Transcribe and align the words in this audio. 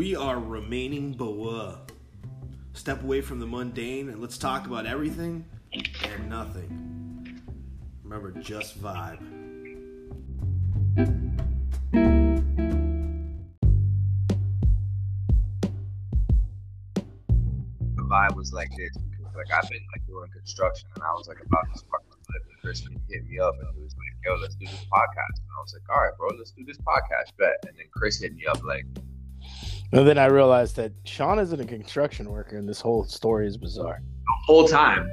We 0.00 0.16
are 0.16 0.40
remaining 0.40 1.14
Bawa. 1.14 1.80
Step 2.72 3.02
away 3.02 3.20
from 3.20 3.38
the 3.38 3.44
mundane 3.44 4.08
and 4.08 4.18
let's 4.18 4.38
talk 4.38 4.66
about 4.66 4.86
everything 4.86 5.44
and 5.74 6.26
nothing. 6.26 7.42
Remember, 8.02 8.30
just 8.40 8.82
vibe. 8.82 9.20
the 10.96 11.04
vibe 17.98 18.36
was 18.36 18.54
like 18.54 18.70
this. 18.78 18.96
because, 18.96 19.34
Like 19.36 19.52
I've 19.52 19.68
been 19.68 19.84
like 19.92 20.06
doing 20.06 20.30
construction, 20.32 20.88
and 20.94 21.04
I 21.04 21.12
was 21.12 21.28
like 21.28 21.44
about 21.44 21.70
to 21.74 21.78
spark 21.78 22.04
my 22.08 22.16
clip, 22.24 22.42
and 22.48 22.58
Chris 22.62 22.80
hit 23.10 23.26
me 23.28 23.38
up, 23.38 23.52
and 23.60 23.68
he 23.76 23.82
was 23.82 23.92
like, 23.92 24.16
"Yo, 24.24 24.36
let's 24.40 24.54
do 24.54 24.64
this 24.64 24.86
podcast." 24.90 25.40
And 25.44 25.50
I 25.58 25.60
was 25.60 25.74
like, 25.74 25.84
"All 25.94 26.00
right, 26.00 26.16
bro, 26.16 26.30
let's 26.38 26.52
do 26.52 26.64
this 26.64 26.78
podcast." 26.78 27.36
Bet. 27.36 27.62
And 27.68 27.76
then 27.76 27.84
Chris 27.92 28.18
hit 28.18 28.34
me 28.34 28.46
up 28.46 28.64
like, 28.64 28.86
And 29.92 30.06
then 30.06 30.18
I 30.18 30.26
realized 30.26 30.76
that 30.76 30.92
Sean 31.04 31.38
isn't 31.40 31.60
a 31.60 31.64
construction 31.64 32.30
worker, 32.30 32.56
and 32.56 32.68
this 32.68 32.80
whole 32.80 33.04
story 33.04 33.46
is 33.48 33.56
bizarre. 33.56 34.00
the 34.02 34.32
whole 34.46 34.68
time. 34.68 35.10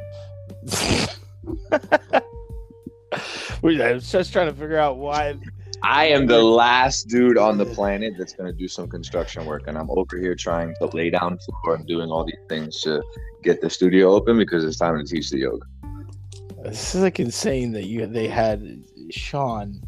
We- 3.64 3.82
I 3.82 3.94
was 3.94 4.12
just 4.12 4.32
trying 4.34 4.48
to 4.48 4.54
figure 4.54 4.78
out 4.78 4.98
why. 4.98 5.36
I 5.84 6.06
am 6.08 6.28
the 6.28 6.42
last 6.42 7.08
dude 7.08 7.38
on 7.38 7.58
the 7.58 7.66
planet 7.66 8.14
that's 8.18 8.34
gonna 8.34 8.52
do 8.54 8.68
some 8.68 8.88
construction 8.88 9.46
work, 9.46 9.64
and 9.68 9.78
I'm 9.78 9.90
over 9.92 10.18
here 10.18 10.36
trying 10.36 10.74
to 10.80 10.86
lay 10.88 11.10
down 11.10 11.38
floor 11.40 11.76
and 11.76 11.86
doing 11.88 12.10
all 12.10 12.26
these 12.26 12.36
things 12.50 12.82
to 12.82 13.02
get 13.44 13.62
the 13.62 13.70
studio 13.70 14.12
open 14.12 14.38
because 14.38 14.64
it's 14.64 14.78
time 14.78 14.98
to 14.98 15.04
teach 15.04 15.30
the 15.30 15.40
yoga. 15.40 15.66
This 16.64 16.96
is 16.96 17.02
like 17.02 17.20
insane 17.20 17.72
that 17.74 17.86
you 17.86 18.06
they 18.08 18.28
had 18.28 18.84
Sean 19.10 19.82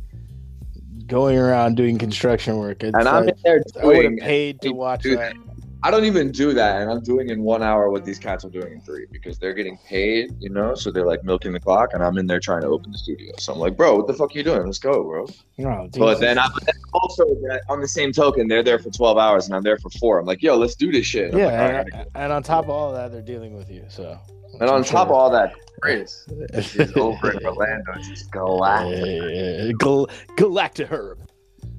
going 1.09 1.37
around 1.37 1.75
doing 1.75 1.97
construction 1.97 2.57
work. 2.57 2.83
It's 2.83 2.97
And 2.97 3.07
I'm 3.07 3.23
in 3.23 3.27
like, 3.27 3.41
there 3.43 3.63
I 3.81 3.85
would 3.85 4.05
have 4.05 4.17
paid 4.17 4.61
to 4.61 4.71
watch 4.71 5.03
Dude, 5.03 5.17
that. 5.17 5.35
I 5.81 5.91
don't 5.91 6.03
even 6.03 6.31
do 6.31 6.53
that, 6.53 6.81
and 6.81 6.91
I'm 6.91 7.01
doing 7.01 7.29
in 7.29 7.41
one 7.41 7.63
hour 7.63 7.89
what 7.89 8.03
these 8.03 8.19
cats 8.19 8.43
are 8.43 8.49
doing 8.49 8.73
in 8.73 8.81
three 8.81 9.05
because 9.13 9.39
they're 9.39 9.53
getting 9.53 9.77
paid, 9.77 10.35
you 10.41 10.49
know. 10.49 10.75
So 10.75 10.91
they're 10.91 11.05
like 11.05 11.23
milking 11.23 11.53
the 11.53 11.59
clock, 11.59 11.91
and 11.93 12.03
I'm 12.03 12.17
in 12.17 12.27
there 12.27 12.41
trying 12.41 12.61
to 12.61 12.67
open 12.67 12.91
the 12.91 12.97
studio. 12.97 13.33
So 13.37 13.53
I'm 13.53 13.59
like, 13.59 13.77
bro, 13.77 13.95
what 13.95 14.07
the 14.07 14.13
fuck 14.13 14.35
are 14.35 14.37
you 14.37 14.43
doing? 14.43 14.65
Let's 14.65 14.79
go, 14.79 15.03
bro. 15.03 15.25
No, 15.57 15.87
dude, 15.89 16.01
But 16.01 16.19
then 16.19 16.37
I'm 16.37 16.51
also 16.93 17.23
uh, 17.23 17.59
on 17.69 17.79
the 17.79 17.87
same 17.87 18.11
token, 18.11 18.49
they're 18.49 18.63
there 18.63 18.79
for 18.79 18.89
12 18.89 19.17
hours, 19.17 19.45
and 19.45 19.55
I'm 19.55 19.63
there 19.63 19.77
for 19.77 19.89
four. 19.91 20.19
I'm 20.19 20.25
like, 20.25 20.43
yo, 20.43 20.57
let's 20.57 20.75
do 20.75 20.91
this 20.91 21.05
shit. 21.05 21.33
I'm 21.33 21.39
yeah, 21.39 21.45
like, 21.45 21.53
"All 21.53 21.71
right, 21.71 21.87
and, 21.93 22.07
and 22.15 22.33
on 22.33 22.43
top 22.43 22.65
of 22.65 22.71
all 22.71 22.91
that, 22.91 23.13
they're 23.13 23.21
dealing 23.21 23.55
with 23.55 23.69
you. 23.71 23.85
So, 23.87 24.19
and 24.59 24.69
on 24.69 24.83
top 24.83 25.07
of 25.07 25.13
all 25.13 25.29
that, 25.31 25.53
Chris 25.81 26.25
is 26.53 26.91
over 26.95 27.31
in 27.31 27.45
Orlando, 27.45 27.93
just 28.03 28.31
galactic, 28.31 29.77
Gal- 29.79 30.09
Galactic 30.37 30.87
Herb. 30.89 31.19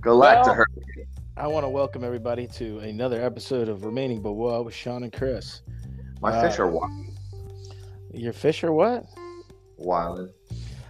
galactic. 0.00 0.46
Well- 0.46 0.54
her. 0.54 0.66
I 1.36 1.46
want 1.46 1.64
to 1.64 1.68
welcome 1.70 2.04
everybody 2.04 2.46
to 2.48 2.80
another 2.80 3.22
episode 3.24 3.68
of 3.70 3.84
Remaining 3.84 4.22
Bawa 4.22 4.62
with 4.62 4.74
Sean 4.74 5.04
and 5.04 5.12
Chris. 5.12 5.62
My 6.20 6.32
uh, 6.32 6.42
fish 6.48 6.58
are 6.58 6.66
wild. 6.68 6.90
Your 8.12 8.34
fish 8.34 8.62
are 8.62 8.72
what? 8.72 9.06
Wilding. 9.78 10.30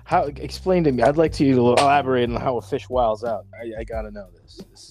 How? 0.04 0.24
Explain 0.24 0.82
to 0.84 0.92
me. 0.92 1.04
I'd 1.04 1.16
like 1.16 1.32
to 1.34 1.44
you 1.44 1.54
to 1.54 1.60
elaborate 1.60 2.28
on 2.30 2.34
how 2.40 2.56
a 2.56 2.62
fish 2.62 2.88
wiles 2.88 3.22
out. 3.22 3.44
I, 3.54 3.80
I 3.80 3.84
gotta 3.84 4.10
know 4.10 4.26
this. 4.32 4.39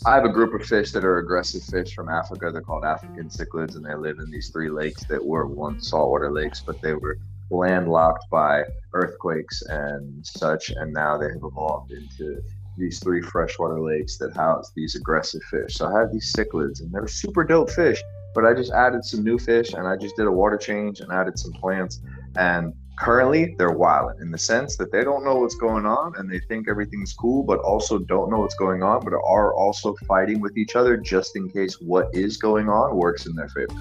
I 0.06 0.16
have 0.16 0.26
a 0.26 0.30
group 0.30 0.54
of 0.54 0.66
fish 0.66 0.92
that 0.94 1.04
are 1.04 1.18
aggressive 1.18 1.62
fish 1.64 1.94
from 1.94 2.10
Africa. 2.10 2.52
They're 2.52 2.62
called 2.62 2.86
African 2.86 3.28
cichlids, 3.28 3.76
and 3.76 3.86
they 3.86 3.96
live 3.96 4.18
in 4.20 4.32
these 4.32 4.50
three 4.50 4.70
lakes 4.70 5.04
that 5.10 5.24
were 5.24 5.46
once 5.46 5.90
saltwater 5.90 6.32
lakes, 6.32 6.64
but 6.66 6.82
they 6.82 6.94
were 6.94 7.18
landlocked 7.52 8.26
by 8.32 8.64
earthquakes 8.94 9.62
and 9.64 10.26
such, 10.26 10.70
and 10.70 10.94
now 10.94 11.18
they 11.18 11.28
have 11.28 11.44
evolved 11.44 11.92
into 11.92 12.42
these 12.78 13.00
three 13.00 13.22
freshwater 13.22 13.82
lakes 13.82 14.18
that 14.18 14.34
house 14.36 14.72
these 14.76 14.96
aggressive 14.96 15.42
fish. 15.52 15.76
So 15.76 15.88
I 15.88 16.00
have 16.00 16.14
these 16.14 16.34
cichlids, 16.34 16.80
and 16.80 16.94
they're 16.94 17.08
super 17.08 17.44
dope 17.44 17.70
fish. 17.70 18.02
But 18.34 18.46
I 18.46 18.54
just 18.54 18.72
added 18.72 19.04
some 19.04 19.24
new 19.24 19.38
fish, 19.38 19.74
and 19.74 19.88
I 19.88 19.98
just 19.98 20.16
did 20.16 20.28
a 20.28 20.32
water 20.32 20.58
change 20.58 21.02
and 21.02 21.12
added 21.12 21.38
some 21.38 21.52
plants, 21.54 22.00
and 22.38 22.74
currently 23.00 23.56
they're 23.58 23.72
wild 23.72 24.12
in 24.22 24.30
the 24.30 24.38
sense 24.38 24.76
that 24.76 24.92
they 24.92 25.04
don't 25.04 25.24
know 25.24 25.36
what's 25.36 25.56
going 25.56 25.86
on 25.86 26.14
and 26.18 26.30
they 26.30 26.40
think 26.40 26.68
everything's 26.68 27.14
cool 27.14 27.44
but 27.44 27.60
also 27.60 27.98
don't 27.98 28.30
know 28.30 28.40
what's 28.40 28.56
going 28.56 28.84
on 28.84 29.04
but 29.04 29.14
are 29.14 29.54
also 29.56 29.96
fighting 30.08 30.40
with 30.42 30.58
each 30.58 30.76
other 30.76 30.98
just 30.98 31.36
in 31.36 31.50
case 31.50 31.76
what 31.80 32.08
is 32.14 32.38
going 32.38 32.68
on 32.68 32.96
works 32.96 33.26
in 33.26 33.34
their 33.36 33.48
favor 33.50 33.74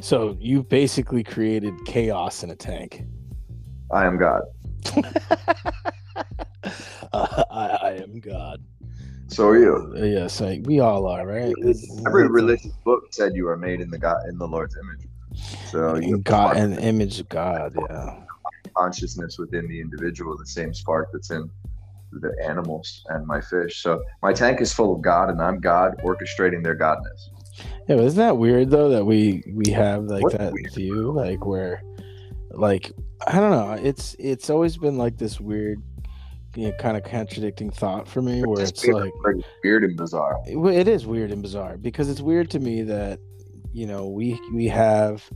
so 0.00 0.36
you 0.40 0.62
basically 0.62 1.22
created 1.22 1.74
chaos 1.86 2.42
in 2.42 2.50
a 2.50 2.56
tank. 2.56 3.04
i 3.90 4.04
am 4.06 4.16
god 4.18 4.42
Uh, 7.12 7.42
I, 7.50 7.66
I 7.66 7.90
am 8.02 8.20
God. 8.20 8.58
so 9.28 9.48
are 9.48 9.58
you 9.58 9.92
Yes, 9.96 10.40
I, 10.40 10.62
we 10.64 10.80
all 10.80 11.06
are, 11.06 11.26
right? 11.26 11.54
every 12.06 12.28
religious 12.28 12.72
book 12.84 13.02
said 13.10 13.32
you 13.34 13.46
are 13.48 13.56
made 13.56 13.80
in 13.80 13.90
the 13.90 13.98
god 13.98 14.16
in 14.28 14.38
the 14.38 14.46
lord's 14.46 14.74
image 14.76 15.06
so 15.66 15.96
you 15.96 16.14
In 16.14 16.22
God 16.22 16.56
and 16.56 16.78
image 16.78 17.20
of 17.20 17.28
God. 17.28 17.74
Yeah. 17.90 18.22
Consciousness 18.76 19.38
within 19.38 19.66
the 19.68 19.80
individual 19.80 20.36
the 20.36 20.46
same 20.46 20.72
spark 20.74 21.08
that's 21.12 21.30
in 21.30 21.50
the 22.12 22.34
animals 22.44 23.04
and 23.08 23.26
my 23.26 23.40
fish. 23.40 23.82
So 23.82 24.02
my 24.22 24.32
tank 24.32 24.60
is 24.60 24.72
full 24.72 24.94
of 24.94 25.00
god 25.02 25.30
and 25.30 25.40
i'm 25.40 25.60
god 25.60 25.98
orchestrating 26.04 26.62
their 26.62 26.76
godness. 26.76 27.30
Yeah, 27.88 27.96
but 27.96 28.04
isn't 28.04 28.18
that 28.18 28.36
weird 28.36 28.70
though 28.70 28.88
that 28.90 29.04
we 29.04 29.42
we 29.52 29.70
have 29.72 30.04
like 30.04 30.22
What's 30.22 30.36
that 30.36 30.52
weird? 30.52 30.74
view, 30.74 31.12
like 31.12 31.44
where, 31.44 31.82
like 32.50 32.92
I 33.26 33.40
don't 33.40 33.50
know, 33.50 33.72
it's 33.72 34.14
it's 34.18 34.50
always 34.50 34.76
been 34.76 34.96
like 34.96 35.18
this 35.18 35.40
weird, 35.40 35.82
you 36.54 36.68
know, 36.68 36.76
kind 36.78 36.96
of 36.96 37.04
contradicting 37.04 37.70
thought 37.70 38.08
for 38.08 38.22
me, 38.22 38.42
where 38.42 38.62
it's 38.62 38.86
like 38.86 39.12
weird 39.64 39.84
and 39.84 39.96
bizarre. 39.96 40.38
It, 40.46 40.56
it 40.56 40.88
is 40.88 41.06
weird 41.06 41.30
and 41.30 41.42
bizarre 41.42 41.76
because 41.76 42.08
it's 42.08 42.20
weird 42.20 42.50
to 42.50 42.58
me 42.58 42.82
that 42.82 43.18
you 43.72 43.86
know 43.86 44.08
we 44.08 44.40
we 44.52 44.68
have 44.68 45.28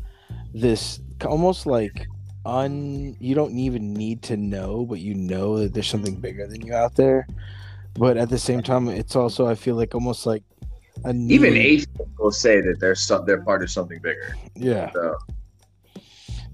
this 0.55 1.01
almost 1.25 1.67
like 1.67 2.07
un 2.47 3.17
you 3.19 3.35
don't 3.35 3.57
even 3.59 3.93
need 3.93 4.23
to 4.23 4.37
know 4.37 4.85
but 4.87 5.01
you 5.01 5.15
know 5.15 5.59
that 5.59 5.75
there's 5.75 5.89
something 5.89 6.15
bigger 6.15 6.47
than 6.47 6.61
you 6.65 6.73
out 6.75 6.95
there. 6.95 7.27
But 7.95 8.17
at 8.17 8.29
the 8.29 8.39
same 8.39 8.63
time 8.63 8.89
it's 8.89 9.17
also 9.17 9.47
i 9.47 9.55
feel 9.55 9.75
like 9.75 9.95
almost 9.95 10.27
like 10.27 10.43
a 11.05 11.13
even 11.15 11.55
atheists 11.57 11.91
will 12.19 12.31
say 12.31 12.61
that 12.61 12.79
they're 12.81 12.95
some, 12.95 13.27
they're 13.27 13.43
part 13.43 13.63
of 13.63 13.71
something 13.71 14.01
bigger. 14.01 14.35
Yeah. 14.55 14.91
So 14.93 15.17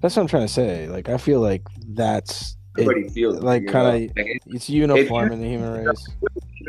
that's 0.00 0.16
what 0.16 0.22
i'm 0.22 0.28
trying 0.28 0.46
to 0.46 0.52
say. 0.52 0.88
Like 0.88 1.08
i 1.08 1.16
feel 1.18 1.40
like 1.40 1.62
that's 1.88 2.56
it, 2.78 2.82
everybody 2.82 3.08
feels 3.10 3.40
like 3.40 3.64
kinda- 3.66 4.08
Like, 4.16 4.40
it's 4.46 4.70
uniform 4.70 5.30
in 5.32 5.40
the 5.40 5.48
human 5.48 5.84
race. 5.84 6.08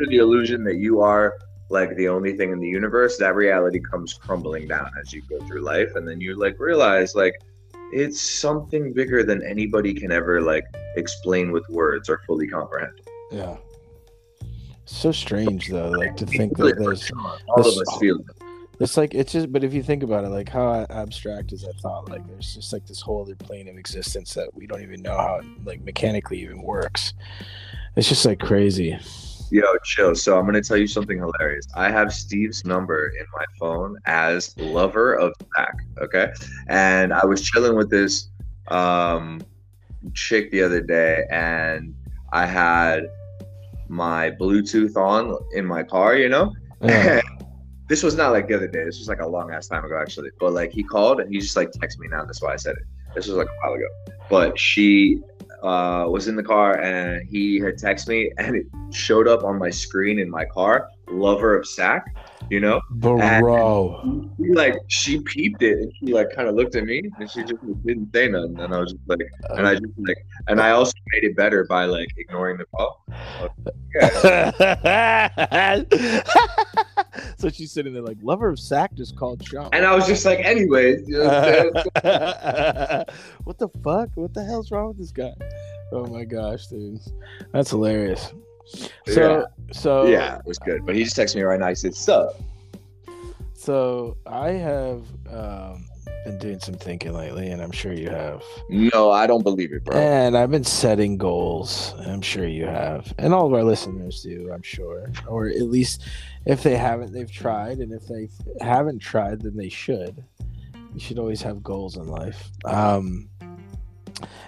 the 0.08 0.16
illusion 0.18 0.62
that 0.64 0.76
you 0.76 1.00
are 1.00 1.34
like 1.70 1.96
the 1.96 2.08
only 2.08 2.36
thing 2.36 2.52
in 2.52 2.60
the 2.60 2.68
universe. 2.68 3.16
That 3.18 3.34
reality 3.34 3.80
comes 3.80 4.12
crumbling 4.12 4.68
down 4.68 4.90
as 5.00 5.12
you 5.14 5.22
go 5.30 5.40
through 5.46 5.62
life. 5.62 5.94
And 5.94 6.06
then 6.06 6.20
you 6.20 6.36
like 6.38 6.60
realize 6.60 7.14
like 7.14 7.34
it's 7.94 8.20
something 8.20 8.92
bigger 8.92 9.22
than 9.22 9.42
anybody 9.42 9.94
can 9.94 10.10
ever 10.12 10.40
like 10.40 10.64
explain 10.96 11.52
with 11.52 11.66
words 11.68 12.08
or 12.08 12.20
fully 12.26 12.46
comprehend 12.46 13.00
yeah 13.30 13.56
so 14.84 15.10
strange 15.12 15.68
though 15.68 15.90
like 15.90 16.16
to 16.16 16.26
think 16.26 16.56
that 16.56 16.76
there's 16.78 17.10
all 17.48 17.62
this- 17.62 17.76
of 17.76 17.82
us 17.82 17.98
feel 17.98 18.16
it. 18.18 18.26
It's 18.80 18.96
like 18.96 19.14
it's 19.14 19.32
just, 19.32 19.52
but 19.52 19.62
if 19.62 19.72
you 19.72 19.84
think 19.84 20.02
about 20.02 20.24
it, 20.24 20.30
like 20.30 20.48
how 20.48 20.84
abstract 20.90 21.52
is 21.52 21.62
that 21.62 21.74
thought? 21.80 22.08
Like 22.08 22.26
there's 22.26 22.56
just 22.56 22.72
like 22.72 22.84
this 22.86 23.00
whole 23.00 23.22
other 23.22 23.36
plane 23.36 23.68
of 23.68 23.76
existence 23.78 24.34
that 24.34 24.52
we 24.52 24.66
don't 24.66 24.82
even 24.82 25.00
know 25.00 25.16
how 25.16 25.36
it, 25.36 25.44
like 25.64 25.80
mechanically 25.82 26.40
even 26.40 26.60
works. 26.60 27.12
It's 27.94 28.08
just 28.08 28.26
like 28.26 28.40
crazy. 28.40 28.98
Yo, 29.50 29.62
chill. 29.84 30.14
So 30.14 30.38
I'm 30.38 30.46
gonna 30.46 30.62
tell 30.62 30.76
you 30.76 30.86
something 30.86 31.18
hilarious. 31.18 31.66
I 31.74 31.90
have 31.90 32.12
Steve's 32.12 32.64
number 32.64 33.08
in 33.18 33.26
my 33.38 33.44
phone 33.58 33.96
as 34.06 34.56
lover 34.58 35.14
of 35.14 35.32
Zach. 35.56 35.74
Okay, 36.00 36.32
and 36.68 37.12
I 37.12 37.24
was 37.24 37.42
chilling 37.42 37.76
with 37.76 37.90
this 37.90 38.28
um 38.68 39.40
chick 40.14 40.50
the 40.50 40.62
other 40.62 40.80
day, 40.80 41.24
and 41.30 41.94
I 42.32 42.46
had 42.46 43.04
my 43.88 44.30
Bluetooth 44.32 44.96
on 44.96 45.36
in 45.52 45.64
my 45.66 45.82
car. 45.82 46.16
You 46.16 46.28
know, 46.30 46.52
Yeah. 46.82 47.20
this 47.88 48.02
was 48.02 48.16
not 48.16 48.32
like 48.32 48.48
the 48.48 48.56
other 48.56 48.66
day. 48.68 48.84
This 48.84 48.98
was 48.98 49.08
like 49.08 49.20
a 49.20 49.26
long 49.28 49.52
ass 49.52 49.68
time 49.68 49.84
ago, 49.84 49.98
actually. 50.00 50.30
But 50.40 50.52
like 50.52 50.72
he 50.72 50.82
called 50.82 51.20
and 51.20 51.32
he 51.32 51.38
just 51.38 51.56
like 51.56 51.70
texted 51.72 51.98
me 52.00 52.08
now. 52.08 52.24
That's 52.24 52.42
why 52.42 52.54
I 52.54 52.56
said 52.56 52.76
it. 52.76 52.84
This 53.14 53.26
was 53.28 53.36
like 53.36 53.46
a 53.46 53.66
while 53.68 53.74
ago. 53.76 53.86
But 54.28 54.58
she 54.58 55.20
uh, 55.64 56.06
was 56.08 56.28
in 56.28 56.36
the 56.36 56.42
car 56.42 56.78
and 56.78 57.26
he 57.28 57.58
had 57.58 57.74
texted 57.74 58.08
me 58.08 58.30
and 58.38 58.54
it 58.56 58.66
showed 58.90 59.26
up 59.26 59.42
on 59.44 59.58
my 59.58 59.70
screen 59.70 60.18
in 60.18 60.30
my 60.30 60.44
car. 60.44 60.90
Lover 61.08 61.56
of 61.56 61.66
sack, 61.66 62.14
you 62.50 62.60
know. 62.60 62.80
Bro, 62.90 63.18
He, 64.38 64.52
like 64.52 64.76
she 64.88 65.20
peeped 65.20 65.62
it 65.62 65.78
and 65.78 65.92
she 65.98 66.12
like 66.12 66.34
kind 66.34 66.48
of 66.48 66.54
looked 66.54 66.76
at 66.76 66.84
me 66.84 67.02
and 67.18 67.30
she 67.30 67.42
just 67.42 67.60
didn't 67.84 68.10
say 68.14 68.28
nothing. 68.28 68.58
And 68.60 68.74
I 68.74 68.78
was 68.78 68.92
just 68.92 69.02
like, 69.06 69.20
and 69.50 69.66
I 69.66 69.74
just 69.74 69.86
like, 69.98 70.26
and 70.48 70.60
I 70.60 70.70
also 70.70 70.94
made 71.12 71.24
it 71.24 71.36
better 71.36 71.64
by 71.64 71.84
like 71.86 72.08
ignoring 72.16 72.58
the 72.58 72.66
call. 72.66 73.04
so 77.38 77.48
she's 77.48 77.72
sitting 77.72 77.92
there 77.92 78.02
like, 78.02 78.18
lover 78.22 78.48
of 78.48 78.58
sack 78.58 78.94
just 78.94 79.16
called 79.16 79.46
Sean. 79.46 79.68
And 79.72 79.84
I 79.84 79.94
was 79.94 80.06
just 80.06 80.24
like, 80.24 80.40
anyways, 80.40 81.08
you 81.08 81.18
know 81.18 81.70
what 81.72 82.04
what 83.44 83.58
the 83.58 83.68
fuck? 83.82 84.10
What 84.14 84.34
the 84.34 84.44
hell's 84.44 84.70
wrong 84.70 84.88
with 84.88 84.98
this 84.98 85.12
guy? 85.12 85.32
Oh 85.92 86.06
my 86.06 86.24
gosh, 86.24 86.66
dude, 86.66 87.00
that's 87.52 87.70
hilarious. 87.70 88.32
So, 89.06 89.46
so 89.72 90.06
yeah, 90.06 90.38
it 90.38 90.46
was 90.46 90.58
good. 90.58 90.84
But 90.86 90.94
he 90.96 91.04
just 91.04 91.16
texted 91.16 91.36
me 91.36 91.42
right 91.42 91.60
now. 91.60 91.68
He 91.68 91.74
said, 91.74 91.94
"Sup." 91.94 92.40
So 93.54 94.16
I 94.26 94.50
have 94.50 95.04
um, 95.30 95.86
been 96.24 96.38
doing 96.38 96.60
some 96.60 96.74
thinking 96.74 97.12
lately, 97.12 97.48
and 97.48 97.62
I'm 97.62 97.70
sure 97.70 97.92
you 97.92 98.10
have. 98.10 98.42
No, 98.68 99.10
I 99.10 99.26
don't 99.26 99.42
believe 99.42 99.72
it, 99.72 99.84
bro. 99.84 99.96
And 99.96 100.36
I've 100.36 100.50
been 100.50 100.64
setting 100.64 101.16
goals. 101.16 101.94
I'm 102.00 102.22
sure 102.22 102.46
you 102.46 102.66
have, 102.66 103.12
and 103.18 103.32
all 103.32 103.46
of 103.46 103.52
our 103.52 103.64
listeners 103.64 104.22
do. 104.22 104.50
I'm 104.52 104.62
sure, 104.62 105.12
or 105.26 105.48
at 105.48 105.62
least 105.62 106.02
if 106.46 106.62
they 106.62 106.76
haven't, 106.76 107.12
they've 107.12 107.30
tried, 107.30 107.78
and 107.78 107.92
if 107.92 108.06
they 108.06 108.28
haven't 108.60 108.98
tried, 109.00 109.42
then 109.42 109.56
they 109.56 109.68
should. 109.68 110.22
You 110.94 111.00
should 111.00 111.18
always 111.18 111.42
have 111.42 111.62
goals 111.62 111.96
in 111.96 112.06
life. 112.06 112.50
Um, 112.64 113.28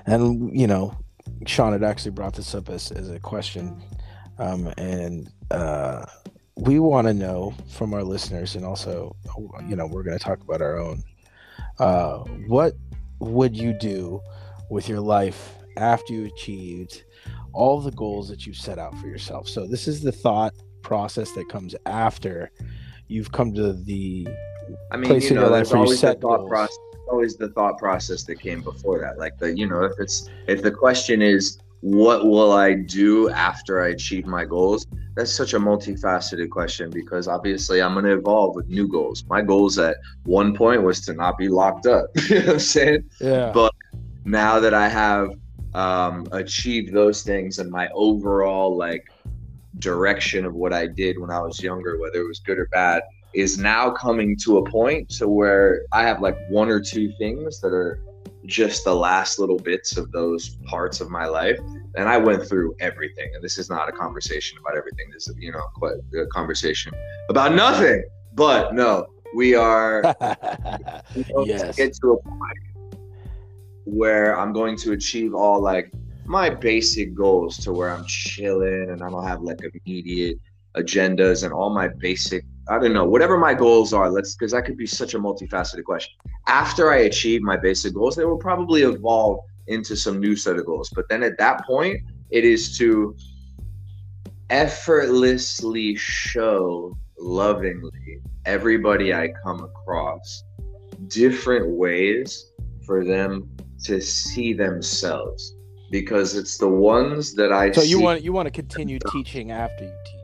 and 0.06 0.58
you 0.58 0.66
know, 0.66 0.96
Sean 1.46 1.72
had 1.72 1.82
actually 1.82 2.12
brought 2.12 2.34
this 2.34 2.54
up 2.54 2.68
as, 2.68 2.90
as 2.92 3.10
a 3.10 3.18
question, 3.18 3.82
um, 4.38 4.72
and 4.76 5.30
uh, 5.50 6.04
we 6.56 6.78
want 6.78 7.06
to 7.06 7.14
know 7.14 7.54
from 7.68 7.94
our 7.94 8.02
listeners, 8.02 8.56
and 8.56 8.64
also, 8.64 9.14
you 9.68 9.76
know, 9.76 9.86
we're 9.86 10.02
going 10.02 10.18
to 10.18 10.24
talk 10.24 10.40
about 10.40 10.62
our 10.62 10.78
own. 10.78 11.02
Uh, 11.78 12.18
what 12.46 12.74
would 13.20 13.56
you 13.56 13.72
do 13.72 14.20
with 14.70 14.88
your 14.88 15.00
life 15.00 15.54
after 15.76 16.12
you 16.12 16.24
achieved 16.26 17.04
all 17.52 17.80
the 17.80 17.90
goals 17.92 18.28
that 18.28 18.46
you've 18.46 18.56
set 18.56 18.78
out 18.78 18.96
for 18.98 19.06
yourself? 19.06 19.48
So 19.48 19.66
this 19.66 19.86
is 19.86 20.02
the 20.02 20.12
thought 20.12 20.54
process 20.82 21.32
that 21.32 21.48
comes 21.48 21.74
after 21.84 22.50
you've 23.08 23.32
come 23.32 23.52
to 23.54 23.72
the 23.72 24.26
I 24.90 24.96
mean, 24.96 25.10
place 25.10 25.24
you 25.24 25.30
in 25.30 25.36
know, 25.36 25.42
your 25.42 25.50
life 25.50 25.68
where 25.68 25.76
you 25.78 25.84
always 25.84 26.00
the 26.00 26.06
set 26.08 26.20
thought 26.20 26.38
goals. 26.38 26.48
process. 26.48 26.78
Always 27.08 27.36
the 27.36 27.50
thought 27.50 27.78
process 27.78 28.24
that 28.24 28.40
came 28.40 28.62
before 28.62 28.98
that. 29.00 29.16
Like 29.18 29.38
the, 29.38 29.56
you 29.56 29.68
know, 29.68 29.84
if 29.84 29.92
it's 30.00 30.28
if 30.48 30.62
the 30.62 30.72
question 30.72 31.22
is 31.22 31.58
what 31.80 32.26
will 32.26 32.52
I 32.52 32.74
do 32.74 33.30
after 33.30 33.82
I 33.82 33.88
achieve 33.88 34.26
my 34.26 34.44
goals, 34.44 34.86
that's 35.14 35.32
such 35.32 35.54
a 35.54 35.58
multifaceted 35.58 36.50
question 36.50 36.90
because 36.90 37.28
obviously 37.28 37.80
I'm 37.80 37.92
going 37.92 38.04
to 38.04 38.12
evolve 38.12 38.54
with 38.54 38.68
new 38.68 38.88
goals. 38.88 39.24
My 39.28 39.42
goals 39.42 39.78
at 39.78 39.96
one 40.24 40.54
point 40.54 40.82
was 40.82 41.00
to 41.02 41.14
not 41.14 41.38
be 41.38 41.48
locked 41.48 41.86
up. 41.86 42.06
you 42.28 42.40
know 42.40 42.46
what 42.46 42.52
I'm 42.54 42.58
saying? 42.60 43.10
yeah 43.20 43.50
But 43.52 43.72
now 44.24 44.60
that 44.60 44.74
I 44.74 44.88
have 44.88 45.30
um, 45.74 46.26
achieved 46.32 46.92
those 46.92 47.22
things 47.22 47.58
and 47.58 47.70
my 47.70 47.88
overall 47.94 48.76
like 48.76 49.04
direction 49.78 50.44
of 50.44 50.54
what 50.54 50.72
I 50.72 50.86
did 50.86 51.18
when 51.20 51.30
I 51.30 51.40
was 51.40 51.62
younger, 51.62 51.98
whether 51.98 52.20
it 52.20 52.26
was 52.26 52.40
good 52.40 52.58
or 52.58 52.68
bad, 52.72 53.02
is 53.34 53.58
now 53.58 53.90
coming 53.90 54.36
to 54.44 54.58
a 54.58 54.70
point 54.70 55.10
to 55.10 55.28
where 55.28 55.82
I 55.92 56.02
have 56.02 56.20
like 56.20 56.36
one 56.48 56.70
or 56.70 56.80
two 56.80 57.12
things 57.18 57.60
that 57.60 57.72
are 57.72 58.00
just 58.46 58.84
the 58.84 58.94
last 58.94 59.38
little 59.38 59.58
bits 59.58 59.96
of 59.96 60.10
those 60.12 60.56
parts 60.64 61.00
of 61.00 61.10
my 61.10 61.26
life. 61.26 61.58
And 61.96 62.08
I 62.08 62.16
went 62.18 62.46
through 62.46 62.74
everything. 62.80 63.30
And 63.34 63.42
this 63.42 63.58
is 63.58 63.68
not 63.70 63.88
a 63.88 63.92
conversation 63.92 64.58
about 64.58 64.76
everything. 64.76 65.06
This 65.12 65.28
is, 65.28 65.36
you 65.38 65.52
know, 65.52 65.62
quite 65.74 65.94
a 66.18 66.26
conversation 66.26 66.92
about 67.28 67.54
nothing. 67.54 68.02
But 68.34 68.74
no, 68.74 69.06
we 69.34 69.54
are 69.54 70.02
going 70.20 70.36
to 71.24 71.44
Yes. 71.46 71.76
get 71.76 71.94
to 72.02 72.12
a 72.12 72.22
point 72.22 72.58
where 73.84 74.38
I'm 74.38 74.52
going 74.52 74.76
to 74.78 74.92
achieve 74.92 75.34
all 75.34 75.60
like 75.60 75.92
my 76.26 76.50
basic 76.50 77.14
goals 77.14 77.56
to 77.58 77.72
where 77.72 77.90
I'm 77.90 78.04
chilling 78.06 78.90
and 78.90 79.02
I 79.02 79.08
don't 79.08 79.24
have 79.24 79.42
like 79.42 79.60
immediate 79.84 80.38
agendas 80.76 81.44
and 81.44 81.52
all 81.52 81.70
my 81.70 81.88
basic 81.88 82.44
I 82.68 82.78
don't 82.78 82.92
know. 82.92 83.04
Whatever 83.04 83.38
my 83.38 83.54
goals 83.54 83.92
are 83.92 84.10
let's 84.10 84.34
because 84.34 84.52
that 84.52 84.64
could 84.64 84.76
be 84.76 84.86
such 84.86 85.14
a 85.14 85.18
multifaceted 85.18 85.84
question. 85.84 86.14
After 86.48 86.90
I 86.90 86.98
achieve 86.98 87.42
my 87.42 87.56
basic 87.56 87.94
goals 87.94 88.16
they 88.16 88.24
will 88.24 88.38
probably 88.38 88.82
evolve 88.82 89.40
into 89.68 89.96
some 89.96 90.18
new 90.20 90.36
set 90.36 90.56
of 90.56 90.66
goals. 90.66 90.90
But 90.94 91.08
then 91.08 91.22
at 91.22 91.38
that 91.38 91.64
point 91.64 92.00
it 92.30 92.44
is 92.44 92.76
to 92.78 93.16
effortlessly 94.50 95.96
show 95.96 96.96
lovingly 97.18 98.20
everybody 98.44 99.12
I 99.12 99.28
come 99.42 99.62
across 99.64 100.44
different 101.08 101.68
ways 101.68 102.52
for 102.84 103.04
them 103.04 103.48
to 103.84 104.00
see 104.00 104.52
themselves. 104.52 105.54
Because 105.90 106.34
it's 106.34 106.58
the 106.58 106.68
ones 106.68 107.34
that 107.34 107.52
I 107.52 107.70
so 107.70 107.82
you 107.82 107.98
see- 107.98 108.02
want 108.02 108.22
you 108.22 108.32
want 108.32 108.46
to 108.46 108.50
continue 108.50 108.98
teaching 109.12 109.52
after 109.52 109.84
you 109.84 109.92
teach. 110.04 110.15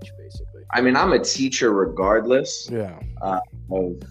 I 0.73 0.81
mean 0.81 0.97
I'm 0.97 1.13
a 1.13 1.19
teacher 1.19 1.73
regardless 1.73 2.69
Yeah. 2.71 2.99
Uh, 3.21 3.41
of 3.71 4.03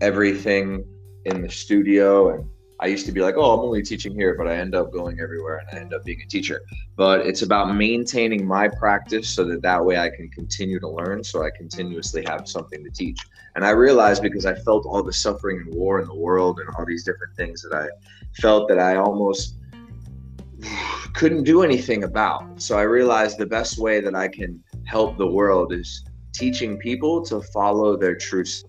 everything 0.00 0.84
in 1.24 1.42
the 1.42 1.50
studio 1.50 2.30
and 2.34 2.48
I 2.78 2.88
used 2.88 3.06
to 3.06 3.12
be 3.12 3.22
like, 3.22 3.36
oh, 3.38 3.54
I'm 3.54 3.60
only 3.60 3.82
teaching 3.82 4.12
here, 4.12 4.34
but 4.36 4.46
I 4.46 4.56
end 4.56 4.74
up 4.74 4.92
going 4.92 5.18
everywhere 5.18 5.58
and 5.58 5.78
I 5.78 5.80
end 5.80 5.94
up 5.94 6.04
being 6.04 6.20
a 6.20 6.26
teacher. 6.26 6.60
But 6.94 7.26
it's 7.26 7.40
about 7.40 7.74
maintaining 7.74 8.46
my 8.46 8.68
practice 8.68 9.28
so 9.30 9.44
that 9.44 9.62
that 9.62 9.82
way 9.82 9.96
I 9.96 10.10
can 10.10 10.28
continue 10.28 10.78
to 10.80 10.88
learn, 10.88 11.24
so 11.24 11.42
I 11.42 11.50
continuously 11.56 12.22
have 12.26 12.46
something 12.46 12.84
to 12.84 12.90
teach. 12.90 13.18
And 13.54 13.64
I 13.64 13.70
realized 13.70 14.22
because 14.22 14.44
I 14.44 14.54
felt 14.56 14.84
all 14.84 15.02
the 15.02 15.12
suffering 15.12 15.62
and 15.64 15.74
war 15.74 16.00
in 16.02 16.06
the 16.06 16.14
world 16.14 16.60
and 16.60 16.68
all 16.76 16.84
these 16.84 17.02
different 17.02 17.34
things 17.34 17.62
that 17.62 17.74
I 17.74 17.88
felt 18.42 18.68
that 18.68 18.78
I 18.78 18.96
almost 18.96 19.56
couldn't 21.14 21.44
do 21.44 21.62
anything 21.62 22.04
about. 22.04 22.60
So 22.60 22.78
I 22.78 22.82
realized 22.82 23.38
the 23.38 23.46
best 23.46 23.78
way 23.78 24.00
that 24.00 24.14
I 24.14 24.28
can 24.28 24.62
help 24.86 25.18
the 25.18 25.26
world 25.26 25.72
is 25.72 26.04
teaching 26.34 26.78
people 26.78 27.24
to 27.26 27.40
follow 27.54 27.96
their 27.96 28.16
true 28.16 28.42
s- 28.42 28.64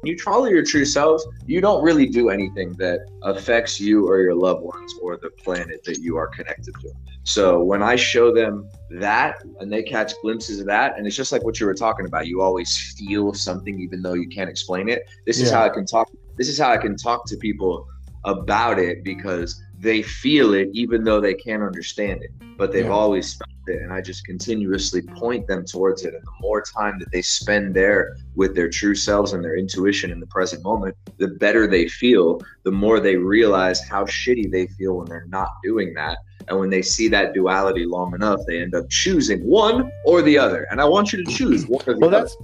when 0.00 0.12
you 0.12 0.18
follow 0.18 0.46
your 0.46 0.64
true 0.64 0.84
selves, 0.84 1.26
you 1.46 1.60
don't 1.60 1.82
really 1.82 2.06
do 2.06 2.28
anything 2.30 2.76
that 2.78 3.00
affects 3.22 3.80
you 3.80 4.06
or 4.08 4.20
your 4.20 4.34
loved 4.34 4.62
ones 4.62 4.94
or 5.02 5.16
the 5.22 5.30
planet 5.42 5.80
that 5.86 5.98
you 6.00 6.16
are 6.16 6.28
connected 6.28 6.74
to. 6.80 6.90
So 7.24 7.62
when 7.64 7.82
I 7.82 7.96
show 7.96 8.32
them 8.34 8.70
that 8.90 9.36
and 9.60 9.72
they 9.72 9.82
catch 9.82 10.12
glimpses 10.20 10.60
of 10.60 10.66
that, 10.66 10.98
and 10.98 11.06
it's 11.06 11.16
just 11.16 11.32
like 11.32 11.44
what 11.44 11.58
you 11.58 11.66
were 11.66 11.74
talking 11.74 12.04
about, 12.06 12.26
you 12.26 12.42
always 12.42 12.76
feel 12.98 13.32
something 13.32 13.80
even 13.80 14.02
though 14.02 14.12
you 14.14 14.28
can't 14.28 14.50
explain 14.50 14.88
it. 14.90 15.02
This 15.26 15.40
is 15.40 15.50
how 15.50 15.64
I 15.64 15.70
can 15.70 15.86
talk. 15.86 16.08
This 16.36 16.48
is 16.48 16.58
how 16.58 16.70
I 16.70 16.76
can 16.76 16.96
talk 16.96 17.26
to 17.28 17.36
people 17.38 17.86
about 18.24 18.78
it 18.78 19.04
because 19.04 19.58
they 19.78 20.02
feel 20.02 20.52
it 20.54 20.68
even 20.72 21.04
though 21.04 21.20
they 21.20 21.34
can't 21.34 21.62
understand 21.62 22.22
it, 22.22 22.30
but 22.58 22.72
they've 22.72 22.84
Yeah. 22.86 22.92
always 22.92 23.34
felt 23.34 23.48
it. 23.68 23.82
And 23.82 23.92
I 23.92 24.00
just 24.00 24.24
continuously 24.24 25.02
point 25.02 25.46
them 25.46 25.64
towards 25.64 26.04
it. 26.04 26.14
And 26.14 26.22
the 26.22 26.32
more 26.40 26.62
time 26.62 26.98
that 26.98 27.10
they 27.12 27.22
spend 27.22 27.74
there 27.74 28.16
with 28.34 28.54
their 28.54 28.68
true 28.68 28.94
selves 28.94 29.32
and 29.32 29.44
their 29.44 29.56
intuition 29.56 30.10
in 30.10 30.20
the 30.20 30.26
present 30.26 30.62
moment, 30.62 30.96
the 31.18 31.28
better 31.28 31.66
they 31.66 31.88
feel, 31.88 32.40
the 32.64 32.72
more 32.72 33.00
they 33.00 33.16
realize 33.16 33.80
how 33.88 34.04
shitty 34.04 34.50
they 34.50 34.66
feel 34.66 34.98
when 34.98 35.06
they're 35.06 35.26
not 35.28 35.48
doing 35.62 35.94
that. 35.94 36.18
And 36.48 36.58
when 36.58 36.68
they 36.68 36.82
see 36.82 37.08
that 37.08 37.32
duality 37.32 37.86
long 37.86 38.14
enough, 38.14 38.40
they 38.46 38.60
end 38.60 38.74
up 38.74 38.88
choosing 38.90 39.40
one 39.46 39.90
or 40.04 40.20
the 40.20 40.38
other. 40.38 40.66
And 40.70 40.80
I 40.80 40.84
want 40.84 41.12
you 41.12 41.24
to 41.24 41.30
choose 41.30 41.66
one 41.66 41.82
or 41.86 41.94
the 41.94 42.00
Well, 42.00 42.14
other. 42.14 42.20
that's 42.20 42.36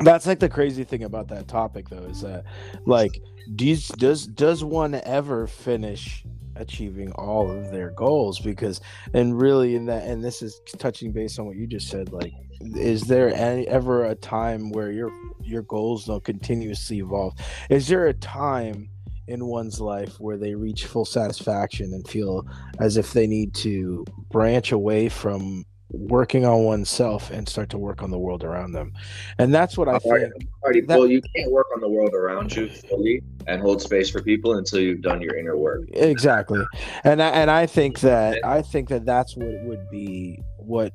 that's 0.00 0.26
like 0.26 0.38
the 0.38 0.48
crazy 0.48 0.84
thing 0.84 1.04
about 1.04 1.28
that 1.28 1.48
topic, 1.48 1.88
though, 1.88 2.04
is 2.04 2.22
that 2.22 2.44
like, 2.86 3.20
does 3.56 3.88
does 3.88 4.26
does 4.26 4.64
one 4.64 4.94
ever 5.04 5.46
finish 5.46 6.24
achieving 6.56 7.12
all 7.12 7.50
of 7.50 7.70
their 7.70 7.90
goals? 7.90 8.40
Because, 8.40 8.80
and 9.12 9.40
really, 9.40 9.76
in 9.76 9.86
that, 9.86 10.04
and 10.04 10.24
this 10.24 10.42
is 10.42 10.60
touching 10.78 11.12
base 11.12 11.38
on 11.38 11.46
what 11.46 11.56
you 11.56 11.66
just 11.66 11.88
said. 11.88 12.12
Like, 12.12 12.32
is 12.60 13.02
there 13.02 13.34
any 13.34 13.66
ever 13.68 14.04
a 14.04 14.14
time 14.14 14.70
where 14.70 14.90
your 14.90 15.12
your 15.42 15.62
goals 15.62 16.06
don't 16.06 16.24
continuously 16.24 16.98
evolve? 16.98 17.34
Is 17.70 17.88
there 17.88 18.06
a 18.06 18.14
time? 18.14 18.90
in 19.26 19.46
one's 19.46 19.80
life 19.80 20.20
where 20.20 20.36
they 20.36 20.54
reach 20.54 20.84
full 20.84 21.06
satisfaction 21.06 21.94
and 21.94 22.06
feel 22.06 22.46
as 22.78 22.98
if 22.98 23.14
they 23.14 23.26
need 23.26 23.54
to 23.54 24.04
branch 24.30 24.70
away 24.70 25.08
from 25.08 25.64
working 25.94 26.44
on 26.44 26.64
oneself 26.64 27.30
and 27.30 27.48
start 27.48 27.70
to 27.70 27.78
work 27.78 28.02
on 28.02 28.10
the 28.10 28.18
world 28.18 28.44
around 28.44 28.72
them. 28.72 28.92
And 29.38 29.54
that's 29.54 29.78
what 29.78 29.88
I 29.88 29.98
think. 29.98 30.32
Already, 30.62 30.80
that- 30.82 30.98
well, 30.98 31.08
you 31.08 31.22
can't 31.34 31.50
work 31.50 31.66
on 31.74 31.80
the 31.80 31.88
world 31.88 32.14
around 32.14 32.54
you 32.54 32.68
fully 32.68 33.22
and 33.46 33.60
hold 33.60 33.80
space 33.82 34.10
for 34.10 34.22
people 34.22 34.54
until 34.54 34.80
you've 34.80 35.02
done 35.02 35.20
your 35.20 35.36
inner 35.36 35.56
work. 35.56 35.82
Exactly. 35.92 36.62
And 37.04 37.22
I, 37.22 37.28
and 37.30 37.50
I 37.50 37.66
think 37.66 38.00
that 38.00 38.44
I 38.44 38.62
think 38.62 38.88
that 38.88 39.04
that's 39.04 39.36
what 39.36 39.62
would 39.64 39.90
be 39.90 40.40
what 40.58 40.92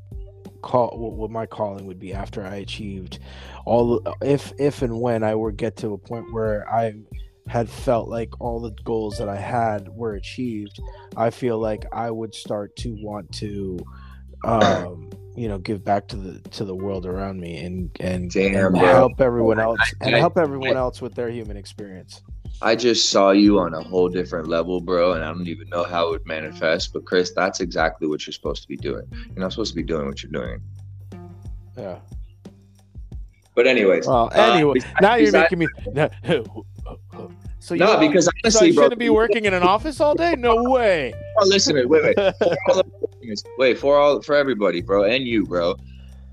call 0.62 0.98
what, 0.98 1.14
what 1.14 1.32
my 1.32 1.46
calling 1.46 1.86
would 1.86 2.00
be 2.00 2.14
after 2.14 2.44
I 2.44 2.56
achieved 2.56 3.20
all 3.66 4.02
if 4.22 4.52
if 4.60 4.82
and 4.82 5.00
when 5.00 5.24
I 5.24 5.34
were 5.36 5.54
get 5.54 5.78
to 5.78 5.94
a 5.94 5.98
point 5.98 6.34
where 6.34 6.70
I 6.70 6.96
had 7.48 7.68
felt 7.68 8.08
like 8.08 8.30
all 8.40 8.60
the 8.60 8.76
goals 8.84 9.18
that 9.18 9.28
I 9.28 9.36
had 9.36 9.90
were 9.90 10.14
achieved, 10.14 10.80
I 11.18 11.32
feel 11.32 11.58
like 11.58 11.86
I 11.92 12.12
would 12.12 12.36
start 12.36 12.76
to 12.78 12.96
want 13.02 13.32
to 13.38 13.80
um 14.44 15.10
you 15.36 15.48
know 15.48 15.58
give 15.58 15.84
back 15.84 16.08
to 16.08 16.16
the 16.16 16.40
to 16.50 16.66
the 16.66 16.76
world 16.76 17.06
around 17.06 17.40
me 17.40 17.58
and 17.58 17.90
and, 18.00 18.32
Damn, 18.32 18.76
and 18.76 18.78
help 18.78 19.20
everyone 19.22 19.60
I- 19.60 19.64
else 19.64 19.80
and 20.02 20.16
help 20.16 20.38
everyone 20.38 20.76
I- 20.76 20.80
else 20.80 21.02
with 21.02 21.16
their 21.16 21.30
human 21.30 21.58
experience. 21.58 22.22
I 22.62 22.76
just 22.76 23.10
saw 23.10 23.32
you 23.32 23.58
on 23.60 23.74
a 23.74 23.82
whole 23.82 24.10
different 24.10 24.50
level, 24.50 24.82
bro, 24.82 25.14
and 25.14 25.24
I 25.24 25.30
don't 25.30 25.48
even 25.48 25.70
know 25.70 25.84
how 25.86 26.08
it 26.08 26.12
would 26.12 26.26
manifest. 26.28 26.92
But 26.92 27.06
Chris, 27.06 27.32
that's 27.34 27.62
exactly 27.62 28.06
what 28.06 28.26
you're 28.28 28.34
supposed 28.34 28.64
to 28.64 28.68
be 28.68 28.76
doing. 28.76 29.06
You're 29.28 29.40
not 29.40 29.54
supposed 29.54 29.72
to 29.72 29.76
be 29.78 29.84
doing 29.84 30.08
what 30.08 30.22
you're 30.22 30.32
doing. 30.34 30.60
Yeah. 31.78 32.00
But 33.56 33.66
anyways, 33.66 34.08
Well, 34.08 34.30
uh, 34.34 34.74
besides- 34.74 34.86
now 35.02 35.16
you're 35.16 35.32
besides- 35.32 35.56
making 35.56 35.60
me. 35.60 36.48
So 37.62 37.74
you 37.74 37.82
no, 37.82 37.88
want- 37.90 38.00
because 38.00 38.26
so 38.26 38.32
I 38.34 38.40
honestly, 38.46 38.72
bro, 38.72 38.84
shouldn't 38.86 39.00
be 39.00 39.10
working 39.10 39.44
in 39.46 39.54
an 39.54 39.64
office 39.64 40.00
all 40.00 40.16
day? 40.16 40.34
No 40.38 40.64
way. 40.64 41.14
Oh, 41.42 41.46
listen, 41.46 41.76
wait, 41.76 41.86
wait. 41.90 42.18
All 42.18 42.34
the 42.76 42.84
listeners- 43.30 43.54
wait 43.58 43.78
for 43.78 43.98
all 43.98 44.22
for 44.22 44.36
everybody, 44.36 44.82
bro, 44.82 45.04
and 45.04 45.26
you, 45.26 45.46
bro. 45.46 45.76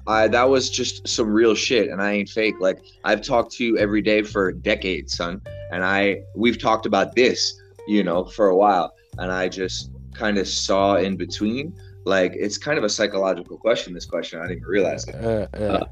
I 0.08 0.28
that 0.28 0.48
was 0.48 0.70
just 0.70 1.06
some 1.08 1.32
real 1.32 1.54
shit, 1.54 1.90
and 1.90 2.00
I 2.00 2.12
ain't 2.12 2.28
fake. 2.28 2.56
Like 2.60 2.78
I've 3.04 3.22
talked 3.22 3.52
to 3.52 3.64
you 3.64 3.76
every 3.78 4.02
day 4.02 4.22
for 4.22 4.52
decades, 4.52 5.16
son, 5.16 5.40
and 5.72 5.84
I 5.84 6.22
we've 6.36 6.60
talked 6.60 6.86
about 6.86 7.14
this, 7.16 7.60
you 7.88 8.04
know, 8.04 8.24
for 8.24 8.48
a 8.48 8.56
while, 8.56 8.94
and 9.18 9.32
I 9.32 9.48
just 9.48 9.90
kind 10.14 10.38
of 10.38 10.46
saw 10.46 10.96
in 10.96 11.16
between. 11.16 11.74
Like 12.04 12.34
it's 12.36 12.56
kind 12.56 12.78
of 12.78 12.84
a 12.84 12.88
psychological 12.88 13.58
question. 13.58 13.94
This 13.94 14.06
question, 14.06 14.38
I 14.38 14.42
didn't 14.42 14.58
even 14.58 14.68
realize 14.68 15.08
it. 15.08 15.16
Uh, 15.16 15.46
uh, 15.54 15.56
Uh, 15.58 15.84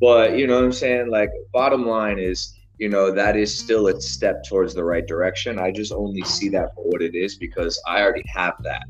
But 0.00 0.38
you 0.38 0.46
know 0.46 0.56
what 0.56 0.64
I'm 0.64 0.72
saying? 0.72 1.10
Like 1.10 1.30
bottom 1.52 1.86
line 1.86 2.18
is, 2.18 2.54
you 2.78 2.88
know, 2.88 3.12
that 3.12 3.36
is 3.36 3.56
still 3.56 3.86
a 3.88 4.00
step 4.00 4.42
towards 4.44 4.74
the 4.74 4.82
right 4.82 5.06
direction. 5.06 5.58
I 5.58 5.70
just 5.70 5.92
only 5.92 6.22
see 6.22 6.48
that 6.48 6.74
for 6.74 6.84
what 6.84 7.02
it 7.02 7.14
is 7.14 7.36
because 7.36 7.80
I 7.86 8.00
already 8.00 8.24
have 8.34 8.54
that. 8.64 8.84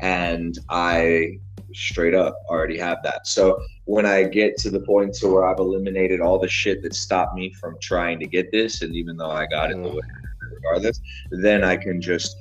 And 0.00 0.58
I 0.68 1.38
straight 1.74 2.14
up 2.14 2.34
already 2.48 2.78
have 2.78 2.98
that. 3.02 3.26
So 3.26 3.60
when 3.84 4.06
I 4.06 4.24
get 4.24 4.56
to 4.58 4.70
the 4.70 4.80
point 4.80 5.14
to 5.14 5.28
where 5.28 5.46
I've 5.46 5.58
eliminated 5.58 6.20
all 6.20 6.38
the 6.38 6.48
shit 6.48 6.82
that 6.82 6.94
stopped 6.94 7.34
me 7.34 7.52
from 7.60 7.76
trying 7.80 8.18
to 8.20 8.26
get 8.26 8.50
this, 8.52 8.82
and 8.82 8.94
even 8.94 9.16
though 9.16 9.30
I 9.30 9.46
got 9.46 9.70
it 9.70 9.76
the 9.82 9.88
mm. 9.88 9.94
way 9.94 10.00
regardless, 10.54 11.00
then 11.30 11.64
I 11.64 11.76
can 11.76 12.00
just 12.00 12.36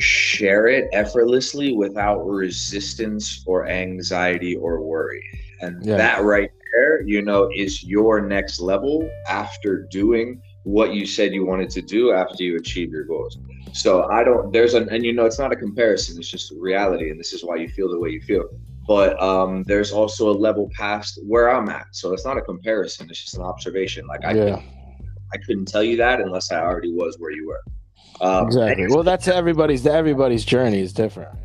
share 0.00 0.66
it 0.66 0.88
effortlessly 0.92 1.76
without 1.76 2.24
resistance 2.24 3.44
or 3.46 3.66
anxiety 3.68 4.56
or 4.56 4.80
worry. 4.80 5.22
And 5.60 5.84
Yeah. 5.84 5.96
that 5.96 6.22
right 6.22 6.50
there, 6.72 7.02
you 7.02 7.22
know, 7.22 7.48
is 7.54 7.84
your 7.84 8.20
next 8.20 8.60
level 8.60 9.08
after 9.28 9.86
doing 9.90 10.40
what 10.64 10.94
you 10.94 11.06
said 11.06 11.32
you 11.32 11.44
wanted 11.44 11.70
to 11.70 11.82
do 11.82 12.12
after 12.12 12.42
you 12.42 12.56
achieve 12.56 12.90
your 12.90 13.04
goals. 13.04 13.38
So 13.74 14.04
I 14.04 14.22
don't 14.22 14.52
there's 14.52 14.74
an 14.74 14.88
and 14.90 15.04
you 15.04 15.12
know 15.12 15.26
it's 15.26 15.38
not 15.38 15.52
a 15.52 15.56
comparison, 15.56 16.18
it's 16.18 16.30
just 16.30 16.52
reality 16.56 17.10
and 17.10 17.18
this 17.18 17.32
is 17.32 17.44
why 17.44 17.56
you 17.56 17.68
feel 17.68 17.90
the 17.90 17.98
way 17.98 18.10
you 18.10 18.20
feel. 18.20 18.44
But 18.86 19.20
um 19.20 19.64
there's 19.64 19.92
also 19.92 20.30
a 20.30 20.36
level 20.36 20.70
past 20.76 21.18
where 21.26 21.50
I'm 21.50 21.68
at. 21.68 21.86
So 21.90 22.12
it's 22.12 22.24
not 22.24 22.38
a 22.38 22.42
comparison, 22.42 23.08
it's 23.10 23.20
just 23.20 23.36
an 23.36 23.42
observation. 23.42 24.06
Like 24.06 24.24
I 24.24 24.32
yeah, 24.32 24.44
couldn't, 24.44 24.64
I 25.32 25.36
couldn't 25.38 25.66
tell 25.66 25.82
you 25.82 25.96
that 25.96 26.20
unless 26.20 26.52
I 26.52 26.60
already 26.60 26.92
was 26.92 27.16
where 27.18 27.32
you 27.32 27.48
were. 27.48 27.62
Um, 28.20 28.46
exactly. 28.46 28.86
Well, 28.88 29.02
that's 29.02 29.28
everybody's. 29.28 29.86
Everybody's 29.86 30.44
journey 30.44 30.80
is 30.80 30.92
different. 30.92 31.36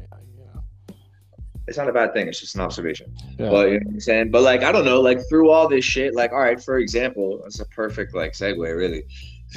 It's 1.68 1.78
not 1.78 1.88
a 1.88 1.94
bad 1.94 2.14
thing, 2.14 2.28
it's 2.28 2.40
just 2.40 2.56
an 2.56 2.62
observation. 2.62 3.14
Yeah. 3.38 3.52
But 3.52 3.68
you 3.68 3.74
know 3.74 3.86
what 3.86 3.94
I'm 3.94 4.00
saying? 4.00 4.32
But 4.32 4.42
like 4.42 4.64
I 4.64 4.72
don't 4.72 4.86
know, 4.86 5.02
like 5.02 5.20
through 5.30 5.52
all 5.52 5.68
this 5.68 5.86
shit, 5.86 6.16
like 6.16 6.32
all 6.32 6.40
right, 6.40 6.62
for 6.62 6.80
example, 6.80 7.42
that's 7.44 7.60
a 7.60 7.66
perfect 7.66 8.16
like 8.16 8.34
segue, 8.34 8.58
really. 8.76 9.04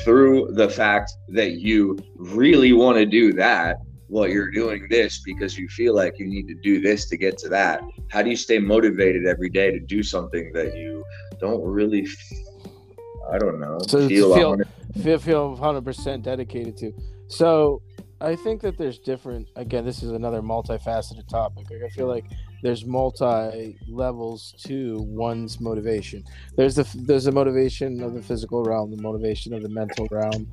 Through 0.00 0.52
the 0.52 0.68
fact 0.68 1.12
that 1.28 1.60
you 1.60 1.98
really 2.16 2.72
want 2.72 2.96
to 2.96 3.06
do 3.06 3.32
that, 3.34 3.76
well, 4.08 4.28
you're 4.28 4.50
doing 4.50 4.86
this 4.90 5.22
because 5.24 5.58
you 5.58 5.68
feel 5.68 5.94
like 5.94 6.18
you 6.18 6.26
need 6.26 6.46
to 6.48 6.54
do 6.54 6.80
this 6.80 7.08
to 7.08 7.16
get 7.16 7.38
to 7.38 7.48
that. 7.50 7.82
How 8.10 8.22
do 8.22 8.30
you 8.30 8.36
stay 8.36 8.58
motivated 8.58 9.26
every 9.26 9.48
day 9.48 9.70
to 9.70 9.80
do 9.80 10.02
something 10.02 10.52
that 10.52 10.76
you 10.76 11.04
don't 11.40 11.62
really? 11.62 12.06
I 13.30 13.38
don't 13.38 13.60
know. 13.60 13.78
So 13.86 14.08
feel, 14.08 14.34
feel- 14.34 14.50
100 14.50 14.68
feel 15.02 15.18
feel 15.18 15.56
100% 15.56 16.22
dedicated 16.22 16.76
to. 16.78 16.92
So 17.28 17.80
I 18.20 18.36
think 18.36 18.60
that 18.62 18.76
there's 18.78 18.98
different. 18.98 19.48
Again, 19.56 19.84
this 19.84 20.02
is 20.02 20.10
another 20.10 20.42
multifaceted 20.42 21.26
topic. 21.28 21.70
Like 21.70 21.82
I 21.82 21.88
feel 21.88 22.06
like 22.06 22.26
there's 22.62 22.86
multi 22.86 23.76
levels 23.88 24.54
to 24.64 25.00
one's 25.02 25.60
motivation. 25.60 26.24
There's 26.56 26.76
the 26.76 26.88
there's 26.94 27.24
the 27.24 27.32
motivation 27.32 28.02
of 28.02 28.14
the 28.14 28.22
physical 28.22 28.62
realm, 28.62 28.94
the 28.94 29.02
motivation 29.02 29.52
of 29.52 29.62
the 29.62 29.68
mental 29.68 30.06
realm, 30.10 30.46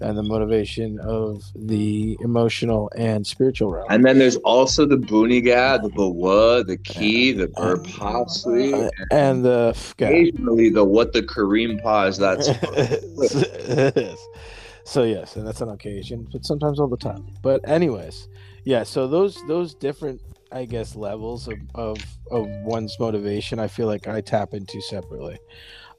and 0.00 0.16
the 0.16 0.22
motivation 0.22 0.98
of 1.00 1.42
the 1.54 2.16
emotional 2.20 2.90
and 2.96 3.26
spiritual 3.26 3.72
realm. 3.72 3.86
And 3.90 4.04
then 4.04 4.18
there's 4.18 4.36
also 4.36 4.86
the 4.86 4.96
Buniga, 4.96 5.82
the 5.82 5.90
Bawa, 5.90 6.66
the 6.66 6.76
Key, 6.76 7.32
the 7.32 7.48
Burpasli, 7.48 8.86
Uh, 8.86 8.90
and 9.10 9.44
the 9.44 9.76
occasionally 9.92 10.70
the 10.70 10.84
what 10.84 11.12
the 11.12 11.22
Kareem 11.22 11.82
pause. 11.82 12.16
That's 12.16 12.46
so 14.84 15.02
yes, 15.02 15.36
and 15.36 15.46
that's 15.46 15.60
on 15.60 15.68
occasion, 15.70 16.28
but 16.32 16.44
sometimes 16.44 16.78
all 16.78 16.88
the 16.88 16.96
time. 16.96 17.26
But 17.42 17.68
anyways, 17.68 18.28
yeah. 18.64 18.84
So 18.84 19.08
those 19.08 19.42
those 19.48 19.74
different, 19.74 20.20
I 20.56 20.64
guess, 20.64 20.96
levels 20.96 21.48
of 21.48 21.58
of, 21.74 21.98
of 22.30 22.48
one's 22.62 22.98
motivation, 22.98 23.58
I 23.58 23.68
feel 23.68 23.86
like 23.86 24.08
I 24.08 24.20
tap 24.20 24.54
into 24.54 24.80
separately. 24.80 25.38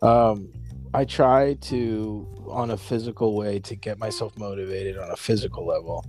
Um, 0.01 0.51
I 0.93 1.05
try 1.05 1.55
to, 1.55 2.27
on 2.49 2.71
a 2.71 2.77
physical 2.77 3.35
way, 3.35 3.59
to 3.59 3.75
get 3.75 3.99
myself 3.99 4.37
motivated 4.37 4.97
on 4.97 5.09
a 5.11 5.15
physical 5.15 5.65
level. 5.65 6.05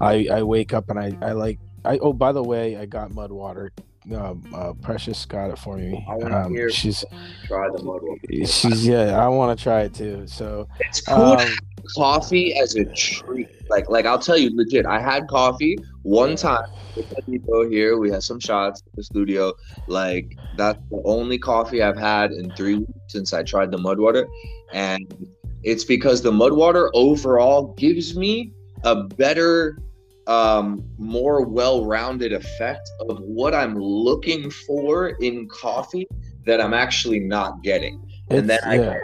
I 0.00 0.28
I 0.30 0.42
wake 0.42 0.72
up 0.72 0.90
and 0.90 0.98
I 0.98 1.16
I 1.22 1.32
like 1.32 1.58
I 1.84 1.98
oh 1.98 2.12
by 2.12 2.32
the 2.32 2.42
way 2.42 2.76
I 2.76 2.86
got 2.86 3.10
mud 3.10 3.32
water. 3.32 3.72
Um, 4.14 4.42
uh, 4.54 4.72
Precious 4.74 5.24
got 5.26 5.50
it 5.50 5.58
for 5.58 5.76
me. 5.76 6.04
Um, 6.08 6.52
hear- 6.52 6.70
she's 6.70 7.04
try 7.46 7.68
the 7.74 7.82
mud. 7.82 8.00
She's 8.48 8.86
yeah, 8.86 9.22
I 9.22 9.28
want 9.28 9.56
to 9.56 9.62
try 9.62 9.82
it 9.82 9.94
too. 9.94 10.26
So 10.26 10.68
It's 10.80 11.00
cool 11.00 11.16
um, 11.16 11.48
coffee 11.94 12.54
as 12.58 12.76
a 12.76 12.84
treat. 12.86 13.48
Like, 13.68 13.88
like 13.90 14.06
I'll 14.06 14.18
tell 14.18 14.38
you, 14.38 14.54
legit. 14.54 14.86
I 14.86 15.00
had 15.00 15.28
coffee 15.28 15.76
one 16.02 16.36
time 16.36 16.68
with 16.96 17.08
the 17.10 17.22
people 17.22 17.68
here. 17.68 17.98
We 17.98 18.10
had 18.10 18.22
some 18.22 18.40
shots 18.40 18.82
at 18.86 18.96
the 18.96 19.02
studio. 19.02 19.52
Like, 19.86 20.36
that's 20.56 20.80
the 20.90 21.02
only 21.04 21.38
coffee 21.38 21.82
I've 21.82 21.98
had 21.98 22.32
in 22.32 22.50
three 22.52 22.76
weeks 22.76 22.92
since 23.08 23.32
I 23.32 23.42
tried 23.42 23.70
the 23.70 23.78
mud 23.78 23.98
water, 23.98 24.26
and 24.72 25.28
it's 25.62 25.84
because 25.84 26.22
the 26.22 26.32
mud 26.32 26.52
water 26.52 26.90
overall 26.94 27.74
gives 27.74 28.16
me 28.16 28.52
a 28.84 28.94
better 29.04 29.78
um 30.28 30.84
more 30.98 31.44
well-rounded 31.46 32.32
effect 32.32 32.88
of 33.08 33.18
what 33.20 33.54
i'm 33.54 33.74
looking 33.78 34.50
for 34.50 35.08
in 35.20 35.48
coffee 35.48 36.06
that 36.44 36.60
i'm 36.60 36.74
actually 36.74 37.18
not 37.18 37.62
getting 37.62 38.00
and 38.30 38.48
then 38.48 38.58
it's, 38.58 38.66
I 38.66 38.74
yeah. 38.74 38.98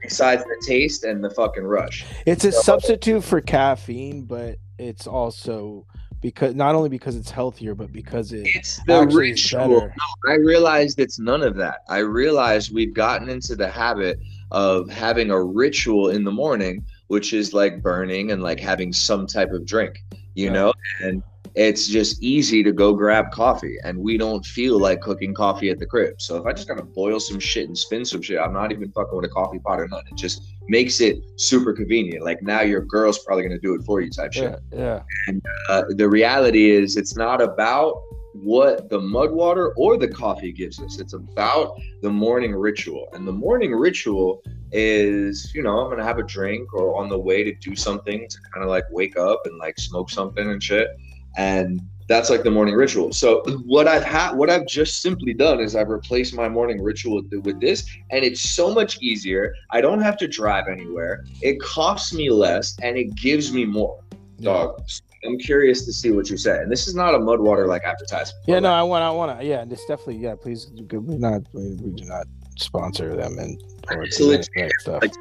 besides 0.00 0.44
the 0.44 0.64
taste 0.66 1.02
and 1.04 1.22
the 1.22 1.30
fucking 1.30 1.64
rush. 1.64 2.04
it's 2.26 2.44
a 2.44 2.52
So- 2.52 2.60
substitute 2.60 3.24
for 3.24 3.40
caffeine, 3.40 4.22
but 4.22 4.58
it's 4.78 5.06
also 5.06 5.84
because 6.20 6.54
not 6.54 6.76
only 6.76 6.88
because 6.88 7.16
it's 7.16 7.30
healthier, 7.30 7.74
but 7.74 7.92
because 7.92 8.32
it 8.32 8.46
It's 8.54 8.80
the 8.86 9.04
ritual. 9.08 9.90
I 10.28 10.34
realized 10.34 11.00
it's 11.00 11.18
none 11.18 11.42
of 11.42 11.56
that. 11.56 11.78
I 11.88 11.98
realized 11.98 12.72
we've 12.72 12.94
gotten 12.94 13.28
into 13.28 13.56
the 13.56 13.68
habit 13.68 14.20
of 14.52 14.88
having 14.88 15.30
a 15.32 15.42
ritual 15.42 16.10
in 16.10 16.22
the 16.22 16.30
morning, 16.30 16.84
which 17.08 17.32
is 17.32 17.52
like 17.52 17.82
burning 17.82 18.30
and 18.30 18.40
like 18.40 18.60
having 18.60 18.92
some 18.92 19.26
type 19.26 19.50
of 19.50 19.66
drink, 19.66 19.98
you 20.34 20.48
Right. 20.48 20.54
know? 20.54 20.72
And 21.00 21.22
it's 21.54 21.86
just 21.86 22.22
easy 22.22 22.62
to 22.62 22.72
go 22.72 22.94
grab 22.94 23.30
coffee 23.30 23.76
and 23.84 23.98
we 23.98 24.16
don't 24.16 24.44
feel 24.44 24.78
like 24.78 25.02
cooking 25.02 25.34
coffee 25.34 25.68
at 25.68 25.78
the 25.78 25.84
crib. 25.84 26.14
So 26.18 26.36
if 26.36 26.46
I 26.46 26.52
just 26.52 26.66
gotta 26.66 26.82
boil 26.82 27.20
some 27.20 27.38
shit 27.38 27.66
and 27.68 27.76
spin 27.76 28.04
some 28.06 28.22
shit, 28.22 28.38
I'm 28.38 28.54
not 28.54 28.72
even 28.72 28.90
fucking 28.92 29.14
with 29.14 29.26
a 29.26 29.28
coffee 29.28 29.58
pot 29.58 29.78
or 29.80 29.86
nothing. 29.88 30.06
It 30.12 30.16
just 30.18 30.40
makes 30.68 31.00
it 31.02 31.18
super 31.36 31.74
convenient. 31.74 32.24
Like 32.24 32.42
now 32.42 32.62
your 32.62 32.80
girl's 32.82 33.18
probably 33.18 33.42
gonna 33.44 33.58
do 33.58 33.74
it 33.74 33.82
for 33.84 34.00
you 34.00 34.10
type 34.10 34.32
shit. 34.32 34.58
Yeah, 34.72 35.02
And 35.26 35.42
uh, 35.68 35.82
the 35.90 36.08
reality 36.08 36.70
is 36.70 36.96
it's 36.96 37.16
not 37.16 37.42
about 37.42 38.00
what 38.34 38.88
the 38.88 39.00
mud 39.00 39.30
water 39.30 39.72
or 39.74 39.96
the 39.96 40.08
coffee 40.08 40.52
gives 40.52 40.80
us. 40.80 40.98
It's 40.98 41.12
about 41.12 41.74
the 42.02 42.10
morning 42.10 42.54
ritual. 42.54 43.08
And 43.12 43.26
the 43.26 43.32
morning 43.32 43.72
ritual 43.72 44.42
is 44.74 45.52
you 45.54 45.62
know 45.62 45.80
i'm 45.80 45.90
gonna 45.90 46.02
have 46.02 46.18
a 46.18 46.22
drink 46.22 46.72
or 46.72 46.98
on 46.98 47.10
the 47.10 47.18
way 47.18 47.44
to 47.44 47.54
do 47.56 47.76
something 47.76 48.26
to 48.26 48.38
kind 48.54 48.64
of 48.64 48.70
like 48.70 48.84
wake 48.90 49.18
up 49.18 49.42
and 49.44 49.58
like 49.58 49.78
smoke 49.78 50.08
something 50.10 50.50
and 50.50 50.62
shit. 50.62 50.88
And 51.36 51.80
that's 52.08 52.30
like 52.30 52.42
the 52.42 52.50
morning 52.50 52.74
ritual. 52.74 53.12
So 53.12 53.42
what 53.66 53.86
i've 53.86 54.04
had 54.04 54.34
what 54.34 54.50
i've 54.50 54.66
just 54.66 55.02
simply 55.02 55.34
done 55.34 55.60
is 55.60 55.76
i've 55.76 55.88
replaced 55.88 56.34
my 56.34 56.48
morning 56.48 56.82
ritual 56.82 57.22
with, 57.22 57.44
with 57.44 57.60
this 57.60 57.86
and 58.10 58.24
it's 58.24 58.40
so 58.40 58.72
much 58.72 59.00
easier. 59.02 59.54
I 59.70 59.80
don't 59.80 60.00
have 60.00 60.16
to 60.18 60.28
drive 60.28 60.64
anywhere. 60.68 61.24
It 61.42 61.60
costs 61.60 62.14
me 62.14 62.30
less 62.30 62.76
and 62.82 62.96
it 62.96 63.14
gives 63.14 63.52
me 63.52 63.64
more. 63.64 64.02
Dog. 64.40 64.82
I'm 65.24 65.38
curious 65.38 65.84
to 65.86 65.92
see 65.92 66.10
what 66.10 66.30
you 66.30 66.36
say. 66.36 66.58
And 66.58 66.70
this 66.70 66.88
is 66.88 66.94
not 66.94 67.14
a 67.14 67.18
mud 67.18 67.40
water 67.40 67.66
like 67.66 67.84
advertisement. 67.84 68.44
Yeah, 68.46 68.58
no, 68.58 68.72
I 68.72 68.82
want, 68.82 69.04
I 69.04 69.10
want 69.10 69.38
to. 69.38 69.44
Yeah, 69.44 69.64
it's 69.68 69.86
definitely. 69.86 70.16
Yeah, 70.16 70.34
please. 70.34 70.70
We 70.90 71.16
not, 71.16 71.42
we, 71.52 71.74
we 71.74 71.90
do 71.92 72.04
not 72.04 72.26
sponsor 72.58 73.16
them 73.16 73.38
and 73.38 73.60
it's- 73.90 74.18
that 74.18 74.72
stuff. 74.80 75.02
like 75.02 75.14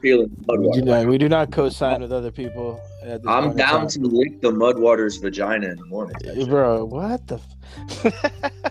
feeling 0.00 0.30
We 0.48 0.70
do 0.72 0.82
not, 0.82 1.06
we 1.06 1.18
do 1.18 1.28
not 1.28 1.50
co-sign 1.50 2.00
with 2.02 2.12
other 2.12 2.30
people. 2.30 2.80
I'm 3.26 3.56
down 3.56 3.88
to 3.88 4.00
lick 4.00 4.40
the 4.40 4.52
mud 4.52 4.78
water's 4.78 5.16
vagina 5.16 5.68
in 5.68 5.76
the 5.76 5.86
morning. 5.86 6.16
Uh, 6.28 6.44
bro. 6.46 6.84
What 6.84 7.26
the? 7.26 7.40
F- 7.88 8.42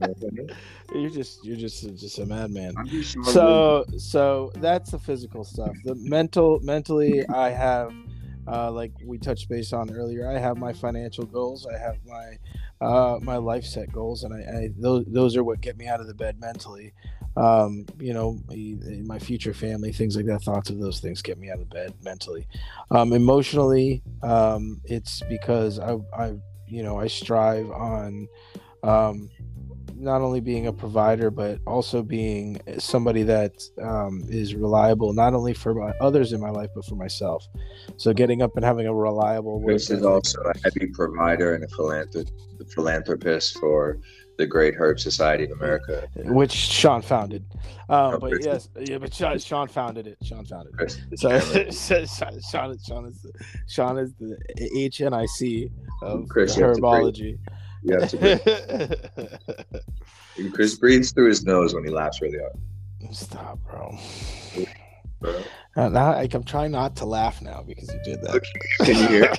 you're 0.94 1.10
just, 1.10 1.44
you're 1.44 1.56
just, 1.56 1.82
just 1.96 2.18
a 2.18 2.26
madman. 2.26 2.74
just 2.86 3.16
so 3.24 3.84
so 3.96 4.52
that's 4.56 4.90
the 4.90 4.98
physical 4.98 5.44
stuff 5.44 5.70
the 5.84 5.94
mental 5.94 6.60
mentally 6.60 7.26
i 7.28 7.48
have 7.48 7.92
uh, 8.46 8.70
like 8.70 8.92
we 9.04 9.18
touched 9.18 9.48
base 9.48 9.72
on 9.72 9.90
earlier 9.94 10.30
i 10.30 10.38
have 10.38 10.56
my 10.56 10.72
financial 10.72 11.24
goals 11.24 11.66
i 11.66 11.78
have 11.78 11.96
my 12.06 12.36
uh, 12.82 13.18
my 13.22 13.36
life 13.36 13.64
set 13.64 13.92
goals 13.92 14.24
and 14.24 14.34
I, 14.34 14.38
I 14.38 14.68
those, 14.76 15.04
those 15.06 15.36
are 15.36 15.44
what 15.44 15.60
get 15.60 15.76
me 15.76 15.86
out 15.86 16.00
of 16.00 16.08
the 16.08 16.14
bed 16.14 16.40
mentally. 16.40 16.92
Um, 17.34 17.86
you 17.98 18.12
know 18.12 18.42
my, 19.06 19.18
future 19.18 19.54
family 19.54 19.90
things 19.90 20.16
like 20.16 20.26
that 20.26 20.42
thoughts 20.42 20.68
of 20.68 20.78
those 20.78 21.00
things 21.00 21.22
get 21.22 21.38
me 21.38 21.48
out 21.50 21.60
of 21.60 21.70
bed 21.70 21.94
mentally. 22.02 22.46
Um, 22.90 23.12
emotionally 23.12 24.02
um, 24.22 24.82
it's 24.84 25.22
because 25.28 25.78
I, 25.78 25.96
I 26.14 26.34
you 26.66 26.82
know 26.82 26.98
i 26.98 27.06
strive 27.06 27.70
on 27.70 28.28
um, 28.82 29.30
not 30.02 30.20
only 30.20 30.40
being 30.40 30.66
a 30.66 30.72
provider 30.72 31.30
but 31.30 31.58
also 31.66 32.02
being 32.02 32.60
somebody 32.78 33.22
that 33.22 33.52
um, 33.80 34.24
is 34.28 34.54
reliable 34.54 35.12
not 35.12 35.32
only 35.32 35.54
for 35.54 35.74
my, 35.74 35.92
others 36.00 36.32
in 36.32 36.40
my 36.40 36.50
life 36.50 36.68
but 36.74 36.84
for 36.84 36.96
myself 36.96 37.46
so 37.96 38.12
getting 38.12 38.42
up 38.42 38.56
and 38.56 38.64
having 38.64 38.86
a 38.86 38.94
reliable 38.94 39.60
work 39.60 39.68
Chris 39.68 39.90
is 39.90 40.04
also 40.04 40.40
a 40.42 40.58
heavy 40.64 40.86
provider 40.92 41.54
and 41.54 41.64
a 41.64 41.68
philanthrop- 41.68 42.30
philanthropist 42.74 43.58
for 43.58 43.98
the 44.38 44.46
Great 44.46 44.74
Herb 44.74 44.98
Society 44.98 45.44
of 45.44 45.50
America. 45.52 46.08
which 46.16 46.52
Sean 46.52 47.02
founded. 47.02 47.44
Um, 47.90 48.14
Oh, 48.14 48.18
but 48.18 48.30
Chris. 48.32 48.46
yes, 48.46 48.68
yeah, 48.80 48.98
but 48.98 49.12
Sean, 49.12 49.38
Sean 49.38 49.68
founded 49.68 50.06
it. 50.06 50.16
Sean 50.22 50.44
founded 50.46 50.72
it. 50.80 50.98
So, 51.18 51.38
so 51.70 52.04
Sean, 52.06 52.40
Sean, 52.50 52.70
is, 52.70 52.82
Sean 52.84 53.04
is 53.06 53.20
the 53.22 53.32
Sean 53.68 53.98
is 53.98 54.14
the 54.14 54.36
HNIC 54.58 55.70
of 56.02 56.28
Chris, 56.28 56.56
herbology. 56.56 57.38
You 57.82 57.98
have 57.98 58.08
to 58.10 58.16
breathe. 60.36 60.52
Chris 60.54 60.76
breathes 60.76 61.12
through 61.12 61.28
his 61.28 61.44
nose 61.44 61.74
when 61.74 61.84
he 61.84 61.90
laughs 61.90 62.20
really 62.22 62.38
hard. 62.38 62.52
Stop, 63.14 63.58
bro. 63.68 63.96
Bro. 65.20 65.42
Now 65.76 66.12
I, 66.12 66.28
I'm 66.32 66.42
trying 66.44 66.72
not 66.72 66.96
to 66.96 67.04
laugh 67.06 67.40
now 67.42 67.62
because 67.66 67.88
you 67.92 68.00
did 68.04 68.20
that. 68.22 68.42
Can 68.80 68.96
you 68.96 69.06
hear? 69.08 69.32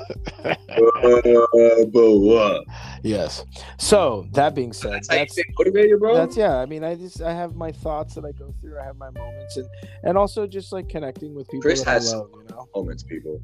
Uh, 0.74 1.86
but 1.86 2.12
what? 2.20 2.64
yes. 3.04 3.46
So 3.78 4.26
that 4.32 4.56
being 4.56 4.74
said, 4.74 4.94
That's 4.94 5.08
that's 5.10 5.38
motivated, 5.60 6.00
bro. 6.00 6.16
that's 6.16 6.36
yeah. 6.38 6.58
I 6.58 6.66
mean, 6.66 6.84
I 6.84 6.96
just 6.96 7.22
I 7.22 7.34
have 7.34 7.56
my 7.56 7.72
thoughts 7.72 8.16
that 8.16 8.26
I 8.26 8.32
go 8.32 8.54
through. 8.62 8.80
I 8.80 8.84
have 8.86 8.98
my 8.98 9.10
moments, 9.12 9.58
and 9.58 9.68
and 10.04 10.18
also 10.18 10.48
just 10.48 10.72
like 10.72 10.90
connecting 10.90 11.36
with 11.36 11.48
people 11.48 11.62
Chris 11.62 11.84
has- 11.84 12.14
love. 12.14 12.30
You 12.34 12.46
know, 12.56 12.68
moments, 12.76 13.04
people. 13.04 13.42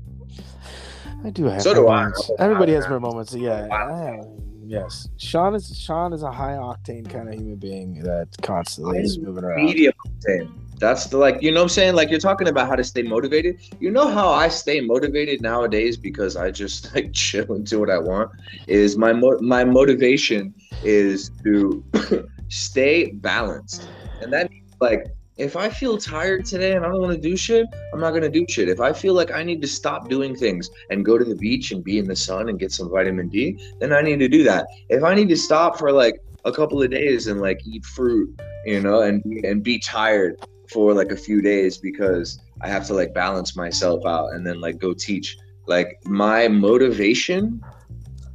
I 1.24 1.30
do 1.30 1.46
have. 1.46 1.62
So 1.62 1.74
do 1.74 1.88
I. 1.90 2.04
moments. 2.04 2.32
Everybody 2.40 2.72
has 2.74 2.86
Wow. 2.86 2.90
their 2.90 3.00
moments. 3.00 3.34
Yeah. 3.36 3.68
Wow. 3.68 4.38
I- 4.70 4.82
yes. 4.82 5.10
Sean 5.18 5.56
is 5.56 5.78
Sean 5.78 6.14
is 6.14 6.24
a 6.24 6.32
high 6.32 6.54
octane 6.54 7.10
kind 7.10 7.30
of 7.30 7.36
human 7.36 7.56
being 7.56 8.02
that 8.04 8.28
constantly 8.42 9.00
is 9.00 9.20
moving 9.20 9.44
around. 9.44 9.66
Medium 9.66 9.94
octane. 10.06 10.52
That's 10.80 11.08
the 11.08 11.18
like, 11.18 11.42
you 11.42 11.52
know 11.52 11.60
what 11.60 11.64
I'm 11.64 11.70
saying? 11.70 11.96
Like 11.96 12.10
you're 12.10 12.20
talking 12.20 12.48
about 12.48 12.70
how 12.70 12.76
to 12.76 12.84
stay 12.86 13.02
motivated. 13.04 13.60
You 13.82 13.92
know 13.92 14.08
how 14.08 14.30
I 14.30 14.48
stay 14.48 14.80
motivated 14.80 15.42
nowadays 15.42 15.98
because 15.98 16.38
I 16.38 16.52
just 16.52 16.96
like 16.96 17.12
chill 17.14 17.52
and 17.54 17.66
do 17.66 17.80
what 17.80 17.90
I 17.90 17.98
want. 17.98 18.32
Is 18.68 18.98
my 18.98 19.12
mo- 19.12 19.40
my 19.42 19.66
motivation 19.66 20.54
is 20.84 21.32
to 21.44 21.84
stay 22.50 23.12
balanced, 23.12 23.90
and 24.22 24.32
that 24.32 24.50
means 24.50 24.72
like 24.80 25.08
if 25.40 25.56
I 25.56 25.70
feel 25.70 25.98
tired 25.98 26.46
today 26.46 26.74
and 26.74 26.86
I 26.86 26.90
don't 26.90 27.00
want 27.02 27.14
to 27.14 27.30
do 27.30 27.38
shit, 27.38 27.66
I'm 27.94 28.02
not 28.02 28.12
gonna 28.12 28.30
do 28.30 28.46
shit. 28.50 28.68
If 28.68 28.82
I 28.82 28.92
feel 28.92 29.14
like 29.14 29.32
I 29.32 29.42
need 29.42 29.62
to 29.62 29.68
stop 29.68 30.10
doing 30.10 30.36
things 30.36 30.70
and 30.90 31.06
go 31.06 31.18
to 31.18 31.24
the 31.24 31.36
beach 31.36 31.72
and 31.72 31.82
be 31.82 31.98
in 31.98 32.06
the 32.06 32.16
sun 32.16 32.50
and 32.50 32.60
get 32.60 32.74
some 32.74 32.90
vitamin 32.90 33.30
D, 33.30 33.58
then 33.80 33.94
I 33.94 34.02
need 34.02 34.20
to 34.20 34.28
do 34.28 34.44
that. 34.44 34.68
If 34.90 35.02
I 35.04 35.16
need 35.16 35.30
to 35.30 35.38
stop 35.38 35.80
for 35.80 35.94
like 35.94 36.22
a 36.44 36.52
couple 36.52 36.84
of 36.84 36.92
days 36.92 37.28
and 37.28 37.40
like 37.40 37.66
eat 37.66 37.86
fruit, 37.86 38.38
you 38.66 38.82
know, 38.82 39.02
and 39.04 39.24
and 39.46 39.64
be 39.64 39.80
tired 39.80 40.36
for 40.70 40.94
like 40.94 41.14
a 41.14 41.18
few 41.18 41.42
days 41.42 41.78
because 41.78 42.38
I 42.62 42.68
have 42.68 42.86
to 42.88 42.94
like 42.94 43.14
balance 43.14 43.56
myself 43.56 44.06
out 44.06 44.34
and 44.34 44.46
then 44.46 44.60
like 44.60 44.78
go 44.78 44.94
teach. 44.94 45.38
Like 45.68 46.00
my 46.04 46.50
motivation 46.50 47.64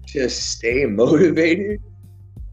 to 0.06 0.30
stay 0.30 0.86
motivated 0.86 1.82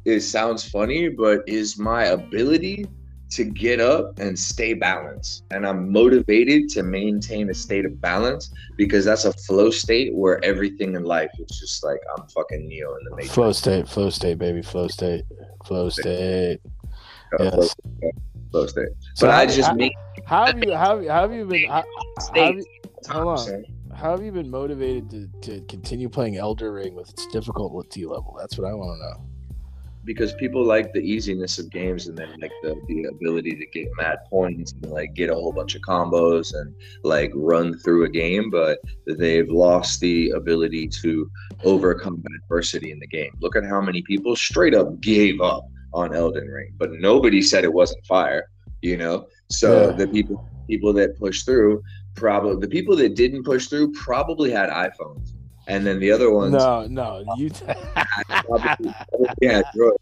it 0.03 0.21
sounds 0.21 0.67
funny, 0.67 1.09
but 1.09 1.43
is 1.47 1.77
my 1.77 2.05
ability 2.05 2.87
to 3.31 3.45
get 3.45 3.79
up 3.79 4.19
and 4.19 4.37
stay 4.37 4.73
balanced. 4.73 5.43
And 5.51 5.65
I'm 5.65 5.91
motivated 5.91 6.69
to 6.69 6.83
maintain 6.83 7.49
a 7.49 7.53
state 7.53 7.85
of 7.85 7.99
balance 8.01 8.51
because 8.77 9.05
that's 9.05 9.25
a 9.25 9.33
flow 9.33 9.71
state 9.71 10.13
where 10.13 10.43
everything 10.43 10.95
in 10.95 11.03
life 11.03 11.31
is 11.39 11.57
just 11.57 11.83
like 11.83 11.99
I'm 12.17 12.27
fucking 12.27 12.67
Neo 12.67 12.95
in 12.97 13.03
the 13.05 13.11
Matrix. 13.11 13.33
Flow 13.33 13.51
state, 13.51 13.87
flow 13.87 14.09
state, 14.09 14.37
baby, 14.37 14.61
flow 14.61 14.87
state, 14.87 15.23
flow 15.65 15.89
state. 15.89 16.59
Uh, 17.39 17.43
Yes. 17.43 17.53
flow, 17.53 18.11
flow 18.51 18.67
state. 18.67 18.89
So 19.15 19.27
But 19.27 19.35
I 19.35 19.45
just 19.45 19.73
make 19.75 19.93
how 20.25 20.47
have 20.47 20.57
you 20.59 20.73
how, 20.73 20.97
how 21.07 21.21
have 21.21 21.33
you 21.33 21.45
been 21.45 21.69
how, 21.69 21.83
how 22.35 22.45
have 22.47 22.55
you, 22.57 22.65
hold 23.09 23.39
on. 23.39 23.65
how 23.95 24.11
have 24.11 24.23
you 24.23 24.31
been 24.33 24.49
motivated 24.51 25.09
to, 25.09 25.27
to 25.41 25.61
continue 25.67 26.09
playing 26.09 26.35
Elden 26.35 26.69
Ring 26.69 26.93
with 26.93 27.09
its 27.09 27.25
difficult 27.27 27.89
T 27.89 28.05
level? 28.05 28.35
That's 28.37 28.57
what 28.57 28.69
I 28.69 28.73
want 28.73 28.99
to 28.99 29.07
know. 29.07 29.30
Because 30.05 30.33
people 30.33 30.63
like 30.63 30.91
the 30.93 30.99
easiness 30.99 31.59
of 31.59 31.69
games 31.69 32.07
and 32.07 32.17
then 32.17 32.29
like 32.41 32.51
the, 32.63 32.75
the 32.87 33.03
ability 33.05 33.51
to 33.51 33.65
get 33.67 33.87
mad 33.99 34.17
points 34.29 34.73
and 34.81 34.91
like 34.91 35.13
get 35.15 35.29
a 35.29 35.33
whole 35.33 35.53
bunch 35.53 35.75
of 35.75 35.81
combos 35.81 36.53
and 36.53 36.73
like 37.03 37.31
run 37.35 37.77
through 37.79 38.05
a 38.05 38.09
game 38.09 38.49
but 38.49 38.79
they've 39.17 39.49
lost 39.49 39.99
the 39.99 40.29
ability 40.31 40.87
to 40.87 41.29
overcome 41.63 42.23
adversity 42.43 42.91
in 42.91 42.99
the 42.99 43.07
game. 43.07 43.31
Look 43.41 43.55
at 43.55 43.63
how 43.63 43.81
many 43.81 44.01
people 44.01 44.35
straight 44.35 44.73
up 44.73 44.99
gave 45.01 45.39
up 45.41 45.63
on 45.93 46.15
elden 46.15 46.47
ring 46.47 46.73
but 46.79 46.89
nobody 46.93 47.41
said 47.41 47.63
it 47.63 47.73
wasn't 47.73 48.05
fire 48.05 48.45
you 48.81 48.97
know? 48.97 49.27
So 49.49 49.89
Yeah. 49.89 49.91
the 49.95 50.07
people 50.07 50.37
people 50.69 50.93
that 50.93 51.17
pushed 51.19 51.45
through 51.45 51.81
probably 52.15 52.59
the 52.61 52.67
people 52.67 52.95
that 52.95 53.15
didn't 53.15 53.43
push 53.43 53.67
through 53.67 53.91
probably 53.91 54.51
had 54.51 54.69
iphones 54.69 55.33
and 55.67 55.85
then 55.85 55.99
the 55.99 56.11
other 56.11 56.31
ones 56.31 56.53
No, 56.53 56.87
no, 56.87 57.23
you. 57.37 57.49
probably, 57.49 58.93
probably 59.09 59.47
had 59.47 59.63
drugs. 59.75 59.97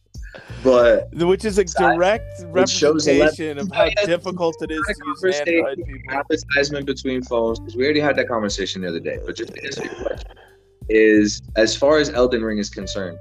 but 0.64 1.10
Which 1.14 1.46
is 1.46 1.58
a 1.58 1.64
uh, 1.64 1.94
direct 1.96 2.40
It 2.42 2.48
representation 2.48 3.58
of 3.58 3.72
how 3.72 3.86
Yeah, 3.86 4.06
difficult 4.06 4.56
it 4.62 4.72
is 4.72 4.82
to 4.86 4.94
use 5.06 5.22
conversation. 5.22 5.56
Android 5.56 5.78
people. 5.86 6.14
advertisement 6.14 6.86
between 6.86 7.22
phones 7.24 7.60
because 7.60 7.76
we 7.76 7.84
already 7.84 8.00
had 8.00 8.16
that 8.18 8.28
conversation 8.28 8.82
the 8.82 8.90
other 8.90 9.00
day. 9.00 9.20
But 9.26 9.36
just 9.36 9.54
to 9.54 9.64
answer 9.64 9.84
your 9.86 9.96
question, 9.96 10.32
is 10.90 11.42
as 11.56 11.76
far 11.76 11.98
as 11.98 12.10
Elden 12.10 12.42
Ring 12.44 12.58
is 12.58 12.70
concerned, 12.70 13.18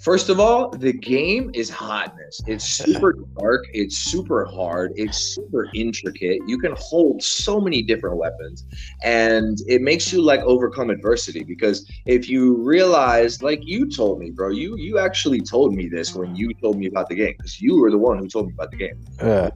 first 0.00 0.28
of 0.28 0.40
all, 0.40 0.70
the 0.70 0.92
game 0.92 1.50
is 1.54 1.70
hotness. 1.70 2.42
It's 2.46 2.64
super 2.64 3.14
dark. 3.38 3.64
It's 3.72 3.98
super 3.98 4.46
hard. 4.46 4.92
It's 4.96 5.18
super 5.34 5.70
intricate. 5.74 6.42
You 6.46 6.58
can 6.58 6.74
hold 6.78 7.22
so 7.22 7.60
many 7.60 7.82
different 7.82 8.16
weapons, 8.16 8.64
and 9.04 9.58
it 9.68 9.82
makes 9.82 10.12
you 10.12 10.22
like 10.22 10.40
overcome 10.40 10.90
adversity. 10.90 11.44
Because 11.44 11.88
if 12.06 12.28
you 12.28 12.56
realize, 12.56 13.42
like 13.42 13.60
you 13.62 13.88
told 13.90 14.18
me, 14.18 14.30
bro, 14.30 14.50
you 14.50 14.76
you 14.76 14.98
actually 14.98 15.40
told 15.40 15.74
me 15.74 15.88
this 15.88 16.14
when 16.14 16.34
you 16.34 16.52
told 16.54 16.78
me 16.78 16.86
about 16.86 17.08
the 17.08 17.14
game 17.16 17.34
because 17.38 17.60
you 17.60 17.78
were 17.80 17.90
the 17.90 17.98
one 17.98 18.18
who 18.18 18.28
told 18.28 18.46
me 18.46 18.52
about 18.56 18.70
the 18.70 18.78
game 18.78 18.98
Yeah. 19.20 19.50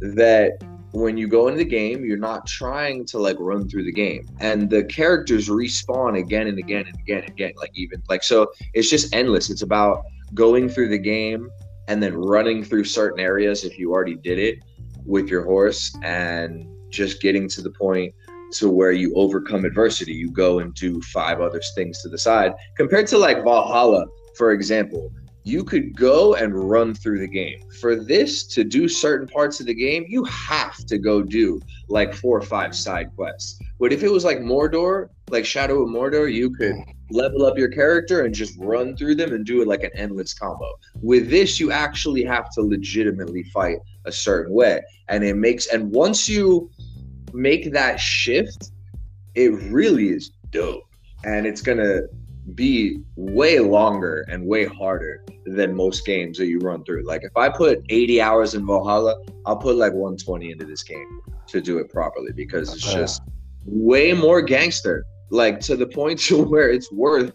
that 0.00 0.52
when 0.92 1.16
you 1.16 1.28
go 1.28 1.48
into 1.48 1.58
the 1.58 1.64
game, 1.64 2.04
you're 2.04 2.16
not 2.16 2.46
trying 2.46 3.04
to 3.06 3.18
like 3.18 3.36
run 3.38 3.68
through 3.68 3.84
the 3.84 3.92
game, 3.92 4.26
and 4.40 4.70
the 4.70 4.84
characters 4.84 5.48
respawn 5.48 6.18
again 6.18 6.46
and 6.46 6.58
again 6.58 6.86
and 6.86 6.98
again 7.00 7.20
and 7.20 7.30
again. 7.30 7.52
Like 7.56 7.72
even 7.74 8.02
like 8.08 8.22
so, 8.22 8.50
it's 8.74 8.88
just 8.88 9.14
endless. 9.14 9.50
It's 9.50 9.62
about 9.62 10.02
going 10.34 10.68
through 10.68 10.88
the 10.88 10.98
game 10.98 11.50
and 11.88 12.02
then 12.02 12.14
running 12.14 12.62
through 12.62 12.84
certain 12.84 13.20
areas 13.20 13.64
if 13.64 13.78
you 13.78 13.92
already 13.92 14.16
did 14.16 14.38
it 14.38 14.58
with 15.04 15.28
your 15.28 15.44
horse, 15.44 15.94
and 16.02 16.66
just 16.90 17.20
getting 17.20 17.48
to 17.48 17.62
the 17.62 17.70
point 17.70 18.14
to 18.52 18.70
where 18.70 18.92
you 18.92 19.12
overcome 19.14 19.64
adversity. 19.64 20.12
You 20.12 20.30
go 20.30 20.60
and 20.60 20.74
do 20.74 21.00
five 21.02 21.40
other 21.40 21.60
things 21.74 22.02
to 22.02 22.08
the 22.08 22.18
side. 22.18 22.52
Compared 22.76 23.06
to 23.08 23.18
like 23.18 23.44
Valhalla, 23.44 24.06
for 24.36 24.52
example, 24.52 25.12
you 25.48 25.64
could 25.64 25.96
go 25.96 26.34
and 26.34 26.54
run 26.70 26.94
through 26.94 27.18
the 27.18 27.26
game. 27.26 27.58
For 27.80 27.96
this 27.96 28.44
to 28.48 28.64
do 28.64 28.86
certain 28.86 29.26
parts 29.26 29.60
of 29.60 29.66
the 29.66 29.74
game, 29.74 30.04
you 30.06 30.22
have 30.24 30.76
to 30.86 30.98
go 30.98 31.22
do 31.22 31.58
like 31.88 32.12
four 32.12 32.36
or 32.36 32.42
five 32.42 32.76
side 32.76 33.10
quests. 33.16 33.58
But 33.80 33.92
if 33.92 34.02
it 34.02 34.12
was 34.12 34.24
like 34.24 34.40
Mordor, 34.40 35.08
like 35.30 35.46
Shadow 35.46 35.82
of 35.82 35.88
Mordor, 35.88 36.30
you 36.30 36.50
could 36.50 36.74
level 37.10 37.46
up 37.46 37.56
your 37.56 37.70
character 37.70 38.26
and 38.26 38.34
just 38.34 38.58
run 38.58 38.94
through 38.94 39.14
them 39.14 39.32
and 39.32 39.46
do 39.46 39.62
it 39.62 39.68
like 39.68 39.82
an 39.82 39.90
endless 39.94 40.34
combo. 40.34 40.78
With 41.00 41.30
this, 41.30 41.58
you 41.58 41.72
actually 41.72 42.24
have 42.24 42.50
to 42.50 42.60
legitimately 42.60 43.44
fight 43.44 43.78
a 44.04 44.12
certain 44.12 44.52
way. 44.52 44.82
And 45.08 45.24
it 45.24 45.34
makes, 45.34 45.66
and 45.68 45.90
once 45.90 46.28
you 46.28 46.70
make 47.32 47.72
that 47.72 47.98
shift, 47.98 48.72
it 49.34 49.48
really 49.70 50.10
is 50.10 50.30
dope. 50.50 50.84
And 51.24 51.46
it's 51.46 51.62
going 51.62 51.78
to 51.78 52.06
be 52.54 53.00
way 53.16 53.58
longer 53.58 54.24
and 54.28 54.46
way 54.46 54.64
harder 54.64 55.24
than 55.44 55.74
most 55.74 56.06
games 56.06 56.38
that 56.38 56.46
you 56.46 56.58
run 56.60 56.84
through. 56.84 57.04
Like 57.04 57.22
if 57.24 57.36
I 57.36 57.48
put 57.48 57.84
80 57.88 58.20
hours 58.20 58.54
in 58.54 58.66
Valhalla, 58.66 59.16
I'll 59.46 59.56
put 59.56 59.76
like 59.76 59.92
120 59.92 60.50
into 60.50 60.64
this 60.64 60.82
game 60.82 61.20
to 61.48 61.60
do 61.60 61.78
it 61.78 61.90
properly 61.90 62.32
because 62.32 62.74
it's 62.74 62.92
just 62.92 63.22
way 63.64 64.12
more 64.12 64.40
gangster. 64.40 65.04
Like 65.30 65.60
to 65.60 65.76
the 65.76 65.86
point 65.86 66.20
to 66.20 66.42
where 66.48 66.70
it's 66.70 66.90
worth 66.92 67.32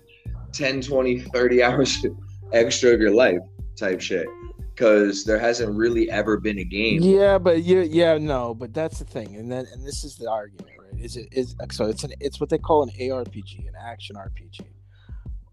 10, 0.51 0.81
20, 0.81 1.19
30 1.19 1.63
hours 1.63 2.05
extra 2.53 2.91
of 2.91 2.99
your 2.99 3.13
life 3.13 3.39
type 3.77 4.01
shit. 4.01 4.27
Cause 4.75 5.23
there 5.23 5.37
hasn't 5.37 5.75
really 5.77 6.09
ever 6.09 6.39
been 6.39 6.57
a 6.57 6.63
game. 6.63 7.03
Yeah, 7.03 7.37
but 7.37 7.61
yeah, 7.61 7.81
yeah, 7.81 8.17
no, 8.17 8.55
but 8.55 8.73
that's 8.73 8.97
the 8.97 9.05
thing, 9.05 9.35
and 9.35 9.51
then 9.51 9.67
and 9.71 9.85
this 9.85 10.03
is 10.03 10.15
the 10.15 10.27
argument, 10.27 10.67
right? 10.79 10.99
Is 10.99 11.15
it 11.15 11.27
is 11.31 11.55
so? 11.69 11.85
It's 11.85 12.03
an 12.03 12.13
it's 12.19 12.39
what 12.39 12.49
they 12.49 12.57
call 12.57 12.81
an 12.81 12.89
ARPG, 12.89 13.67
an 13.67 13.75
action 13.79 14.15
RPG. 14.15 14.65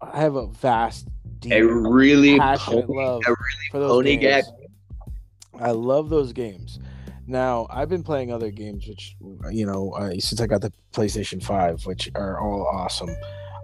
I 0.01 0.19
have 0.19 0.35
a 0.35 0.47
vast, 0.47 1.07
deep, 1.39 1.53
A 1.53 1.61
really 1.63 2.37
passionate 2.39 2.87
pony- 2.87 2.97
love 3.05 3.21
really 3.27 3.37
for 3.71 3.79
those 3.79 3.91
pony 3.91 4.17
games. 4.17 4.45
gag. 4.47 5.61
I 5.61 5.71
love 5.71 6.09
those 6.09 6.33
games. 6.33 6.79
Now 7.27 7.67
I've 7.69 7.89
been 7.89 8.03
playing 8.03 8.31
other 8.33 8.49
games, 8.51 8.87
which 8.87 9.15
you 9.51 9.65
know, 9.65 9.91
uh, 9.91 10.11
since 10.19 10.41
I 10.41 10.47
got 10.47 10.61
the 10.61 10.73
PlayStation 10.91 11.41
Five, 11.43 11.85
which 11.85 12.09
are 12.15 12.39
all 12.39 12.65
awesome. 12.65 13.15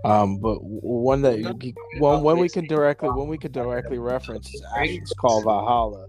Um, 0.05 0.37
but 0.37 0.59
one 0.63 1.21
that 1.23 1.39
you, 1.39 1.73
one 1.99 2.21
one 2.21 2.37
we 2.39 2.49
can 2.49 2.67
directly 2.67 3.09
one 3.09 3.27
we 3.27 3.37
could 3.37 3.51
directly 3.51 3.97
reference 3.97 4.53
is 4.53 4.63
Ashen's 4.77 5.11
Call 5.13 5.41
Valhalla. 5.41 6.05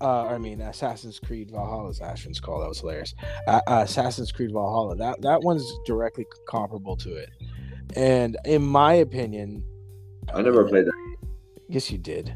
Uh, 0.00 0.26
I 0.26 0.38
mean 0.38 0.60
Assassin's 0.60 1.18
Creed 1.18 1.50
Valhalla's 1.50 1.98
Ashen's 2.00 2.38
Call. 2.40 2.60
That 2.60 2.68
was 2.68 2.80
hilarious. 2.80 3.14
Uh, 3.48 3.60
uh, 3.66 3.82
Assassin's 3.84 4.30
Creed 4.32 4.52
Valhalla. 4.52 4.96
That 4.96 5.20
that 5.22 5.42
one's 5.42 5.66
directly 5.84 6.24
comparable 6.48 6.96
to 6.98 7.14
it. 7.16 7.28
And 7.96 8.36
in 8.44 8.62
my 8.62 8.94
opinion, 8.94 9.64
I 10.32 10.42
never 10.42 10.64
played 10.68 10.86
that. 10.86 11.16
yes, 11.68 11.90
you 11.90 11.98
did. 11.98 12.34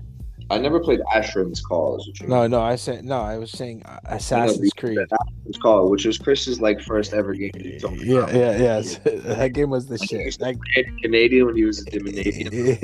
I 0.51 0.59
never 0.59 0.79
played 0.79 1.01
Ashram's 1.15 1.63
Call. 1.63 2.05
No, 2.27 2.47
no, 2.47 2.61
I 2.61 2.77
said 2.77 3.05
no. 3.05 3.21
I 3.21 3.39
was 3.39 3.51
saying 3.51 3.83
uh, 3.87 3.99
Assassin's 4.05 4.73
Creed. 4.75 4.99
Ashram's 4.99 5.57
Call, 5.59 5.89
which 5.89 6.05
was 6.05 6.19
Chris's 6.19 6.61
like 6.61 6.83
first 6.83 7.15
ever 7.15 7.33
game. 7.35 7.51
Yeah, 7.57 8.19
about. 8.19 8.35
yeah, 8.35 8.57
yeah. 8.57 8.81
that 9.05 9.53
game 9.55 9.71
was 9.71 9.87
the 9.87 9.97
shit. 9.99 10.39
That, 10.39 10.57
Canadian 11.03 11.47
when 11.47 11.57
he 11.57 11.65
was 11.65 11.81
a 11.81 11.85
Canadian. 11.87 12.51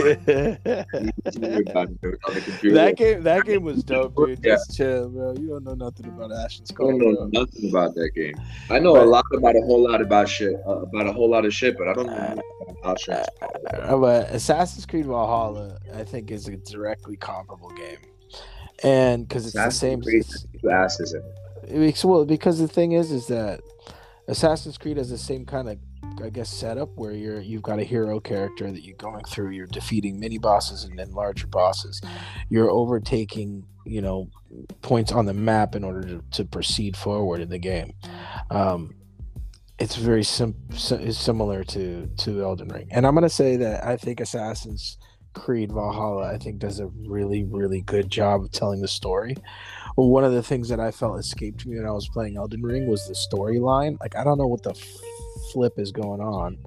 that 2.74 2.94
game, 2.96 3.22
that 3.24 3.44
game 3.44 3.62
was 3.62 3.84
dope, 3.84 4.16
dude. 4.16 4.40
Yeah. 4.42 4.54
Just 4.54 4.76
chill, 4.76 5.10
bro. 5.10 5.34
You 5.34 5.48
don't 5.48 5.64
know 5.64 5.74
nothing 5.74 6.06
about 6.06 6.30
Ashen's 6.30 6.70
I 6.70 6.74
don't 6.82 6.98
know 6.98 7.14
Bro. 7.14 7.28
nothing 7.32 7.68
about 7.68 7.94
that 7.94 8.10
game. 8.14 8.40
I 8.70 8.78
know 8.78 9.02
a 9.02 9.04
lot 9.04 9.26
about 9.34 9.54
a 9.54 9.60
whole 9.60 9.82
lot 9.86 10.00
about 10.00 10.30
shit, 10.30 10.54
uh, 10.66 10.80
about 10.80 11.06
a 11.06 11.12
whole 11.12 11.28
lot 11.28 11.44
of 11.44 11.52
shit, 11.52 11.76
but 11.76 11.88
I 11.88 11.92
don't 11.92 12.06
know 12.06 12.40
Uh, 13.42 13.96
but 13.96 14.30
Assassin's 14.30 14.86
Creed 14.86 15.06
Valhalla, 15.06 15.78
I 15.94 16.04
think, 16.04 16.30
is 16.30 16.48
a 16.48 16.56
directly 16.56 17.16
comparable 17.16 17.70
game, 17.70 17.98
and 18.82 19.26
because 19.28 19.44
it's 19.46 19.54
the 19.54 19.70
same. 19.70 20.00
Assassin's 20.00 20.46
Creed 20.50 20.60
Two 20.62 20.70
asses 20.70 21.12
in 21.14 21.20
it. 21.20 21.74
it 21.74 21.78
makes- 21.78 22.04
well, 22.04 22.24
because 22.24 22.58
the 22.58 22.68
thing 22.68 22.92
is, 22.92 23.10
is 23.12 23.26
that 23.28 23.60
Assassin's 24.28 24.78
Creed 24.78 24.96
has 24.96 25.10
the 25.10 25.18
same 25.18 25.44
kind 25.44 25.68
of, 25.68 25.78
I 26.22 26.30
guess, 26.30 26.48
setup 26.48 26.90
where 26.96 27.12
you're 27.12 27.40
you've 27.40 27.62
got 27.62 27.78
a 27.80 27.84
hero 27.84 28.20
character 28.20 28.70
that 28.70 28.82
you're 28.84 28.96
going 28.96 29.24
through. 29.24 29.50
You're 29.50 29.66
defeating 29.66 30.18
mini 30.20 30.38
bosses 30.38 30.84
and 30.84 30.98
then 30.98 31.12
larger 31.12 31.46
bosses. 31.48 32.00
You're 32.48 32.70
overtaking, 32.70 33.66
you 33.84 34.00
know, 34.02 34.28
points 34.82 35.12
on 35.12 35.26
the 35.26 35.34
map 35.34 35.74
in 35.74 35.84
order 35.84 36.02
to, 36.02 36.24
to 36.32 36.44
proceed 36.44 36.96
forward 36.96 37.40
in 37.40 37.48
the 37.48 37.58
game. 37.58 37.92
Um, 38.50 38.94
it's 39.80 39.96
very 39.96 40.22
sim- 40.22 40.54
si- 40.72 41.10
similar 41.12 41.64
to 41.64 42.06
to 42.06 42.42
Elden 42.42 42.68
Ring, 42.68 42.88
and 42.90 43.06
I'm 43.06 43.14
gonna 43.14 43.28
say 43.28 43.56
that 43.56 43.84
I 43.84 43.96
think 43.96 44.20
Assassin's 44.20 44.98
Creed 45.34 45.72
Valhalla, 45.72 46.32
I 46.32 46.38
think, 46.38 46.58
does 46.58 46.80
a 46.80 46.86
really 47.06 47.44
really 47.44 47.80
good 47.82 48.10
job 48.10 48.42
of 48.42 48.52
telling 48.52 48.82
the 48.82 48.88
story. 48.88 49.34
Well, 49.96 50.08
one 50.08 50.24
of 50.24 50.32
the 50.32 50.42
things 50.42 50.68
that 50.68 50.80
I 50.80 50.90
felt 50.90 51.18
escaped 51.18 51.66
me 51.66 51.76
when 51.76 51.86
I 51.86 51.90
was 51.92 52.08
playing 52.08 52.36
Elden 52.36 52.62
Ring 52.62 52.88
was 52.88 53.08
the 53.08 53.14
storyline. 53.14 53.98
Like 54.00 54.14
I 54.16 54.22
don't 54.22 54.38
know 54.38 54.46
what 54.46 54.62
the 54.62 54.70
f- 54.70 54.96
flip 55.52 55.78
is 55.78 55.90
going 55.92 56.20
on 56.20 56.58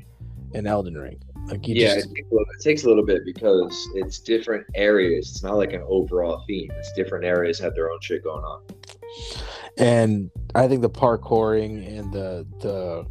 in 0.54 0.68
Elden 0.68 0.96
Ring. 0.96 1.20
Like 1.48 1.68
Yeah, 1.68 1.96
just 1.96 2.08
it 2.08 2.16
takes, 2.16 2.32
little, 2.32 2.46
it 2.58 2.64
takes 2.64 2.84
a 2.84 2.88
little 2.88 3.06
bit 3.06 3.26
because 3.26 3.90
it's 3.96 4.20
different 4.20 4.66
areas. 4.76 5.30
It's 5.30 5.44
not 5.44 5.58
like 5.58 5.74
an 5.74 5.84
overall 5.88 6.44
theme. 6.48 6.72
It's 6.78 6.94
different 6.94 7.26
areas 7.26 7.60
have 7.60 7.76
their 7.76 7.92
own 7.92 8.00
shit 8.02 8.24
going 8.24 8.44
on. 8.44 8.62
And 9.78 10.30
I 10.56 10.68
think 10.68 10.82
the 10.82 10.90
parkouring 10.90 11.88
and 11.98 12.12
the 12.14 12.46
the 12.62 13.06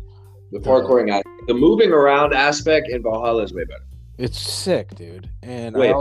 The 0.53 0.59
parkouring, 0.61 1.11
aspect- 1.11 1.47
the 1.47 1.55
moving 1.55 1.91
around 1.93 2.33
aspect 2.35 2.89
in 2.89 3.03
Valhalla 3.03 3.43
is 3.43 3.53
way 3.53 3.65
better. 3.65 3.85
it's 4.19 4.39
sick, 4.39 4.95
dude. 4.95 5.29
And 5.43 5.75
Wait. 5.75 5.95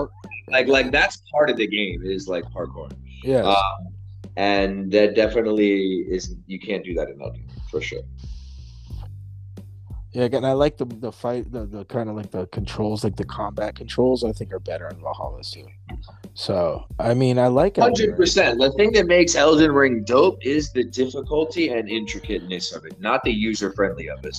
Like, 0.49 0.67
like 0.67 0.91
that's 0.91 1.21
part 1.31 1.49
of 1.49 1.55
the 1.57 1.65
game 1.67 2.01
is 2.03 2.27
like 2.27 2.43
parkour, 2.53 2.91
yes. 3.23 3.45
um, 3.45 3.87
and 4.35 4.91
that 4.91 5.15
definitely 5.15 5.99
is. 6.09 6.35
You 6.47 6.59
can't 6.59 6.83
do 6.83 6.93
that 6.95 7.07
in 7.09 7.21
Elden 7.21 7.45
for 7.69 7.79
sure. 7.79 8.01
Yeah, 10.13 10.23
again, 10.23 10.43
I 10.43 10.51
like 10.51 10.75
the 10.77 10.85
the 10.85 11.11
fight, 11.11 11.51
the, 11.51 11.65
the 11.65 11.85
kind 11.85 12.09
of 12.09 12.15
like 12.17 12.31
the 12.31 12.45
controls, 12.47 13.03
like 13.05 13.15
the 13.15 13.23
combat 13.23 13.75
controls. 13.75 14.23
I 14.25 14.33
think 14.33 14.51
are 14.51 14.59
better 14.59 14.87
in 14.89 14.99
Valhalla 14.99 15.41
too. 15.41 15.65
So, 16.33 16.85
I 16.99 17.13
mean, 17.13 17.39
I 17.39 17.47
like 17.47 17.77
hundred 17.77 18.17
percent. 18.17 18.59
The 18.59 18.71
thing 18.73 18.91
that 18.93 19.05
makes 19.05 19.35
Elden 19.35 19.71
Ring 19.71 20.03
dope 20.03 20.45
is 20.45 20.71
the 20.73 20.83
difficulty 20.83 21.69
and 21.69 21.89
intricateness 21.89 22.73
of 22.75 22.85
it, 22.85 22.99
not 22.99 23.23
the 23.23 23.31
user 23.31 23.71
friendly 23.71 24.09
of 24.09 24.25
it. 24.25 24.35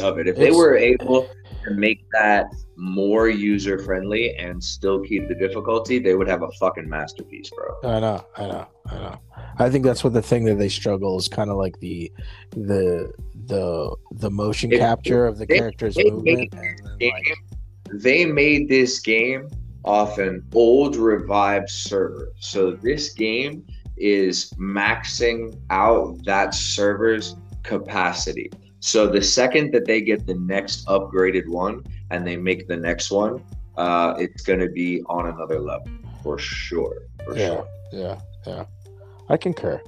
of 0.00 0.18
it. 0.18 0.26
If 0.28 0.36
they 0.36 0.42
It's- 0.48 0.56
were 0.56 0.76
able 0.76 1.28
to 1.64 1.70
make 1.74 2.04
that 2.12 2.46
more 2.76 3.28
user 3.28 3.78
friendly 3.78 4.34
and 4.36 4.62
still 4.62 5.00
keep 5.02 5.28
the 5.28 5.34
difficulty, 5.34 5.98
they 5.98 6.14
would 6.14 6.28
have 6.28 6.42
a 6.42 6.50
fucking 6.60 6.88
masterpiece, 6.88 7.50
bro. 7.50 7.90
I 7.96 8.00
know, 8.00 8.24
I 8.36 8.42
know, 8.46 8.66
I 8.86 8.94
know. 8.98 9.18
I 9.58 9.70
think 9.70 9.84
that's 9.84 10.04
what 10.04 10.12
the 10.12 10.22
thing 10.22 10.44
that 10.44 10.56
they 10.56 10.68
struggle 10.68 11.18
is 11.18 11.28
kind 11.28 11.50
of 11.50 11.56
like 11.56 11.78
the 11.80 12.12
the 12.50 13.10
the 13.46 13.94
the 14.12 14.30
motion 14.30 14.72
If- 14.72 14.78
capture 14.80 15.26
of 15.26 15.38
the 15.38 15.46
they- 15.46 15.58
character's 15.58 15.94
they 15.94 16.10
movement. 16.10 16.24
make 16.38 16.52
And 16.54 16.62
then, 16.62 16.98
Game, 16.98 17.12
like, 17.12 17.38
they 18.02 18.24
made 18.26 18.68
this 18.68 19.00
game 19.00 19.48
off 19.84 20.18
an 20.18 20.44
old 20.54 20.96
revived 20.96 21.70
server, 21.70 22.32
so 22.40 22.72
this 22.72 23.12
game 23.14 23.64
is 23.96 24.50
maxing 24.58 25.56
out 25.70 26.18
that 26.24 26.52
server's 26.54 27.36
capacity. 27.62 28.50
So 28.80 29.06
the 29.06 29.22
second 29.22 29.72
that 29.72 29.84
they 29.86 30.00
get 30.00 30.26
the 30.26 30.34
next 30.34 30.86
upgraded 30.86 31.46
one 31.48 31.82
and 32.10 32.26
they 32.26 32.36
make 32.36 32.68
the 32.68 32.76
next 32.76 33.10
one, 33.10 33.42
uh, 33.76 34.14
it's 34.18 34.42
going 34.42 34.60
to 34.60 34.68
be 34.68 35.02
on 35.06 35.28
another 35.28 35.60
level 35.60 35.88
for 36.22 36.38
sure. 36.38 37.02
For 37.24 37.36
Yeah. 37.36 37.46
sure. 37.48 37.66
yeah, 37.92 38.20
yeah. 38.46 38.64
I 39.28 39.36
concur. 39.36 39.82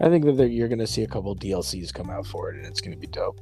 I 0.00 0.08
think 0.08 0.24
that 0.24 0.50
you're 0.50 0.68
going 0.68 0.78
to 0.78 0.86
see 0.86 1.02
a 1.02 1.08
couple 1.08 1.34
DLCs 1.34 1.92
come 1.92 2.08
out 2.08 2.26
for 2.26 2.50
it, 2.50 2.56
and 2.56 2.66
it's 2.66 2.80
going 2.80 2.92
to 2.92 3.00
be 3.00 3.08
dope. 3.08 3.40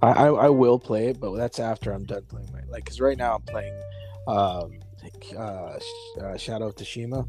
I, 0.00 0.12
I 0.12 0.26
I 0.28 0.48
will 0.48 0.78
play 0.78 1.08
it, 1.08 1.20
but 1.20 1.36
that's 1.36 1.58
after 1.58 1.92
I'm 1.92 2.04
done 2.04 2.22
playing 2.28 2.48
my 2.52 2.60
like. 2.70 2.84
Because 2.84 3.00
right 3.00 3.18
now 3.18 3.34
I'm 3.34 3.42
playing 3.42 3.78
um, 4.26 4.78
uh, 5.36 5.78
uh, 6.20 6.36
Shadow 6.36 6.68
of 6.68 6.76
Tsushima. 6.76 7.28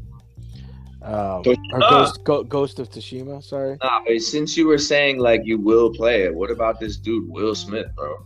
Um, 1.02 1.42
or 1.72 1.80
Ghost, 1.80 2.24
Go, 2.24 2.44
Ghost 2.44 2.78
of 2.78 2.90
Tsushima. 2.90 3.42
Sorry. 3.42 3.78
Nah, 3.82 4.00
since 4.18 4.56
you 4.56 4.66
were 4.66 4.78
saying 4.78 5.18
like 5.18 5.42
you 5.44 5.58
will 5.58 5.92
play 5.92 6.22
it, 6.22 6.34
what 6.34 6.50
about 6.50 6.78
this 6.80 6.96
dude 6.96 7.28
Will 7.28 7.54
Smith, 7.54 7.86
bro? 7.96 8.24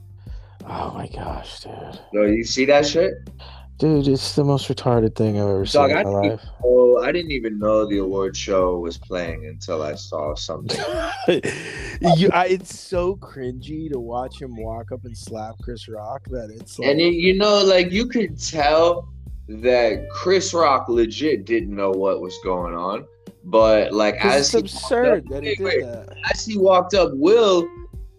Oh 0.66 0.92
my 0.94 1.08
gosh, 1.08 1.60
dude. 1.60 2.00
Bro, 2.12 2.26
you 2.26 2.44
see 2.44 2.64
that 2.66 2.86
shit? 2.86 3.14
Dude, 3.78 4.06
it's 4.06 4.36
the 4.36 4.44
most 4.44 4.68
retarded 4.68 5.16
thing 5.16 5.36
I've 5.38 5.48
ever 5.48 5.64
Dog, 5.64 5.68
seen 5.68 5.90
in 5.90 5.96
I 5.96 6.04
my 6.04 6.20
think- 6.20 6.32
life. 6.42 6.50
Oh, 6.64 7.02
I 7.02 7.10
didn't 7.10 7.32
even 7.32 7.58
know 7.58 7.84
the 7.86 7.98
award 7.98 8.36
show 8.36 8.78
was 8.78 8.96
playing 8.96 9.46
until 9.46 9.82
I 9.82 9.96
saw 9.96 10.34
something. 10.36 10.78
you, 12.16 12.30
I, 12.32 12.46
it's 12.50 12.78
so 12.78 13.16
cringy 13.16 13.90
to 13.90 13.98
watch 13.98 14.40
him 14.40 14.56
walk 14.56 14.92
up 14.92 15.04
and 15.04 15.16
slap 15.16 15.56
Chris 15.62 15.88
Rock 15.88 16.22
that 16.30 16.50
it's 16.50 16.78
like, 16.78 16.88
And 16.88 17.00
it, 17.00 17.14
you 17.14 17.36
know, 17.36 17.64
like 17.64 17.90
you 17.90 18.06
could 18.06 18.38
tell 18.40 19.08
that 19.48 20.06
Chris 20.10 20.54
Rock 20.54 20.88
legit 20.88 21.44
didn't 21.44 21.74
know 21.74 21.90
what 21.90 22.20
was 22.20 22.38
going 22.44 22.74
on. 22.74 23.06
But 23.46 23.92
like 23.92 24.18
'cause 24.20 24.32
as 24.32 24.54
it's 24.54 24.72
he, 24.72 24.76
absurd 24.78 25.28
that 25.28 25.42
he 25.42 25.50
Wait, 25.50 25.58
did 25.58 25.64
wait. 25.64 25.80
that. 25.82 26.16
as 26.32 26.46
he 26.46 26.56
walked 26.56 26.94
up, 26.94 27.10
Will 27.12 27.68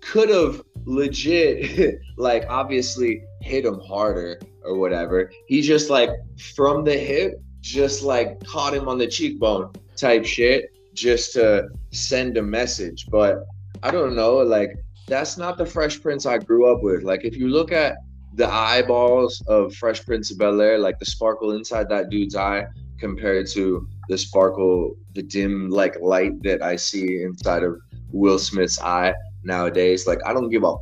could 0.02 0.30
have 0.30 0.62
legit 0.86 2.00
like 2.18 2.46
obviously 2.50 3.24
hit 3.46 3.64
him 3.64 3.80
harder 3.80 4.40
or 4.64 4.76
whatever. 4.78 5.32
He 5.48 5.62
just 5.62 5.90
like 5.90 6.10
from 6.40 6.84
the 6.84 6.98
hip, 6.98 7.36
just 7.62 8.02
like 8.02 8.44
caught 8.44 8.74
him 8.74 8.90
on 8.90 8.98
the 8.98 9.08
cheekbone 9.08 9.72
type 9.96 10.26
shit, 10.26 10.72
just 10.94 11.34
to 11.34 11.70
send 11.92 12.38
a 12.38 12.42
message. 12.42 13.06
But 13.10 13.46
I 13.84 13.92
don't 13.92 14.16
know, 14.16 14.38
like 14.38 14.76
that's 15.08 15.38
not 15.38 15.58
the 15.58 15.66
Fresh 15.66 16.02
Prince 16.02 16.26
I 16.26 16.40
grew 16.40 16.74
up 16.74 16.82
with. 16.82 17.04
Like 17.04 17.24
if 17.24 17.38
you 17.38 17.48
look 17.48 17.72
at 17.72 17.98
the 18.34 18.50
eyeballs 18.52 19.42
of 19.48 19.76
Fresh 19.76 20.06
Prince 20.06 20.32
of 20.32 20.40
Bel 20.40 20.60
Air, 20.60 20.80
like 20.80 20.98
the 20.98 21.06
sparkle 21.06 21.52
inside 21.52 21.88
that 21.90 22.10
dude's 22.10 22.36
eye 22.36 22.66
compared 23.00 23.48
to 23.50 23.88
the 24.10 24.18
sparkle, 24.18 24.96
the 25.14 25.22
dim 25.22 25.70
like 25.70 25.96
light 26.02 26.42
that 26.42 26.64
I 26.64 26.78
see 26.78 27.22
inside 27.22 27.62
of 27.64 27.78
Will 28.12 28.40
Smith's 28.40 28.82
eye 28.82 29.14
nowadays. 29.44 30.08
Like 30.08 30.20
I 30.26 30.34
don't 30.34 30.50
give 30.50 30.64
a 30.64 30.76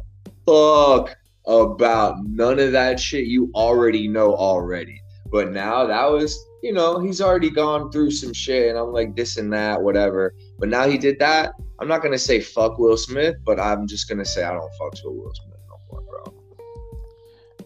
fuck 0.45 1.17
about 1.45 2.23
none 2.25 2.59
of 2.59 2.71
that 2.71 2.99
shit 2.99 3.25
you 3.25 3.51
already 3.55 4.07
know 4.07 4.35
already. 4.35 5.01
But 5.31 5.51
now 5.51 5.85
that 5.85 6.05
was, 6.05 6.37
you 6.61 6.73
know, 6.73 6.99
he's 6.99 7.21
already 7.21 7.49
gone 7.49 7.91
through 7.91 8.11
some 8.11 8.33
shit 8.33 8.69
and 8.69 8.77
I'm 8.77 8.93
like 8.93 9.15
this 9.15 9.37
and 9.37 9.51
that, 9.53 9.81
whatever. 9.81 10.35
But 10.59 10.69
now 10.69 10.87
he 10.87 10.97
did 10.97 11.19
that. 11.19 11.53
I'm 11.79 11.87
not 11.87 12.03
gonna 12.03 12.19
say 12.19 12.39
fuck 12.39 12.77
Will 12.77 12.97
Smith, 12.97 13.35
but 13.45 13.59
I'm 13.59 13.87
just 13.87 14.07
gonna 14.07 14.25
say 14.25 14.43
I 14.43 14.53
don't 14.53 14.71
fuck 14.79 14.93
with 14.93 15.03
Will 15.05 15.33
Smith 15.33 15.59
no 15.67 15.77
more, 15.91 16.01
bro. 16.01 16.42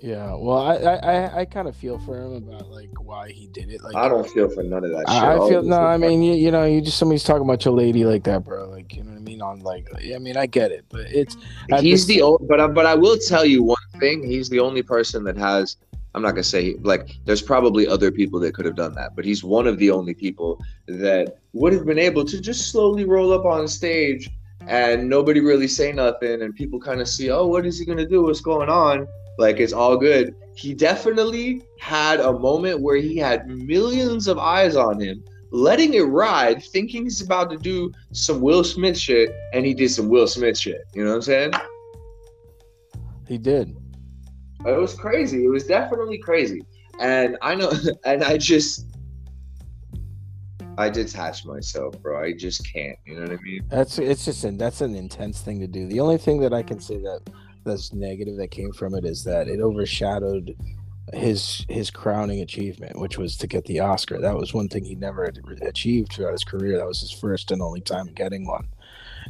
Yeah, 0.01 0.36
well, 0.36 0.57
I 0.60 0.75
I, 0.75 1.39
I, 1.41 1.45
kind 1.45 1.67
of 1.67 1.75
feel 1.75 1.97
for 1.99 2.17
him 2.17 2.33
about 2.36 2.69
like 2.69 2.89
why 3.01 3.31
he 3.31 3.47
did 3.47 3.69
it. 3.69 3.81
Like 3.81 3.95
I 3.95 4.07
don't 4.07 4.29
feel 4.29 4.49
for 4.49 4.63
none 4.63 4.83
of 4.83 4.91
that 4.91 5.10
shit. 5.10 5.23
I, 5.23 5.33
I 5.33 5.49
feel 5.49 5.63
no. 5.63 5.77
I 5.77 5.97
mean, 5.97 6.21
you, 6.21 6.33
you 6.33 6.51
know, 6.51 6.65
you 6.65 6.81
just 6.81 6.97
somebody's 6.97 7.23
talking 7.23 7.43
about 7.43 7.63
your 7.65 7.73
lady 7.73 8.05
like 8.05 8.23
that, 8.23 8.43
bro. 8.43 8.69
Like 8.69 8.95
you 8.95 9.03
know 9.03 9.12
what 9.12 9.17
I 9.17 9.21
mean? 9.21 9.41
On 9.41 9.60
like, 9.60 9.88
I 10.13 10.17
mean, 10.19 10.38
I 10.38 10.45
get 10.45 10.71
it, 10.71 10.86
but 10.89 11.01
it's 11.07 11.38
he's 11.79 12.05
the 12.05 12.21
only, 12.21 12.45
but 12.47 12.60
I, 12.60 12.67
but 12.67 12.86
I 12.86 12.95
will 12.95 13.17
tell 13.17 13.45
you 13.45 13.63
one 13.63 13.77
thing. 13.99 14.23
He's 14.23 14.49
the 14.49 14.60
only 14.60 14.83
person 14.83 15.23
that 15.25 15.38
has. 15.38 15.77
I'm 16.15 16.21
not 16.21 16.31
gonna 16.31 16.43
say 16.43 16.75
like. 16.81 17.17
There's 17.25 17.41
probably 17.41 17.88
other 17.88 18.12
people 18.12 18.39
that 18.41 18.53
could 18.53 18.65
have 18.65 18.75
done 18.75 18.93
that, 18.93 19.15
but 19.15 19.25
he's 19.25 19.43
one 19.43 19.67
of 19.67 19.77
the 19.77 19.91
only 19.91 20.13
people 20.13 20.62
that 20.88 21.38
would 21.53 21.73
have 21.73 21.86
been 21.86 21.99
able 21.99 22.25
to 22.25 22.41
just 22.41 22.71
slowly 22.71 23.05
roll 23.05 23.33
up 23.33 23.45
on 23.45 23.67
stage 23.67 24.29
and 24.67 25.10
nobody 25.10 25.39
really 25.39 25.67
say 25.67 25.91
nothing, 25.91 26.41
and 26.41 26.53
people 26.53 26.79
kind 26.79 26.99
of 26.99 27.07
see, 27.07 27.29
oh, 27.29 27.47
what 27.47 27.65
is 27.65 27.79
he 27.79 27.86
gonna 27.86 28.07
do? 28.07 28.23
What's 28.23 28.41
going 28.41 28.69
on? 28.69 29.07
Like 29.38 29.60
it's 29.60 29.73
all 29.73 29.97
good. 29.97 30.36
He 30.56 30.73
definitely 30.73 31.62
had 31.80 32.19
a 32.19 32.34
moment 32.34 32.82
where 32.82 32.97
he 32.97 33.17
had 33.17 33.47
millions 33.47 34.28
of 34.28 34.39
eyes 34.39 34.76
on 34.76 35.00
him, 35.00 35.23
letting 35.52 35.93
it 35.93 36.02
ride, 36.02 36.63
thinking 36.63 37.04
he's 37.04 37.21
about 37.21 37.52
to 37.52 37.58
do 37.58 37.91
some 38.12 38.41
Will 38.41 38.63
Smith 38.63 38.97
shit, 38.97 39.30
and 39.54 39.65
he 39.65 39.73
did 39.73 39.89
some 39.89 40.10
Will 40.10 40.28
Smith 40.28 40.58
shit. 40.58 40.82
You 40.93 41.04
know 41.04 41.12
what 41.12 41.15
I'm 41.17 41.21
saying? 41.21 41.52
He 43.28 43.38
did. 43.38 43.78
It 44.65 44.78
was 44.78 44.95
crazy. 44.95 45.45
It 45.45 45.50
was 45.50 45.65
definitely 45.65 46.17
crazy. 46.17 46.62
And 47.00 47.38
I 47.43 47.54
know, 47.54 47.71
and 48.06 48.23
I 48.23 48.38
just, 48.38 48.88
I 50.80 50.89
detach 50.89 51.45
myself, 51.45 52.02
bro. 52.02 52.23
I 52.23 52.34
just 52.34 52.71
can't. 52.73 52.97
You 53.06 53.15
know 53.15 53.21
what 53.21 53.32
I 53.32 53.41
mean? 53.43 53.62
That's 53.67 54.00
it's 54.00 54.26
just 54.26 54.43
an 54.43 54.58
that's 54.58 54.82
an 54.82 54.95
intense 54.95 55.41
thing 55.41 55.60
to 55.60 55.67
do. 55.67 55.88
The 55.88 56.00
only 56.00 56.17
thing 56.17 56.39
that 56.41 56.54
I 56.54 56.63
can 56.63 56.80
say 56.80 56.97
that 56.97 57.21
that's 57.67 57.93
negative 57.93 58.38
that 58.38 58.51
came 58.51 58.71
from 58.71 58.95
it 58.95 59.06
is 59.06 59.23
that 59.25 59.47
it 59.47 59.60
overshadowed 59.60 60.56
his 61.13 61.65
his 61.69 61.89
crowning 61.89 62.41
achievement, 62.41 62.99
which 62.99 63.17
was 63.17 63.38
to 63.38 63.47
get 63.47 63.65
the 63.65 63.80
Oscar. 63.80 64.19
That 64.19 64.36
was 64.36 64.53
one 64.53 64.67
thing 64.67 64.84
he 64.84 64.95
never 64.95 65.25
had 65.25 65.39
achieved 65.62 66.13
throughout 66.13 66.34
his 66.34 66.43
career. 66.43 66.77
That 66.77 66.88
was 66.88 66.99
his 66.99 67.12
first 67.12 67.51
and 67.51 67.62
only 67.62 67.82
time 67.82 68.08
getting 68.13 68.45
one. 68.45 68.67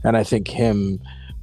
And 0.04 0.18
I 0.18 0.24
think 0.24 0.48
him 0.48 1.00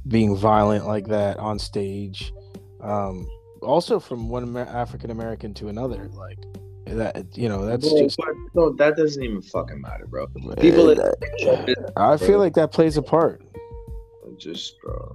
being 0.07 0.35
violent 0.35 0.85
like 0.85 1.07
that 1.07 1.37
on 1.37 1.59
stage, 1.59 2.33
um, 2.81 3.27
also 3.61 3.99
from 3.99 4.29
one 4.29 4.55
African 4.57 5.09
American 5.09 5.53
to 5.55 5.69
another, 5.69 6.09
like 6.13 6.39
that, 6.85 7.37
you 7.37 7.49
know, 7.49 7.65
that's 7.65 7.89
Bro, 7.89 8.03
just. 8.03 8.19
no, 8.53 8.71
that 8.73 8.95
doesn't 8.95 9.23
even 9.23 9.41
fucking 9.41 9.81
matter, 9.81 10.05
bro. 10.05 10.27
People 10.59 10.87
that 10.87 11.93
I 11.97 12.17
feel 12.17 12.39
like 12.39 12.53
that 12.55 12.71
plays 12.71 12.97
a 12.97 13.01
part. 13.01 13.41
just 14.37 14.79
bro. 14.81 15.14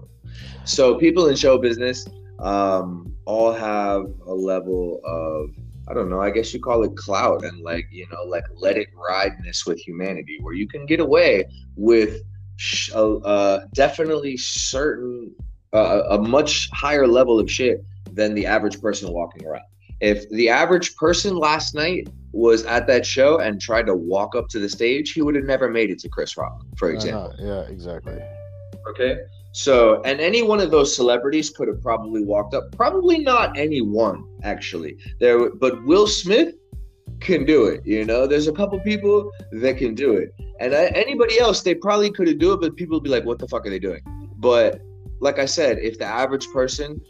So 0.64 0.96
people 0.96 1.29
in 1.29 1.37
show 1.37 1.59
business 1.59 2.07
um 2.38 3.14
all 3.26 3.53
have 3.53 4.03
a 4.26 4.35
level 4.35 5.00
of 5.05 5.50
I 5.88 5.94
don't 5.94 6.09
know, 6.09 6.20
I 6.20 6.31
guess 6.31 6.55
you 6.55 6.61
call 6.61 6.85
it 6.85 6.96
clout 6.96 7.44
and 7.44 7.62
like, 7.62 7.87
you 7.90 8.07
know, 8.12 8.22
like 8.22 8.44
let 8.57 8.76
it 8.76 8.88
rideness 9.11 9.66
with 9.66 9.79
humanity 9.79 10.38
where 10.40 10.55
you 10.55 10.68
can 10.68 10.87
get 10.87 11.00
away 11.00 11.44
with 11.76 12.20
sh- 12.57 12.92
uh, 12.94 13.16
uh 13.16 13.61
definitely 13.74 14.37
certain 14.37 15.35
uh, 15.72 16.03
a 16.11 16.18
much 16.18 16.68
higher 16.72 17.07
level 17.07 17.38
of 17.38 17.50
shit 17.50 17.85
than 18.12 18.35
the 18.35 18.46
average 18.46 18.81
person 18.81 19.12
walking 19.12 19.46
around. 19.46 19.64
If 20.00 20.29
the 20.31 20.48
average 20.48 20.96
person 20.96 21.37
last 21.37 21.74
night 21.74 22.09
was 22.33 22.64
at 22.64 22.87
that 22.87 23.05
show 23.05 23.40
and 23.40 23.61
tried 23.61 23.87
to 23.87 23.94
walk 23.94 24.35
up 24.35 24.48
to 24.48 24.59
the 24.59 24.68
stage, 24.68 25.12
he 25.12 25.22
would 25.22 25.35
have 25.35 25.44
never 25.44 25.68
made 25.68 25.90
it 25.90 25.98
to 26.00 26.09
Chris 26.09 26.37
Rock, 26.37 26.64
for 26.76 26.90
example. 26.90 27.35
Uh, 27.38 27.44
yeah, 27.44 27.61
exactly. 27.62 28.18
Okay. 28.90 29.18
So, 29.53 30.01
and 30.03 30.21
any 30.21 30.43
one 30.43 30.61
of 30.61 30.71
those 30.71 30.95
celebrities 30.95 31.51
could 31.51 31.67
have 31.69 31.83
probably 31.83 32.23
walked 32.23 32.55
up. 32.55 32.71
Probably 32.77 33.19
not 33.19 33.59
any 33.59 33.81
one, 33.81 34.25
actually. 34.45 34.97
There, 35.19 35.51
but 35.51 35.83
Will 35.85 36.07
Smith 36.07 36.55
can 37.19 37.45
do 37.45 37.67
it. 37.67 37.85
You 37.85 38.05
know, 38.05 38.27
there's 38.27 38.47
a 38.49 38.53
couple 38.53 38.79
people 38.81 39.31
that 39.53 39.77
can 39.77 39.95
do 39.95 40.15
it, 40.15 40.33
and 40.61 40.75
I, 40.75 40.87
anybody 40.87 41.39
else, 41.41 41.63
they 41.63 41.75
probably 41.75 42.11
could 42.11 42.29
have 42.29 42.39
do 42.39 42.53
it, 42.53 42.61
but 42.61 42.77
people 42.77 42.97
would 42.97 43.05
be 43.05 43.11
like, 43.11 43.25
"What 43.25 43.39
the 43.39 43.49
fuck 43.49 43.67
are 43.67 43.71
they 43.71 43.79
doing?" 43.81 44.03
But 44.37 44.81
like 45.21 45.39
I 45.39 45.47
said, 45.47 45.79
if 45.79 45.99
the 45.99 46.07
average 46.07 46.47
person 46.53 47.01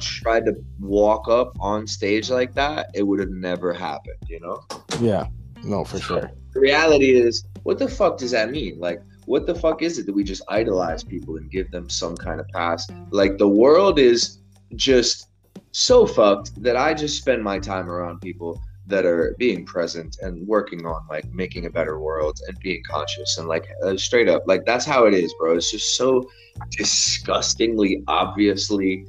tried 0.00 0.44
to 0.46 0.54
walk 0.80 1.28
up 1.28 1.52
on 1.60 1.86
stage 1.86 2.30
like 2.30 2.54
that, 2.54 2.90
it 2.94 3.02
would 3.02 3.20
have 3.20 3.30
never 3.30 3.72
happened. 3.72 4.16
You 4.28 4.40
know 4.40 4.62
Yeah, 5.00 5.26
no, 5.64 5.84
for 5.84 5.98
sure. 6.00 6.30
the 6.54 6.60
reality 6.60 7.10
is, 7.12 7.44
what 7.64 7.78
the 7.78 7.88
fuck 7.88 8.18
does 8.18 8.30
that 8.30 8.50
mean? 8.50 8.78
Like, 8.78 9.00
what 9.26 9.46
the 9.46 9.54
fuck 9.54 9.82
is 9.82 9.98
it 9.98 10.06
that 10.06 10.14
we 10.14 10.24
just 10.24 10.42
idolize 10.48 11.04
people 11.04 11.36
and 11.36 11.50
give 11.50 11.70
them 11.70 11.90
some 11.90 12.16
kind 12.16 12.40
of 12.40 12.48
pass? 12.48 12.86
Like, 13.10 13.38
the 13.38 13.48
world 13.48 13.98
is 13.98 14.38
just 14.74 15.28
so 15.72 16.06
fucked 16.06 16.60
that 16.62 16.76
I 16.76 16.94
just 16.94 17.18
spend 17.18 17.42
my 17.42 17.58
time 17.58 17.90
around 17.90 18.20
people 18.20 18.60
that 18.86 19.04
are 19.04 19.34
being 19.38 19.66
present 19.66 20.16
and 20.22 20.46
working 20.46 20.86
on 20.86 21.04
like 21.10 21.24
making 21.32 21.66
a 21.66 21.70
better 21.70 21.98
world 21.98 22.38
and 22.46 22.56
being 22.60 22.80
conscious 22.88 23.36
and 23.36 23.48
like 23.48 23.66
uh, 23.82 23.96
straight 23.96 24.28
up 24.28 24.44
like 24.46 24.64
that's 24.64 24.84
how 24.84 25.06
it 25.06 25.12
is 25.12 25.34
bro 25.40 25.56
it's 25.56 25.72
just 25.72 25.96
so 25.96 26.24
disgustingly 26.70 28.04
obviously 28.06 29.04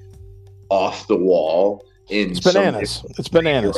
off 0.70 1.08
the 1.08 1.16
wall 1.16 1.86
in 2.10 2.32
It's 2.32 2.40
bananas. 2.40 3.04
It's 3.18 3.28
bananas. 3.28 3.78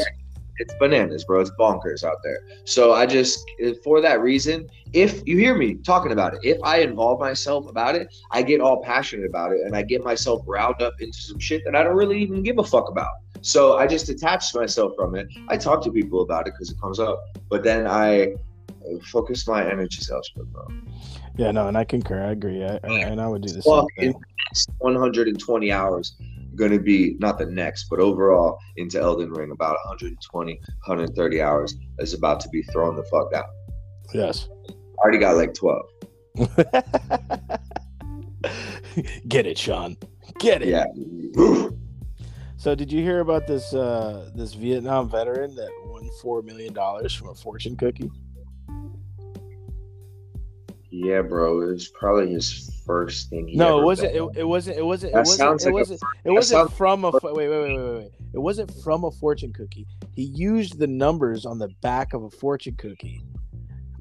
It's 0.60 0.74
bananas, 0.80 1.24
bro. 1.24 1.40
It's 1.40 1.52
bonkers 1.60 2.04
out 2.04 2.18
there. 2.24 2.42
So 2.66 2.94
I 2.94 3.06
just, 3.06 3.44
eh, 3.62 3.74
for 3.84 4.02
that 4.02 4.22
reason, 4.22 4.68
if 4.94 5.26
you 5.26 5.38
hear 5.38 5.56
me 5.56 5.76
talking 5.76 6.12
about 6.12 6.34
it, 6.34 6.40
if 6.44 6.58
I 6.64 6.80
involve 6.80 7.20
myself 7.20 7.68
about 7.68 7.96
it, 7.96 8.14
I 8.32 8.42
get 8.42 8.62
all 8.62 8.84
passionate 8.84 9.26
about 9.26 9.54
it 9.54 9.62
and 9.62 9.76
I 9.76 9.84
get 9.84 10.04
myself 10.04 10.42
riled 10.46 10.82
up 10.82 10.94
into 11.00 11.18
some 11.18 11.40
shit 11.40 11.64
that 11.66 11.76
I 11.76 11.84
don't 11.84 11.96
really 11.96 12.22
even 12.22 12.44
give 12.44 12.60
a 12.60 12.64
fuck 12.64 12.90
about. 12.90 13.12
So 13.42 13.78
I 13.78 13.88
just 13.88 14.06
detach 14.06 14.54
myself 14.54 14.94
from 14.98 15.16
it. 15.16 15.28
I 15.48 15.58
talk 15.58 15.82
to 15.86 15.92
people 15.92 16.22
about 16.22 16.48
it 16.48 16.54
because 16.54 16.70
it 16.70 16.80
comes 16.82 17.00
up, 17.00 17.24
but 17.50 17.64
then 17.64 17.88
I 17.88 18.34
focus 19.12 19.48
my 19.48 19.70
energies 19.70 20.10
elsewhere, 20.10 20.46
bro. 20.46 20.68
Yeah, 21.40 21.52
no, 21.52 21.70
and 21.70 21.78
I 21.78 21.86
concur. 21.86 22.22
I 22.22 22.32
agree. 22.32 22.66
I, 22.66 22.82
I, 22.84 23.00
and 23.00 23.22
I 23.22 23.28
would 23.28 23.44
do 23.44 23.54
the 23.54 23.62
same 23.62 23.74
Fuck, 23.74 23.86
thing. 23.98 24.14
next 24.50 24.70
120 24.80 25.72
hours, 25.72 26.18
going 26.56 26.72
to 26.72 26.80
be 26.80 27.16
not 27.20 27.38
the 27.38 27.46
next, 27.46 27.86
but 27.90 28.02
overall 28.02 28.60
into 28.76 29.00
Elden 29.00 29.32
Ring, 29.32 29.52
about 29.52 29.78
120, 29.86 30.54
130 30.54 31.42
hours 31.42 31.78
is 32.00 32.14
about 32.14 32.42
to 32.42 32.50
be 32.50 32.62
thrown 32.64 32.98
the 32.98 33.04
fuck 33.04 33.32
out. 33.34 33.46
Yes. 34.14 34.50
I 34.70 34.74
already 35.02 35.20
got 35.20 35.38
like 35.38 35.54
12. 35.54 35.86
Get 39.30 39.46
it, 39.46 39.58
Sean. 39.58 39.96
Get 40.40 40.62
it. 40.62 40.68
Yeah. 40.68 40.84
So, 42.58 42.76
did 42.76 42.92
you 42.92 43.02
hear 43.02 43.22
about 43.22 43.48
this 43.48 43.74
uh, 43.74 44.32
this 44.36 44.54
Vietnam 44.54 45.10
veteran 45.10 45.56
that 45.56 45.70
won 45.86 46.10
four 46.22 46.42
million 46.42 46.74
dollars 46.74 47.14
from 47.14 47.30
a 47.30 47.34
fortune 47.34 47.78
cookie? 47.78 48.12
Yeah, 50.92 51.22
bro. 51.22 51.62
It 51.62 51.72
was 51.74 51.88
probably 51.90 52.32
his 52.32 52.82
first 52.86 53.30
thing. 53.30 53.48
He 53.48 53.56
no, 53.56 53.80
it 53.80 53.84
wasn't. 53.84 54.16
It, 54.16 54.24
it 54.38 54.44
wasn't. 54.44 54.78
It 54.78 54.86
wasn't. 54.86 55.12
It 55.12 55.14
That 55.14 55.20
wasn't. 55.22 55.38
sounds 55.38 55.64
It 55.64 55.68
like 55.68 55.72
a 55.72 55.76
wasn't. 55.76 56.02
It 56.24 56.32
wasn't 56.32 56.74
from 56.74 57.06
a. 57.06 57.12
Wait, 57.12 57.24
wait, 57.24 57.34
wait, 57.36 57.50
wait, 57.50 57.78
wait, 57.78 57.94
wait. 57.96 58.12
It 58.34 58.40
wasn't 58.40 58.74
from 58.84 59.04
a 59.04 59.12
fortune 59.12 59.54
cookie. 59.54 59.86
He 60.14 60.24
used 60.24 60.80
the 60.80 60.88
numbers 60.88 61.46
on 61.46 61.60
the 61.60 61.70
back 61.82 62.14
of 62.14 62.24
a 62.24 62.30
fortune 62.30 62.76
cookie, 62.76 63.24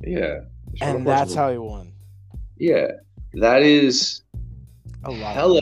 yeah. 0.03 0.41
And 0.81 1.07
that's 1.07 1.35
how 1.35 1.51
he 1.51 1.59
won. 1.59 1.93
Yeah. 2.59 2.89
That 3.35 3.63
is 3.63 4.23
A 5.05 5.11
lot. 5.11 5.35
Hella- 5.35 5.61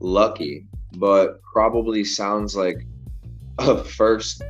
lucky, 0.00 0.66
but 0.96 1.40
probably 1.42 2.04
sounds 2.04 2.56
like 2.56 2.84
a 3.58 3.82
first 3.84 4.42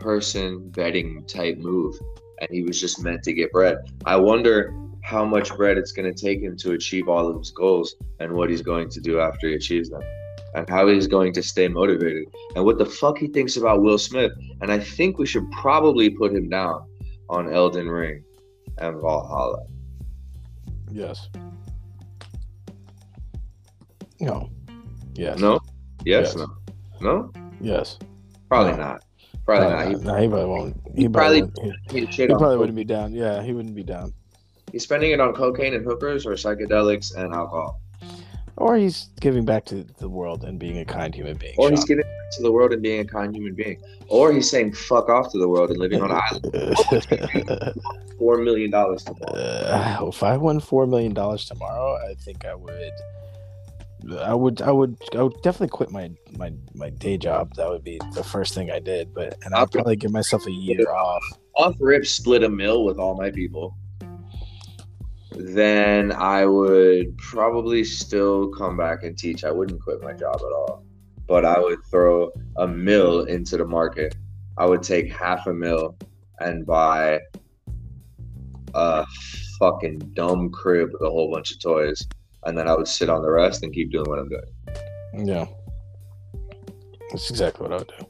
person 0.00 0.70
betting 0.70 1.24
type 1.26 1.58
move. 1.58 1.94
And 2.40 2.48
he 2.50 2.62
was 2.62 2.80
just 2.80 3.02
meant 3.02 3.22
to 3.24 3.32
get 3.32 3.50
bread. 3.52 3.78
I 4.04 4.16
wonder 4.16 4.74
how 5.02 5.24
much 5.24 5.54
bread 5.56 5.78
it's 5.78 5.92
going 5.92 6.12
to 6.12 6.18
take 6.26 6.40
him 6.40 6.56
to 6.58 6.72
achieve 6.72 7.08
all 7.08 7.28
of 7.28 7.38
his 7.38 7.50
goals 7.50 7.94
and 8.20 8.32
what 8.32 8.50
he's 8.50 8.62
going 8.62 8.88
to 8.90 9.00
do 9.00 9.20
after 9.20 9.48
he 9.48 9.54
achieves 9.54 9.88
them 9.90 10.02
and 10.54 10.68
how 10.68 10.86
he's 10.88 11.06
going 11.06 11.32
to 11.32 11.42
stay 11.42 11.68
motivated 11.68 12.24
and 12.56 12.64
what 12.64 12.78
the 12.78 12.84
fuck 12.86 13.18
he 13.18 13.26
thinks 13.28 13.56
about 13.56 13.82
Will 13.82 13.98
Smith. 13.98 14.32
And 14.60 14.70
I 14.70 14.78
think 14.78 15.18
we 15.18 15.26
should 15.26 15.50
probably 15.52 16.10
put 16.10 16.32
him 16.32 16.48
down 16.48 16.86
on 17.30 17.52
Elden 17.52 17.88
Ring 17.88 18.22
and 18.78 19.00
Valhalla. 19.00 19.64
Yes. 20.90 21.28
No. 24.20 24.50
Yes. 25.14 25.38
No? 25.38 25.60
Yes, 26.04 26.34
Yes. 26.34 26.36
no. 26.36 26.46
No? 27.00 27.32
Yes. 27.60 27.98
Probably 28.48 28.72
No. 28.72 28.78
not. 28.78 29.04
Probably 29.48 29.68
No, 29.70 29.76
not. 29.76 29.86
He, 29.88 29.94
no, 29.94 30.14
he 30.16 30.28
probably 30.28 30.44
won't. 30.44 30.76
He, 30.94 31.02
he 31.02 31.08
probably. 31.08 31.40
probably- 31.40 31.62
wouldn't- 31.64 31.90
he, 31.92 32.00
He, 32.00 32.12
shit 32.12 32.28
he 32.28 32.32
on 32.34 32.38
probably 32.38 32.58
wouldn't 32.58 32.76
be 32.76 32.84
down. 32.84 33.14
Yeah, 33.14 33.42
he 33.42 33.54
wouldn't 33.54 33.74
be 33.74 33.82
down. 33.82 34.12
He's 34.72 34.82
spending 34.82 35.12
it 35.12 35.20
on 35.20 35.32
cocaine 35.32 35.72
and 35.72 35.82
hookers 35.86 36.26
or 36.26 36.32
psychedelics 36.32 37.16
and 37.16 37.32
alcohol. 37.32 37.80
Or 38.58 38.76
he's 38.76 39.08
giving 39.20 39.46
back 39.46 39.64
to 39.66 39.84
the 39.98 40.08
world 40.08 40.44
and 40.44 40.58
being 40.58 40.78
a 40.78 40.84
kind 40.84 41.14
human 41.14 41.38
being. 41.38 41.54
Or 41.56 41.70
he's 41.70 41.84
giving 41.84 42.02
back 42.02 42.30
to 42.32 42.42
the 42.42 42.52
world 42.52 42.72
and 42.74 42.82
being 42.82 43.00
a 43.00 43.04
kind 43.06 43.34
human 43.34 43.54
being. 43.54 43.80
Or 44.08 44.32
he's 44.32 44.50
saying 44.50 44.74
fuck 44.74 45.08
off 45.08 45.32
to 45.32 45.38
the 45.38 45.48
world 45.48 45.70
and 45.70 45.78
living 45.78 46.02
on 46.02 46.10
an 46.10 46.20
island. 46.30 47.74
Four 48.18 48.36
million 48.38 48.70
dollars 48.70 49.04
tomorrow. 49.04 49.32
Uh, 49.32 50.04
if 50.08 50.22
I 50.22 50.36
won 50.36 50.60
four 50.60 50.86
million 50.86 51.14
dollars 51.14 51.46
tomorrow, 51.46 51.96
I 52.06 52.12
think 52.14 52.44
I 52.44 52.54
would. 52.54 52.92
I 54.20 54.34
would. 54.34 54.62
I 54.62 54.70
would. 54.70 54.96
I 55.14 55.22
would 55.22 55.40
definitely 55.42 55.68
quit 55.68 55.90
my 55.90 56.10
my 56.36 56.52
my 56.74 56.90
day 56.90 57.18
job. 57.18 57.54
That 57.56 57.68
would 57.68 57.84
be 57.84 58.00
the 58.14 58.22
first 58.22 58.54
thing 58.54 58.70
I 58.70 58.78
did. 58.78 59.12
But 59.12 59.36
and 59.44 59.54
I'd 59.54 59.70
probably 59.70 59.96
give 59.96 60.12
myself 60.12 60.46
a 60.46 60.52
year 60.52 60.90
off. 60.90 61.22
Off 61.56 61.74
rip 61.80 62.06
split 62.06 62.44
a 62.44 62.48
mill 62.48 62.84
with 62.84 62.98
all 62.98 63.16
my 63.16 63.30
people. 63.30 63.76
Then 65.32 66.12
I 66.12 66.46
would 66.46 67.16
probably 67.18 67.84
still 67.84 68.48
come 68.48 68.76
back 68.76 69.02
and 69.02 69.16
teach. 69.16 69.44
I 69.44 69.50
wouldn't 69.50 69.82
quit 69.82 70.02
my 70.02 70.12
job 70.12 70.36
at 70.36 70.52
all. 70.52 70.84
But 71.26 71.44
I 71.44 71.58
would 71.58 71.78
throw 71.90 72.30
a 72.56 72.66
mill 72.66 73.24
into 73.24 73.56
the 73.56 73.66
market. 73.66 74.14
I 74.56 74.66
would 74.66 74.82
take 74.82 75.12
half 75.12 75.46
a 75.46 75.52
mill 75.52 75.96
and 76.40 76.64
buy 76.64 77.20
a 78.74 79.04
fucking 79.58 79.98
dumb 80.14 80.50
crib 80.50 80.90
with 80.92 81.02
a 81.02 81.10
whole 81.10 81.30
bunch 81.30 81.52
of 81.52 81.60
toys. 81.60 82.06
And 82.44 82.56
then 82.56 82.68
I 82.68 82.74
would 82.74 82.88
sit 82.88 83.08
on 83.08 83.22
the 83.22 83.30
rest 83.30 83.62
and 83.62 83.72
keep 83.72 83.90
doing 83.90 84.08
what 84.08 84.18
I'm 84.18 84.28
doing. 84.28 85.26
Yeah. 85.26 85.46
That's 87.10 87.30
exactly 87.30 87.68
what 87.68 87.72
I 87.72 87.76
would 87.78 87.92
do. 87.98 88.06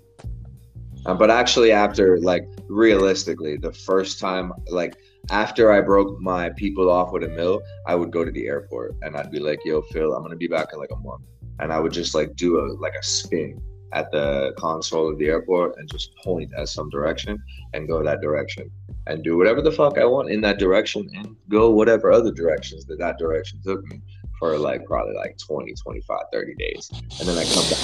Uh, 1.06 1.14
but 1.14 1.30
actually, 1.30 1.72
after 1.72 2.18
like 2.20 2.46
realistically, 2.68 3.56
the 3.56 3.72
first 3.72 4.18
time, 4.18 4.52
like 4.68 4.96
after 5.30 5.72
I 5.72 5.80
broke 5.80 6.20
my 6.20 6.50
people 6.50 6.90
off 6.90 7.12
with 7.12 7.22
a 7.22 7.28
mill, 7.28 7.62
I 7.86 7.94
would 7.94 8.10
go 8.10 8.24
to 8.24 8.30
the 8.30 8.46
airport 8.46 8.96
and 9.02 9.16
I'd 9.16 9.30
be 9.30 9.38
like, 9.38 9.60
"Yo, 9.64 9.82
Phil, 9.92 10.12
I'm 10.12 10.22
gonna 10.22 10.36
be 10.36 10.48
back 10.48 10.68
in 10.72 10.78
like 10.78 10.90
a 10.90 10.96
month," 10.96 11.22
and 11.60 11.72
I 11.72 11.78
would 11.78 11.92
just 11.92 12.14
like 12.14 12.34
do 12.36 12.58
a 12.58 12.64
like 12.74 12.94
a 12.94 13.02
spin 13.02 13.60
at 13.92 14.10
the 14.10 14.52
console 14.58 15.10
of 15.10 15.18
the 15.18 15.28
airport 15.28 15.76
and 15.78 15.90
just 15.90 16.14
point 16.22 16.52
at 16.58 16.68
some 16.68 16.90
direction 16.90 17.38
and 17.72 17.88
go 17.88 18.02
that 18.02 18.20
direction 18.20 18.70
and 19.06 19.24
do 19.24 19.36
whatever 19.36 19.62
the 19.62 19.72
fuck 19.72 19.96
I 19.96 20.04
want 20.04 20.30
in 20.30 20.42
that 20.42 20.58
direction 20.58 21.08
and 21.14 21.34
go 21.48 21.70
whatever 21.70 22.12
other 22.12 22.30
directions 22.30 22.84
that 22.86 22.98
that 22.98 23.16
direction 23.18 23.60
took 23.64 23.82
me 23.86 24.02
for 24.38 24.56
like 24.58 24.84
probably 24.86 25.14
like 25.14 25.36
20, 25.38 25.74
25, 25.74 26.18
30 26.32 26.54
days. 26.54 26.90
And 27.18 27.28
then 27.28 27.36
I 27.38 27.44
come 27.44 27.64
back. 27.64 27.78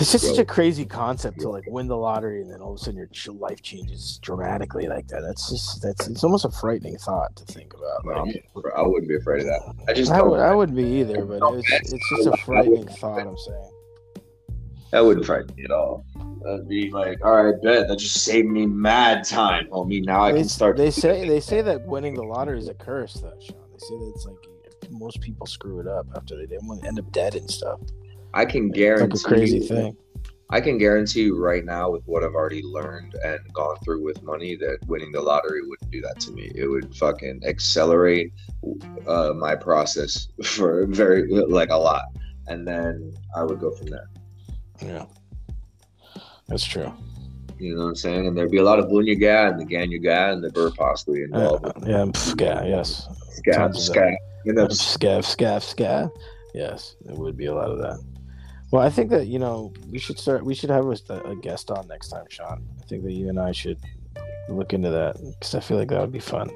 It's 0.00 0.12
just 0.12 0.26
such 0.26 0.38
a 0.38 0.44
crazy 0.44 0.84
concept 0.84 1.40
to 1.40 1.48
like 1.48 1.64
win 1.68 1.86
the 1.86 1.96
lottery 1.96 2.42
and 2.42 2.50
then 2.50 2.60
all 2.60 2.74
of 2.74 2.80
a 2.80 2.82
sudden 2.82 3.08
your 3.24 3.34
life 3.36 3.62
changes 3.62 4.18
dramatically 4.20 4.88
like 4.88 5.06
that. 5.08 5.20
That's 5.20 5.48
just 5.48 5.80
that's 5.80 6.08
it's 6.08 6.24
almost 6.24 6.44
a 6.44 6.50
frightening 6.50 6.98
thought 6.98 7.34
to 7.36 7.44
think 7.44 7.72
about. 7.72 8.04
Like, 8.04 8.42
um, 8.56 8.62
I 8.76 8.82
wouldn't 8.82 9.08
be 9.08 9.16
afraid 9.16 9.42
of 9.42 9.46
that. 9.46 9.74
I 9.88 9.94
just 9.94 10.10
I, 10.10 10.22
would, 10.22 10.40
I 10.40 10.54
wouldn't 10.54 10.76
be 10.76 10.84
either, 10.84 11.24
but 11.24 11.40
it's, 11.54 11.92
it's 11.92 12.08
just 12.10 12.26
a 12.26 12.36
frightening 12.38 12.86
thought. 12.88 13.20
I'm 13.20 13.38
saying. 13.38 13.70
That 14.90 15.04
wouldn't 15.04 15.26
frighten 15.26 15.54
me 15.56 15.64
at 15.64 15.70
all. 15.70 16.04
That'd 16.42 16.68
be 16.68 16.90
like, 16.90 17.24
all 17.24 17.44
right, 17.44 17.60
bet 17.62 17.88
that 17.88 17.98
just 17.98 18.22
saved 18.22 18.48
me 18.48 18.66
mad 18.66 19.24
time, 19.24 19.68
homie. 19.70 20.04
Now 20.04 20.22
I 20.22 20.32
They, 20.32 20.38
can 20.40 20.48
start. 20.48 20.76
they 20.76 20.90
say 20.90 21.28
they 21.28 21.40
say 21.40 21.60
that 21.62 21.86
winning 21.86 22.14
the 22.14 22.22
lottery 22.22 22.58
is 22.58 22.68
a 22.68 22.74
curse, 22.74 23.14
though, 23.14 23.32
Sean. 23.40 23.56
They 23.72 23.78
say 23.78 23.98
that 23.98 24.12
it's 24.14 24.26
like 24.26 24.36
most 24.90 25.20
people 25.20 25.46
screw 25.46 25.80
it 25.80 25.86
up 25.86 26.06
after 26.16 26.36
they 26.36 26.46
didn't 26.46 26.84
end 26.86 26.98
up 26.98 27.10
dead 27.12 27.34
and 27.34 27.50
stuff. 27.50 27.80
I 28.34 28.44
can 28.44 28.68
It's 28.68 28.76
guarantee. 28.76 29.16
like 29.16 29.24
a 29.24 29.28
crazy 29.28 29.60
thing. 29.60 29.96
I 30.50 30.60
can 30.60 30.78
guarantee 30.78 31.22
you 31.22 31.36
right 31.36 31.64
now, 31.64 31.90
with 31.90 32.04
what 32.06 32.22
I've 32.22 32.34
already 32.34 32.62
learned 32.62 33.14
and 33.24 33.40
gone 33.52 33.76
through 33.84 34.04
with 34.04 34.22
money, 34.22 34.54
that 34.56 34.78
winning 34.86 35.10
the 35.10 35.20
lottery 35.20 35.62
wouldn't 35.66 35.90
do 35.90 36.00
that 36.02 36.20
to 36.20 36.30
me. 36.30 36.52
It 36.54 36.68
would 36.68 36.94
fucking 36.96 37.40
accelerate 37.44 38.32
uh, 39.08 39.32
my 39.36 39.56
process 39.56 40.28
for 40.44 40.86
very 40.86 41.26
like 41.28 41.70
a 41.70 41.76
lot, 41.76 42.04
and 42.46 42.66
then 42.66 43.12
I 43.34 43.42
would 43.42 43.58
go 43.58 43.72
from 43.72 43.88
there. 43.88 44.08
Yeah, 44.80 45.06
that's 46.46 46.64
true. 46.64 46.92
You 47.58 47.74
know 47.74 47.82
what 47.84 47.88
I'm 47.88 47.96
saying? 47.96 48.26
And 48.28 48.36
there'd 48.36 48.50
be 48.50 48.58
a 48.58 48.62
lot 48.62 48.78
of 48.78 48.84
Bunyaga 48.86 49.50
and 49.50 49.58
the 49.58 49.64
Ganyaga 49.64 50.32
and 50.32 50.44
the 50.44 50.50
Burr 50.50 50.70
possibly 50.72 51.22
Uh, 51.22 51.24
involved. 51.24 51.64
yeah, 51.88 52.04
pff, 52.04 52.40
yeah, 52.40 52.64
yes. 52.64 53.08
Of 53.08 53.16
scab. 53.76 54.14
You 54.46 54.52
know, 54.52 54.68
Scav, 54.68 55.24
scav, 55.24 55.74
scav. 55.74 56.12
Yes, 56.54 56.94
it 57.04 57.18
would 57.18 57.36
be 57.36 57.46
a 57.46 57.54
lot 57.54 57.68
of 57.68 57.78
that. 57.78 58.00
Well, 58.70 58.80
I 58.80 58.88
think 58.88 59.10
that 59.10 59.26
you 59.26 59.40
know 59.40 59.72
we 59.90 59.98
should 59.98 60.20
start. 60.20 60.44
We 60.44 60.54
should 60.54 60.70
have 60.70 60.86
a, 60.86 61.14
a 61.24 61.34
guest 61.34 61.72
on 61.72 61.88
next 61.88 62.10
time, 62.10 62.26
Sean. 62.28 62.64
I 62.80 62.86
think 62.86 63.02
that 63.02 63.12
you 63.12 63.28
and 63.28 63.40
I 63.40 63.50
should 63.50 63.80
look 64.48 64.72
into 64.72 64.88
that 64.90 65.16
because 65.16 65.56
I 65.56 65.60
feel 65.60 65.76
like 65.78 65.88
that 65.88 66.00
would 66.00 66.12
be 66.12 66.20
fun. 66.20 66.48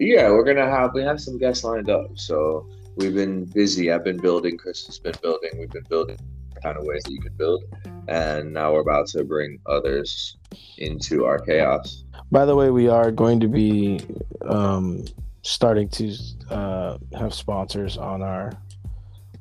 Yeah, 0.00 0.28
we're 0.30 0.42
gonna 0.42 0.68
have 0.68 0.92
we 0.92 1.02
have 1.04 1.20
some 1.20 1.38
guests 1.38 1.62
lined 1.62 1.88
up. 1.88 2.18
So 2.18 2.66
we've 2.96 3.14
been 3.14 3.44
busy. 3.44 3.92
I've 3.92 4.02
been 4.02 4.20
building. 4.20 4.58
Chris 4.58 4.84
has 4.86 4.98
been 4.98 5.14
building. 5.22 5.50
We've 5.60 5.70
been 5.70 5.86
building 5.88 6.18
kind 6.64 6.76
of 6.76 6.84
ways 6.84 7.02
that 7.04 7.12
you 7.12 7.20
can 7.20 7.34
build, 7.34 7.62
and 8.08 8.52
now 8.52 8.72
we're 8.72 8.80
about 8.80 9.06
to 9.10 9.22
bring 9.22 9.60
others 9.66 10.36
into 10.78 11.26
our 11.26 11.38
chaos. 11.38 12.02
By 12.32 12.44
the 12.44 12.56
way, 12.56 12.70
we 12.70 12.88
are 12.88 13.12
going 13.12 13.38
to 13.38 13.46
be 13.46 14.00
um, 14.42 15.04
starting 15.42 15.88
to 15.88 16.14
uh, 16.50 16.98
have 17.18 17.34
sponsors 17.34 17.96
on 17.96 18.22
our 18.22 18.52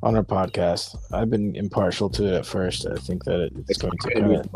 on 0.04 0.16
our 0.16 0.24
podcast. 0.24 0.96
I've 1.14 1.30
been 1.30 1.56
impartial 1.56 2.10
to 2.10 2.26
it 2.26 2.34
at 2.34 2.46
first. 2.46 2.88
I 2.88 2.96
think 2.96 3.24
that 3.26 3.40
it, 3.40 3.54
it's 3.68 3.78
going 3.78 3.94
to 4.02 4.14
kind 4.14 4.36
of. 4.36 4.50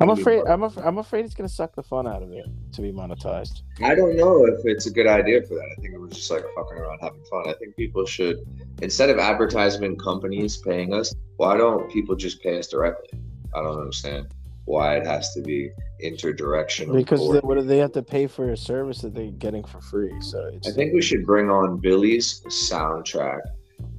I'm 0.00 0.10
afraid. 0.10 0.42
I'm, 0.46 0.62
af- 0.62 0.78
I'm 0.78 0.98
afraid 0.98 1.24
it's 1.24 1.34
going 1.34 1.48
to 1.48 1.54
suck 1.54 1.74
the 1.74 1.82
fun 1.82 2.06
out 2.06 2.22
of 2.22 2.32
it 2.32 2.46
to 2.72 2.82
be 2.82 2.92
monetized. 2.92 3.62
I 3.82 3.94
don't 3.94 4.16
know 4.16 4.46
if 4.46 4.64
it's 4.64 4.86
a 4.86 4.90
good 4.90 5.08
idea 5.08 5.42
for 5.42 5.54
that. 5.54 5.74
I 5.76 5.80
think 5.80 5.94
it 5.94 6.00
was 6.00 6.12
just 6.12 6.30
like 6.30 6.44
fucking 6.54 6.78
around, 6.78 7.00
having 7.02 7.24
fun. 7.24 7.48
I 7.48 7.54
think 7.54 7.74
people 7.76 8.06
should, 8.06 8.38
instead 8.80 9.10
of 9.10 9.18
advertisement 9.18 10.00
companies 10.00 10.58
paying 10.58 10.94
us, 10.94 11.12
why 11.36 11.56
don't 11.56 11.90
people 11.90 12.14
just 12.14 12.40
pay 12.40 12.58
us 12.58 12.68
directly? 12.68 13.18
I 13.54 13.62
don't 13.62 13.78
understand 13.78 14.28
why 14.64 14.96
it 14.96 15.06
has 15.06 15.32
to 15.34 15.42
be 15.42 15.70
interdirectional. 16.02 16.94
Because 16.96 17.20
they, 17.32 17.38
what 17.40 17.58
do 17.58 17.62
they 17.62 17.78
have 17.78 17.92
to 17.92 18.02
pay 18.02 18.26
for 18.26 18.52
a 18.52 18.56
service 18.56 19.00
that 19.00 19.14
they're 19.14 19.30
getting 19.32 19.64
for 19.64 19.80
free? 19.80 20.12
So 20.20 20.50
it's 20.52 20.68
I 20.68 20.72
think 20.72 20.94
we 20.94 21.02
should 21.02 21.26
bring 21.26 21.50
on 21.50 21.78
Billy's 21.78 22.42
soundtrack, 22.48 23.40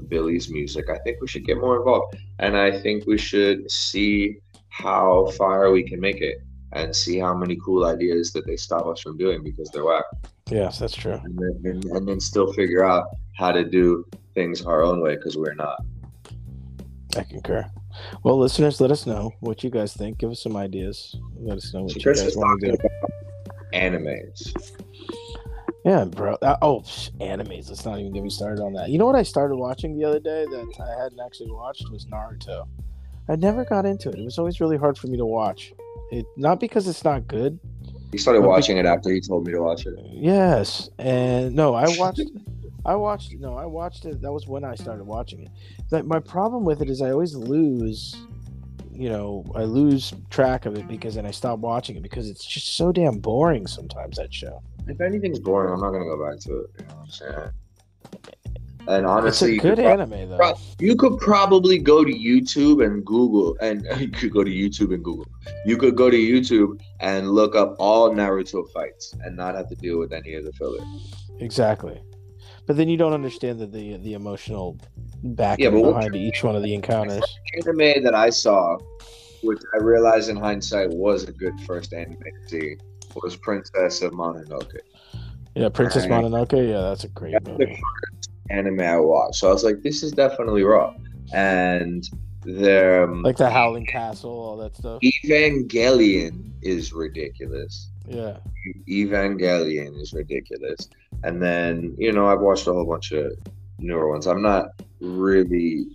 Billy's 0.08 0.50
music. 0.50 0.86
I 0.90 0.98
think 1.00 1.18
we 1.22 1.28
should 1.28 1.46
get 1.46 1.58
more 1.58 1.78
involved. 1.78 2.16
And 2.40 2.58
I 2.58 2.80
think 2.82 3.06
we 3.06 3.18
should 3.18 3.70
see 3.70 4.38
how 4.70 5.28
far 5.38 5.72
we 5.72 5.84
can 5.84 6.00
make 6.00 6.22
it 6.22 6.38
and 6.72 6.96
see 6.96 7.20
how 7.20 7.36
many 7.36 7.58
cool 7.64 7.86
ideas 7.86 8.32
that 8.34 8.46
they 8.48 8.56
stop 8.56 8.88
us 8.88 9.00
from 9.00 9.18
doing 9.18 9.44
because 9.44 9.70
they're 9.70 9.86
whack. 9.86 10.06
yes, 10.50 10.80
that's 10.80 10.96
true. 10.96 11.20
And 11.24 11.38
then, 11.38 11.72
and, 11.72 11.86
and 11.86 12.08
then 12.08 12.20
still 12.20 12.52
figure 12.54 12.84
out 12.84 13.06
how 13.38 13.52
to 13.52 13.64
do 13.64 14.06
things 14.34 14.66
our 14.66 14.84
own 14.84 15.02
way 15.02 15.16
because 15.16 15.38
we're 15.38 15.54
not. 15.54 15.78
I 17.16 17.24
concur. 17.24 17.70
Well, 18.24 18.38
listeners, 18.38 18.80
let 18.82 18.92
us 18.92 19.06
know 19.06 19.32
what 19.40 19.64
you 19.64 19.70
guys 19.70 19.94
think. 19.94 20.18
Give 20.18 20.32
us 20.32 20.42
some 20.42 20.56
ideas. 20.56 21.16
Let 21.38 21.58
us 21.58 21.74
know 21.74 21.84
what 21.84 21.96
you 21.96 22.02
guys 22.14 22.36
want 22.36 22.62
to 22.62 22.72
do. 22.72 22.78
animes. 23.74 24.54
Yeah, 25.86 26.06
bro. 26.06 26.36
Uh, 26.42 26.56
oh, 26.62 26.84
sh- 26.84 27.10
animes. 27.20 27.70
Let's 27.70 27.86
not 27.86 28.00
even 28.00 28.14
get 28.14 28.24
me 28.24 28.30
started 28.30 28.62
on 28.62 28.74
that. 28.74 28.90
You 28.90 28.98
know 28.98 29.06
what 29.06 29.16
I 29.16 29.24
started 29.24 29.58
watching 29.58 29.98
the 29.98 30.06
other 30.06 30.20
day 30.20 30.46
that 30.46 30.80
I 30.80 31.04
hadn't 31.04 31.20
actually 31.20 31.52
watched 31.52 31.90
was 31.92 32.06
Naruto. 32.06 32.68
I 33.28 33.36
never 33.36 33.66
got 33.66 33.86
into 33.86 34.10
it. 34.10 34.20
It 34.20 34.24
was 34.24 34.38
always 34.38 34.62
really 34.62 34.78
hard 34.78 34.98
for 34.98 35.08
me 35.08 35.18
to 35.18 35.26
watch. 35.26 35.74
It 36.12 36.26
not 36.38 36.60
because 36.60 36.88
it's 36.88 37.04
not 37.04 37.28
good. 37.28 37.60
He 38.12 38.18
started 38.18 38.42
watching 38.42 38.78
it 38.78 38.86
after 38.86 39.10
he 39.12 39.20
told 39.20 39.46
me 39.46 39.54
to 39.54 39.62
watch 39.62 39.86
it. 39.86 39.96
Yes, 40.12 40.90
and 41.00 41.56
no, 41.56 41.74
I 41.74 41.86
watched. 41.98 42.22
I 42.86 42.96
watched. 42.96 43.34
No, 43.40 43.56
I 43.58 43.66
watched 43.66 44.06
it. 44.06 44.22
That 44.22 44.32
was 44.32 44.48
when 44.48 44.64
I 44.64 44.76
started 44.76 45.06
watching 45.06 45.42
it. 45.42 45.50
Like 45.92 46.06
my 46.06 46.20
problem 46.20 46.66
with 46.66 46.82
it 46.82 46.90
is 46.90 47.02
I 47.02 47.12
always 47.12 47.36
lose. 47.36 48.16
You 48.92 49.10
know, 49.10 49.44
I 49.56 49.64
lose 49.64 50.14
track 50.30 50.66
of 50.68 50.76
it 50.78 50.88
because 50.88 51.16
then 51.16 51.26
I 51.26 51.32
stop 51.32 51.60
watching 51.60 51.96
it 51.96 52.04
because 52.04 52.30
it's 52.30 52.46
just 52.46 52.76
so 52.78 52.92
damn 52.92 53.18
boring 53.18 53.66
sometimes. 53.68 54.18
That 54.18 54.34
show. 54.34 54.62
If 54.88 55.02
anything's 55.02 55.40
boring, 55.40 55.74
I'm 55.74 55.80
not 55.80 55.92
gonna 55.92 56.06
go 56.06 56.30
back 56.30 56.40
to 56.42 56.60
it. 56.60 56.70
You 56.80 56.86
know 56.86 56.96
what 56.96 57.04
I'm 57.04 57.10
saying? 57.10 57.50
And 58.86 59.06
It's 59.06 59.10
honestly, 59.10 59.58
a 59.58 59.62
good 59.62 59.78
prob- 59.78 60.02
anime 60.02 60.30
though. 60.30 60.38
Pro- 60.38 60.54
You 60.80 60.96
could 60.98 61.18
probably 61.20 61.78
go 61.80 62.04
to 62.04 62.12
YouTube 62.12 62.86
and 62.86 63.04
Google, 63.06 63.58
and 63.62 63.86
you 64.00 64.10
could 64.10 64.32
go 64.34 64.44
to 64.44 64.52
YouTube 64.52 64.94
and 64.94 65.02
Google. 65.02 65.26
You 65.66 65.78
could 65.78 65.96
go 65.96 66.10
to 66.10 66.18
YouTube 66.18 66.82
and 67.00 67.32
look 67.32 67.56
up 67.56 67.78
all 67.80 68.12
Naruto 68.12 68.70
fights 68.74 69.16
and 69.24 69.38
not 69.38 69.56
have 69.56 69.70
to 69.70 69.76
deal 69.76 69.98
with 70.00 70.12
any 70.12 70.34
of 70.34 70.44
the 70.44 70.52
filler. 70.52 70.84
Exactly. 71.40 72.02
But 72.66 72.78
then 72.78 72.88
you 72.88 72.98
don't 72.98 73.14
understand 73.14 73.60
the 73.60 73.68
the, 73.68 73.98
the 73.98 74.14
emotional 74.14 74.78
backing 75.24 75.66
Yeah, 75.66 75.82
behind 75.82 76.16
each 76.16 76.44
one 76.44 76.56
of 76.56 76.64
the 76.64 76.74
encounters. 76.74 77.24
Anime 77.56 78.04
that 78.04 78.14
I 78.16 78.30
saw, 78.30 78.78
which 79.42 79.62
I 79.74 79.78
realized 79.78 80.30
in 80.30 80.38
hindsight 80.38 80.90
was 80.90 81.24
a 81.24 81.32
good 81.32 81.60
first 81.62 81.94
anime 81.94 82.18
to 82.18 82.50
see, 82.50 82.76
was 83.22 83.36
Princess 83.36 84.02
of 84.02 84.14
Mononoke. 84.14 84.80
Yeah, 85.56 85.70
Princess 85.70 86.08
Right. 86.08 86.24
Mononoke. 86.24 86.68
Yeah, 86.68 86.82
that's 86.82 87.04
a 87.04 87.10
great 87.10 87.34
That's 87.34 87.46
the 87.46 87.52
movie. 87.52 87.66
first 88.12 88.30
anime 88.50 88.80
I 88.80 88.98
watched. 88.98 89.36
So 89.36 89.50
I 89.50 89.54
was 89.54 89.64
like, 89.64 89.82
this 89.84 90.02
is 90.04 90.12
definitely 90.12 90.64
raw. 90.64 90.94
And 91.34 92.08
the 92.42 93.04
um, 93.04 93.22
Like 93.24 93.38
the 93.38 93.50
Howling 93.50 93.86
Castle, 93.86 94.32
all 94.32 94.58
that 94.58 94.76
stuff. 94.76 95.02
Evangelion 95.04 96.52
is 96.62 96.92
ridiculous. 96.94 97.90
Yeah. 98.08 98.38
Evangelion 98.88 100.00
is 100.00 100.14
ridiculous. 100.14 100.90
And 101.24 101.42
then, 101.42 101.96
you 101.98 102.12
know, 102.12 102.28
I've 102.28 102.42
watched 102.42 102.68
a 102.68 102.74
whole 102.74 102.86
bunch 102.86 103.12
of 103.12 103.32
newer 103.80 104.10
ones. 104.10 104.28
I'm 104.28 104.42
not 104.42 104.68
really, 105.00 105.88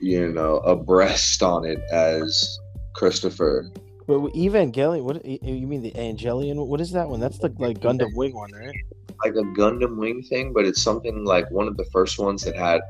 you 0.00 0.32
know, 0.32 0.58
abreast 0.58 1.42
on 1.42 1.64
it 1.64 1.80
as 1.90 2.58
Christopher. 2.94 3.70
But 4.06 4.20
Evangelion, 4.34 5.02
what 5.02 5.24
you 5.24 5.66
mean 5.66 5.82
the 5.82 5.90
Angelion? 5.92 6.64
What 6.66 6.80
is 6.80 6.92
that 6.92 7.08
one? 7.08 7.18
That's 7.18 7.38
the 7.38 7.52
like 7.58 7.80
Gundam 7.80 8.14
Wing 8.14 8.34
one, 8.34 8.52
right? 8.52 8.74
Like 9.24 9.34
a 9.34 9.42
Gundam 9.58 9.96
Wing 9.96 10.22
thing, 10.22 10.52
but 10.52 10.64
it's 10.64 10.80
something 10.80 11.24
like 11.24 11.50
one 11.50 11.66
of 11.66 11.76
the 11.76 11.86
first 11.86 12.18
ones 12.18 12.44
that 12.44 12.54
had 12.54 12.80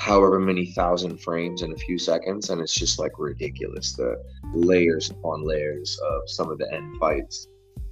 however 0.00 0.40
many 0.40 0.72
thousand 0.72 1.18
frames 1.18 1.62
in 1.62 1.72
a 1.72 1.76
few 1.76 1.98
seconds, 1.98 2.50
and 2.50 2.60
it's 2.60 2.74
just 2.74 2.98
like 2.98 3.12
ridiculous. 3.18 3.92
The 3.92 4.20
layers 4.52 5.10
upon 5.10 5.46
layers 5.46 5.96
of 6.04 6.22
some 6.26 6.50
of 6.50 6.58
the 6.58 6.72
end 6.74 6.96
fights, 6.98 7.46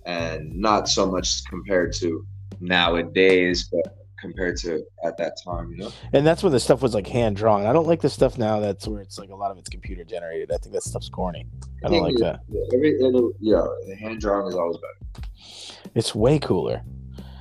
and 0.06 0.54
not 0.54 0.88
so 0.88 1.10
much 1.10 1.44
compared 1.46 1.92
to 1.94 2.26
nowadays, 2.60 3.68
but 3.70 3.96
compared 4.22 4.56
to 4.56 4.84
at 5.04 5.16
that 5.18 5.36
time, 5.44 5.70
you 5.72 5.76
know. 5.78 5.92
And 6.12 6.26
that's 6.26 6.42
when 6.42 6.52
the 6.52 6.60
stuff 6.60 6.80
was 6.80 6.94
like 6.94 7.06
hand 7.06 7.36
drawn. 7.36 7.66
I 7.66 7.72
don't 7.72 7.86
like 7.86 8.00
the 8.00 8.08
stuff 8.08 8.38
now 8.38 8.60
that's 8.60 8.86
where 8.86 9.02
it's 9.02 9.18
like 9.18 9.30
a 9.30 9.34
lot 9.34 9.50
of 9.50 9.58
it's 9.58 9.68
computer 9.68 10.04
generated. 10.04 10.52
I 10.52 10.56
think 10.58 10.72
that 10.74 10.84
stuff's 10.84 11.08
corny. 11.08 11.46
I 11.84 11.88
don't 11.88 12.02
like 12.02 12.16
that. 12.18 12.40
Every, 12.72 12.98
uh, 13.02 13.28
yeah, 13.40 13.66
the 13.88 13.96
hand 13.96 14.20
drawing 14.20 14.46
is 14.46 14.54
always 14.54 14.76
better. 14.78 15.26
It's 15.94 16.14
way 16.14 16.38
cooler. 16.38 16.82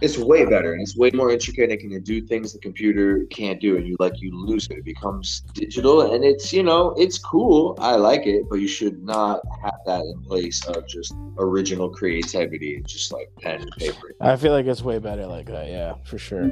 It's 0.02 0.18
way 0.18 0.45
better 0.45 0.74
and 0.74 0.82
it's 0.82 0.97
way 0.97 1.12
more 1.14 1.32
intricate 1.32 1.66
and 1.66 1.74
it 1.74 1.80
can 1.80 2.02
do 2.04 2.22
things 2.22 2.54
the 2.54 2.60
computer 2.60 3.26
can't 3.30 3.62
do 3.62 3.78
and 3.78 3.88
you 3.88 3.95
like 3.99 4.20
you 4.22 4.32
lose 4.36 4.68
it 4.68 4.78
it 4.78 4.86
becomes 4.86 5.41
digital 5.54 6.14
and 6.14 6.24
it's 6.24 6.52
you 6.52 6.64
know 6.64 6.93
it's 6.97 7.18
cool 7.18 7.76
i 7.80 7.95
like 7.95 8.26
it 8.26 8.43
but 8.49 8.56
you 8.56 8.68
should 8.68 9.02
not 9.04 9.41
have 9.64 9.80
that 9.86 10.02
in 10.02 10.22
place 10.24 10.66
of 10.66 10.88
just 10.88 11.14
original 11.38 11.89
creativity 11.89 12.82
just 12.86 13.12
like 13.14 13.30
pen 13.39 13.62
and 13.62 13.72
paper 13.78 14.12
I 14.22 14.36
feel 14.36 14.52
like 14.52 14.68
it's 14.68 14.84
way 14.84 14.99
better 14.99 15.26
like 15.26 15.47
that. 15.47 15.68
Yeah, 15.68 15.95
for 16.06 16.18
sure. 16.18 16.52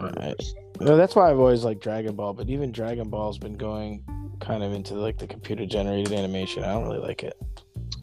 Right. 0.00 0.34
No, 0.80 0.96
that's 0.96 1.14
why 1.16 1.30
I've 1.30 1.38
always 1.38 1.64
liked 1.64 1.82
Dragon 1.82 2.14
Ball, 2.14 2.34
but 2.34 2.50
even 2.50 2.72
Dragon 2.72 3.08
Ball's 3.08 3.38
been 3.38 3.56
going 3.56 4.04
kind 4.40 4.62
of 4.62 4.72
into 4.72 4.94
like 4.94 5.18
the 5.18 5.26
computer 5.26 5.64
generated 5.64 6.12
animation. 6.12 6.64
I 6.64 6.72
don't 6.72 6.84
really 6.84 6.98
like 6.98 7.22
it. 7.22 7.40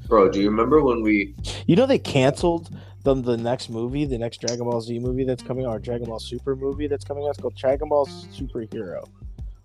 bro 0.08 0.30
do 0.32 0.42
you 0.42 0.50
remember 0.50 0.82
when 0.82 1.04
we 1.04 1.36
You 1.68 1.76
know 1.76 1.86
they 1.86 2.00
canceled 2.00 2.70
the 3.04 3.16
the 3.16 3.38
next 3.38 3.70
movie, 3.70 4.06
the 4.06 4.18
next 4.18 4.42
Dragon 4.42 4.66
Ball 4.66 4.82
Z 4.82 5.00
movie 5.00 5.24
that's 5.24 5.44
coming 5.44 5.66
out, 5.66 5.76
or 5.76 5.80
Dragon 5.80 6.08
Ball 6.08 6.20
Super 6.20 6.56
movie 6.56 6.88
that's 6.88 7.06
coming 7.06 7.24
out. 7.24 7.30
It's 7.32 7.40
called 7.40 7.56
Dragon 7.56 7.90
Ball 7.90 8.06
Superhero. 8.06 9.08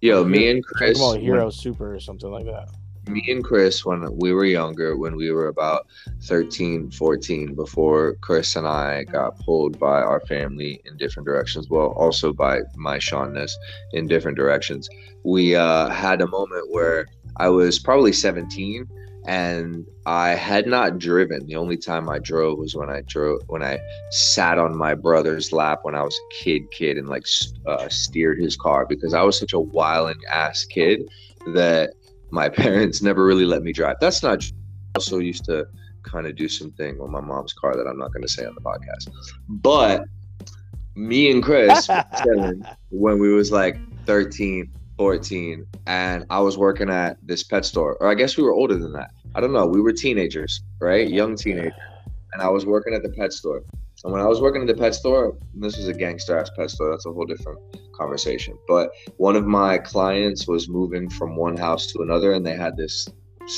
yo 0.00 0.24
me 0.24 0.50
and 0.50 0.64
chris 0.64 0.98
Dragon 0.98 1.00
Ball 1.00 1.14
Hero 1.14 1.50
Super 1.50 1.94
or 1.94 2.00
something 2.00 2.30
like 2.30 2.44
that. 2.44 2.68
me 3.08 3.24
and 3.28 3.44
Chris, 3.44 3.84
when 3.84 4.06
we 4.16 4.32
were 4.32 4.44
younger, 4.44 4.96
when 4.96 5.16
we 5.16 5.30
were 5.30 5.48
about 5.48 5.86
13, 6.22 6.90
14, 6.90 7.54
before 7.54 8.14
Chris 8.22 8.56
and 8.56 8.66
I 8.66 9.04
got 9.04 9.38
pulled 9.40 9.78
by 9.78 10.00
our 10.00 10.20
family 10.20 10.80
in 10.86 10.96
different 10.96 11.26
directions, 11.26 11.68
well, 11.68 11.88
also 11.88 12.32
by 12.32 12.60
my 12.76 12.98
Shaunness 12.98 13.52
in 13.92 14.06
different 14.06 14.38
directions, 14.38 14.88
we 15.22 15.54
uh, 15.54 15.88
had 15.88 16.22
a 16.22 16.26
moment 16.26 16.70
where 16.70 17.06
I 17.36 17.48
was 17.48 17.78
probably 17.78 18.12
17 18.12 18.88
and 19.26 19.86
I 20.04 20.30
had 20.30 20.66
not 20.66 20.98
driven. 20.98 21.46
The 21.46 21.56
only 21.56 21.76
time 21.76 22.10
I 22.10 22.18
drove 22.18 22.58
was 22.58 22.74
when 22.74 22.90
I 22.90 23.02
drove, 23.06 23.40
when 23.46 23.62
I 23.62 23.78
sat 24.10 24.58
on 24.58 24.76
my 24.76 24.94
brother's 24.94 25.52
lap 25.52 25.80
when 25.82 25.94
I 25.94 26.02
was 26.02 26.14
a 26.14 26.44
kid, 26.44 26.70
kid, 26.70 26.98
and 26.98 27.08
like 27.08 27.24
uh, 27.66 27.88
steered 27.88 28.38
his 28.38 28.56
car 28.56 28.84
because 28.86 29.14
I 29.14 29.22
was 29.22 29.38
such 29.38 29.54
a 29.54 29.60
wild 29.60 30.16
ass 30.30 30.64
kid 30.64 31.08
that 31.54 31.94
my 32.30 32.48
parents 32.50 33.00
never 33.00 33.24
really 33.24 33.46
let 33.46 33.62
me 33.62 33.72
drive. 33.72 33.96
That's 34.00 34.22
not 34.22 34.40
true. 34.40 34.56
I 34.94 34.98
also 34.98 35.18
used 35.18 35.46
to 35.46 35.66
kind 36.02 36.26
of 36.26 36.36
do 36.36 36.48
something 36.48 36.98
with 36.98 37.10
my 37.10 37.20
mom's 37.20 37.54
car 37.54 37.74
that 37.76 37.86
I'm 37.88 37.98
not 37.98 38.12
going 38.12 38.22
to 38.22 38.28
say 38.28 38.44
on 38.44 38.54
the 38.54 38.60
podcast. 38.60 39.10
But 39.48 40.04
me 40.94 41.30
and 41.30 41.42
Chris 41.42 41.88
when 42.90 43.18
we 43.18 43.32
was 43.32 43.50
like 43.50 43.76
13, 44.04 44.70
14, 44.96 45.66
and 45.86 46.24
I 46.30 46.40
was 46.40 46.56
working 46.56 46.90
at 46.90 47.16
this 47.22 47.42
pet 47.42 47.64
store. 47.64 47.96
Or 48.00 48.10
I 48.10 48.14
guess 48.14 48.36
we 48.36 48.42
were 48.42 48.52
older 48.52 48.76
than 48.76 48.92
that. 48.92 49.10
I 49.34 49.40
don't 49.40 49.52
know. 49.52 49.66
We 49.66 49.80
were 49.80 49.92
teenagers, 49.92 50.62
right? 50.80 51.08
Young 51.08 51.36
teenagers. 51.36 51.72
And 52.32 52.42
I 52.42 52.48
was 52.48 52.66
working 52.66 52.94
at 52.94 53.02
the 53.02 53.10
pet 53.10 53.32
store. 53.32 53.62
And 54.04 54.12
when 54.12 54.20
I 54.20 54.26
was 54.26 54.40
working 54.40 54.62
at 54.62 54.68
the 54.68 54.74
pet 54.74 54.94
store, 54.94 55.36
this 55.54 55.76
was 55.76 55.88
a 55.88 55.94
gangster 55.94 56.38
ass 56.38 56.50
pet 56.56 56.70
store. 56.70 56.90
That's 56.90 57.06
a 57.06 57.12
whole 57.12 57.24
different 57.24 57.58
conversation. 57.92 58.58
But 58.68 58.90
one 59.16 59.36
of 59.36 59.46
my 59.46 59.78
clients 59.78 60.46
was 60.46 60.68
moving 60.68 61.08
from 61.08 61.36
one 61.36 61.56
house 61.56 61.86
to 61.92 62.02
another 62.02 62.32
and 62.32 62.44
they 62.44 62.56
had 62.56 62.76
this 62.76 63.08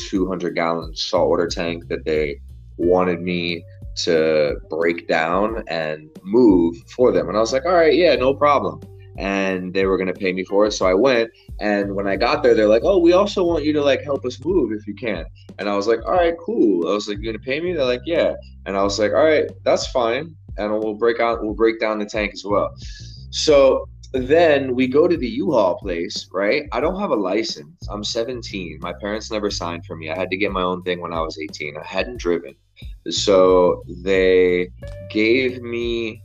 200 0.08 0.54
gallon 0.54 0.94
saltwater 0.94 1.48
tank 1.48 1.88
that 1.88 2.04
they 2.04 2.40
wanted 2.76 3.20
me 3.20 3.64
to 3.96 4.56
break 4.68 5.08
down 5.08 5.64
and 5.68 6.10
move 6.22 6.76
for 6.86 7.12
them 7.12 7.28
and 7.28 7.36
i 7.36 7.40
was 7.40 7.52
like 7.52 7.64
all 7.64 7.72
right 7.72 7.94
yeah 7.94 8.14
no 8.14 8.34
problem 8.34 8.80
and 9.18 9.72
they 9.72 9.86
were 9.86 9.96
going 9.96 10.12
to 10.12 10.14
pay 10.14 10.32
me 10.32 10.44
for 10.44 10.66
it 10.66 10.72
so 10.72 10.86
i 10.86 10.94
went 10.94 11.30
and 11.60 11.94
when 11.94 12.06
i 12.06 12.16
got 12.16 12.42
there 12.42 12.54
they're 12.54 12.68
like 12.68 12.82
oh 12.84 12.98
we 12.98 13.12
also 13.12 13.44
want 13.44 13.64
you 13.64 13.72
to 13.72 13.82
like 13.82 14.02
help 14.02 14.24
us 14.24 14.44
move 14.44 14.72
if 14.72 14.86
you 14.86 14.94
can 14.94 15.24
and 15.58 15.68
i 15.68 15.74
was 15.74 15.86
like 15.86 16.00
all 16.06 16.12
right 16.12 16.34
cool 16.44 16.88
i 16.88 16.92
was 16.92 17.08
like 17.08 17.18
you're 17.18 17.32
going 17.32 17.42
to 17.42 17.50
pay 17.50 17.60
me 17.60 17.72
they're 17.72 17.84
like 17.84 18.02
yeah 18.04 18.34
and 18.66 18.76
i 18.76 18.82
was 18.82 18.98
like 18.98 19.12
all 19.12 19.24
right 19.24 19.50
that's 19.64 19.86
fine 19.88 20.34
and 20.58 20.70
we'll 20.70 20.94
break 20.94 21.20
out 21.20 21.42
we'll 21.42 21.54
break 21.54 21.80
down 21.80 21.98
the 21.98 22.06
tank 22.06 22.32
as 22.32 22.44
well 22.44 22.74
so 23.30 23.88
then 24.12 24.74
we 24.74 24.86
go 24.86 25.06
to 25.06 25.16
the 25.16 25.28
U-Haul 25.28 25.78
place, 25.78 26.28
right? 26.32 26.64
I 26.72 26.80
don't 26.80 26.98
have 26.98 27.10
a 27.10 27.16
license. 27.16 27.88
I'm 27.90 28.04
17. 28.04 28.78
My 28.80 28.92
parents 28.92 29.30
never 29.30 29.50
signed 29.50 29.84
for 29.84 29.96
me. 29.96 30.10
I 30.10 30.16
had 30.16 30.30
to 30.30 30.36
get 30.36 30.52
my 30.52 30.62
own 30.62 30.82
thing 30.82 31.00
when 31.00 31.12
I 31.12 31.20
was 31.20 31.38
18. 31.38 31.76
I 31.76 31.84
hadn't 31.84 32.18
driven. 32.18 32.54
So 33.10 33.82
they 33.88 34.70
gave 35.10 35.62
me 35.62 36.22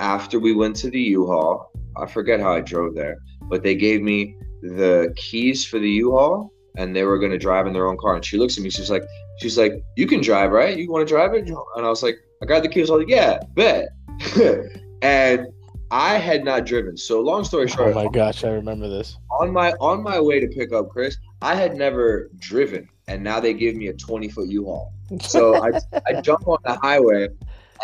after 0.00 0.38
we 0.38 0.54
went 0.54 0.76
to 0.76 0.90
the 0.90 1.00
U-Haul, 1.00 1.71
I 1.96 2.06
forget 2.06 2.40
how 2.40 2.52
I 2.52 2.60
drove 2.60 2.94
there, 2.94 3.18
but 3.42 3.62
they 3.62 3.74
gave 3.74 4.02
me 4.02 4.36
the 4.62 5.12
keys 5.16 5.64
for 5.64 5.78
the 5.78 5.90
U-Haul 5.90 6.52
and 6.76 6.94
they 6.96 7.02
were 7.04 7.18
going 7.18 7.32
to 7.32 7.38
drive 7.38 7.66
in 7.66 7.72
their 7.72 7.86
own 7.88 7.98
car. 7.98 8.14
And 8.14 8.24
she 8.24 8.38
looks 8.38 8.56
at 8.56 8.62
me 8.64 8.70
she's 8.70 8.90
like 8.90 9.04
she's 9.40 9.58
like 9.58 9.74
you 9.96 10.06
can 10.06 10.20
drive 10.22 10.50
right? 10.52 10.76
You 10.76 10.90
want 10.90 11.06
to 11.06 11.12
drive 11.12 11.34
it? 11.34 11.48
And 11.48 11.56
i 11.86 11.88
was 11.88 12.02
like 12.02 12.16
i 12.42 12.46
got 12.46 12.62
the 12.62 12.68
keys. 12.68 12.90
I 12.90 12.94
was 12.94 13.00
like 13.00 13.10
yeah 13.10 13.40
bet. 13.54 13.88
And 15.02 15.48
i 15.90 16.16
had 16.16 16.44
not 16.44 16.64
driven. 16.64 16.96
So 16.96 17.20
long 17.20 17.44
story 17.44 17.64
Oh 17.64 17.74
short 17.74 17.94
my 17.94 18.06
gosh, 18.08 18.44
I 18.44 18.50
remember 18.50 18.88
this. 18.88 19.16
on 19.40 19.52
my 19.52 19.72
on 19.80 20.02
my 20.02 20.20
way 20.20 20.38
to 20.40 20.46
pick 20.48 20.72
up 20.72 20.88
chris 20.88 21.16
i 21.42 21.54
had 21.54 21.74
never 21.76 22.30
driven 22.38 22.88
and 23.08 23.22
now 23.22 23.40
they 23.40 23.52
give 23.52 23.74
me 23.74 23.88
a 23.88 23.92
20 23.94 24.28
foot 24.28 24.48
u-haul. 24.48 24.92
So 25.20 25.56
i 25.62 25.70
i 26.06 26.20
jump 26.20 26.46
on 26.46 26.58
the 26.64 26.74
highway 26.82 27.28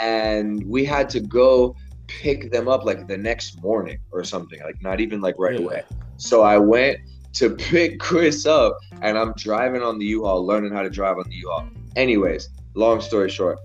and 0.01 0.65
we 0.65 0.85
had 0.85 1.11
to 1.11 1.21
go 1.21 1.75
pick 2.09 2.51
them 2.51 2.67
up 2.67 2.85
like 2.85 3.07
the 3.07 3.17
next 3.17 3.63
morning 3.63 3.99
or 4.11 4.25
something 4.25 4.61
like 4.63 4.83
not 4.83 5.01
even 5.01 5.21
like 5.21 5.37
right 5.39 5.61
away. 5.61 5.83
So 6.17 6.43
i 6.43 6.59
went 6.59 6.99
to 7.35 7.51
pick 7.51 8.01
chris 8.01 8.47
up 8.47 8.77
and 9.03 9.17
i'm 9.17 9.33
driving 9.37 9.83
on 9.83 9.99
the 9.99 10.07
u-haul 10.07 10.45
learning 10.45 10.73
how 10.73 10.83
to 10.83 10.91
drive 10.91 11.19
on 11.19 11.29
the 11.29 11.37
u-haul. 11.37 11.69
Anyways 11.95 12.49
long 12.75 13.01
story 13.01 13.31
short 13.31 13.59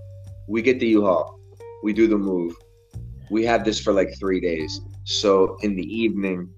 we 0.46 0.62
get 0.62 0.78
the 0.78 0.86
u-haul. 0.86 1.40
We 1.82 1.92
do 1.92 2.06
the 2.06 2.18
move. 2.18 2.54
We 3.30 3.44
have 3.46 3.64
this 3.64 3.80
for 3.80 3.92
like 3.92 4.18
three 4.18 4.40
days. 4.40 4.80
So 5.04 5.56
in 5.62 5.74
the 5.74 5.82
evening 5.82 6.50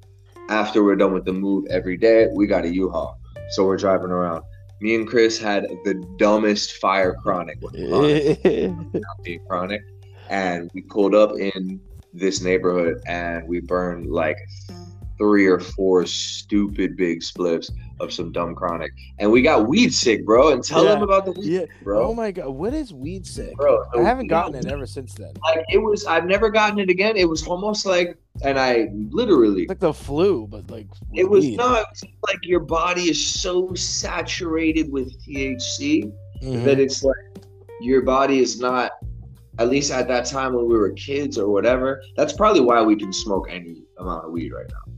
after 0.49 0.82
we're 0.82 0.97
done 0.97 1.14
with 1.14 1.24
the 1.24 1.32
move 1.32 1.66
every 1.70 1.97
day 1.97 2.26
we 2.32 2.47
got 2.47 2.64
a 2.64 2.68
u-haul. 2.68 3.18
So 3.51 3.64
we're 3.64 3.76
driving 3.76 4.11
around. 4.11 4.43
Me 4.80 4.95
and 4.95 5.07
chris 5.09 5.39
had 5.39 5.68
the 5.84 5.95
dumbest 6.16 6.72
fire 6.72 7.14
chronic. 7.14 7.59
Being 7.72 9.41
chronic 9.49 9.82
and 10.31 10.70
we 10.74 10.83
pulled 10.83 11.14
up 11.14 11.33
in 11.39 11.81
this 12.12 12.41
neighborhood 12.43 13.01
and 13.07 13.47
we 13.47 13.61
burned 13.61 14.11
like 14.11 14.37
three 15.18 15.47
or 15.47 15.59
four 15.59 16.05
stupid 16.05 16.95
big 16.97 17.20
spliffs 17.20 17.70
of 18.01 18.12
some 18.12 18.31
dumb 18.33 18.55
chronic 18.55 18.91
and 19.18 19.31
we 19.31 19.41
got 19.41 19.66
weed 19.66 19.89
sick 19.93 20.24
bro 20.27 20.53
and 20.53 20.62
tell 20.62 20.85
Yeah. 20.85 20.91
them 20.95 21.03
about 21.03 21.24
the 21.24 21.33
weed 21.33 21.47
yeah. 21.47 21.64
bro 21.83 22.09
Oh 22.09 22.14
my 22.14 22.31
god, 22.31 22.51
what 22.51 22.74
is 22.74 22.93
weed 22.93 23.27
sick? 23.27 23.55
bro 23.57 23.83
I 23.97 24.03
haven't 24.03 24.27
gotten 24.27 24.55
it 24.55 24.66
ever 24.66 24.85
since 24.85 25.14
then. 25.14 25.33
like 25.43 25.64
it 25.72 25.79
was 25.79 26.05
i've 26.05 26.27
never 26.27 26.51
gotten 26.51 26.79
it 26.79 26.91
again 26.91 27.16
it 27.16 27.27
was 27.27 27.47
almost 27.47 27.87
like 27.87 28.18
and 28.43 28.59
i 28.59 28.89
literally 29.09 29.62
It's 29.62 29.70
like 29.70 29.79
the 29.79 29.95
flu, 29.95 30.47
but 30.47 30.70
like 30.70 30.87
it 31.14 31.24
was 31.29 31.47
weed. 31.47 31.57
no 31.57 31.74
it 31.77 31.87
was 31.91 32.05
like 32.29 32.39
your 32.43 32.61
body 32.61 33.05
is 33.09 33.27
so 33.27 33.72
saturated 33.74 34.93
with 34.93 35.09
thc 35.27 36.12
Mhm. 36.43 36.64
that 36.64 36.79
it's 36.79 37.03
like 37.03 37.16
your 37.81 38.03
body 38.03 38.41
is 38.41 38.61
not 38.61 38.93
at 39.59 39.69
least 39.69 39.91
at 39.91 40.07
that 40.09 40.27
time 40.27 40.53
when 40.55 40.67
we 40.67 40.77
were 40.77 40.91
kids 40.93 41.39
or 41.39 41.49
whatever 41.51 42.03
that's 42.17 42.33
probably 42.33 42.61
why 42.61 42.83
we 42.83 42.95
can 42.97 43.13
smoke 43.13 43.47
any 43.51 43.83
amount 43.99 44.25
of 44.25 44.31
weed 44.31 44.53
right 44.53 44.71
now 44.71 44.93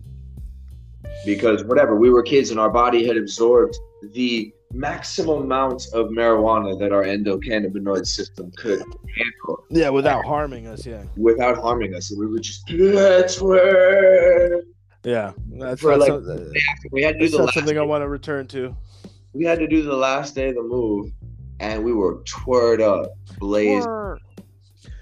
because 1.24 1.64
whatever 1.64 1.96
we 1.96 2.10
were 2.10 2.22
kids 2.22 2.50
and 2.50 2.58
our 2.60 2.70
body 2.70 3.06
had 3.06 3.16
absorbed 3.16 3.76
the 4.12 4.52
maximum 4.72 5.42
amount 5.42 5.86
of 5.94 6.06
marijuana 6.08 6.78
that 6.78 6.92
our 6.92 7.04
endocannabinoid 7.04 8.06
system 8.06 8.50
could 8.56 8.80
handle 9.16 9.64
Yeah, 9.70 9.88
without 9.88 10.24
harming 10.24 10.66
us. 10.66 10.84
Yeah. 10.84 11.04
without 11.16 11.56
harming 11.58 11.94
us 11.94 12.10
and 12.10 12.20
we 12.20 12.26
were 12.26 12.38
just 12.38 12.64
that's 12.68 13.40
where 13.40 14.62
Yeah. 15.04 15.32
That's 15.52 15.80
For, 15.80 15.92
not, 15.92 16.00
like, 16.00 16.08
some- 16.08 16.30
uh, 16.30 16.90
we 16.90 17.02
had 17.02 17.14
to 17.18 17.20
do 17.20 17.28
the 17.30 17.44
last 17.44 17.54
something 17.54 17.78
I 17.78 17.82
want 17.82 18.02
to 18.02 18.08
return 18.08 18.46
to. 18.48 18.76
we 19.32 19.44
had 19.44 19.58
to 19.60 19.66
do 19.66 19.82
the 19.82 19.96
last 19.96 20.34
day 20.34 20.48
of 20.50 20.56
the 20.56 20.62
move 20.62 21.12
and 21.60 21.82
we 21.82 21.92
were 21.92 22.22
twirled 22.26 22.80
up 22.80 23.12
blazed 23.38 23.88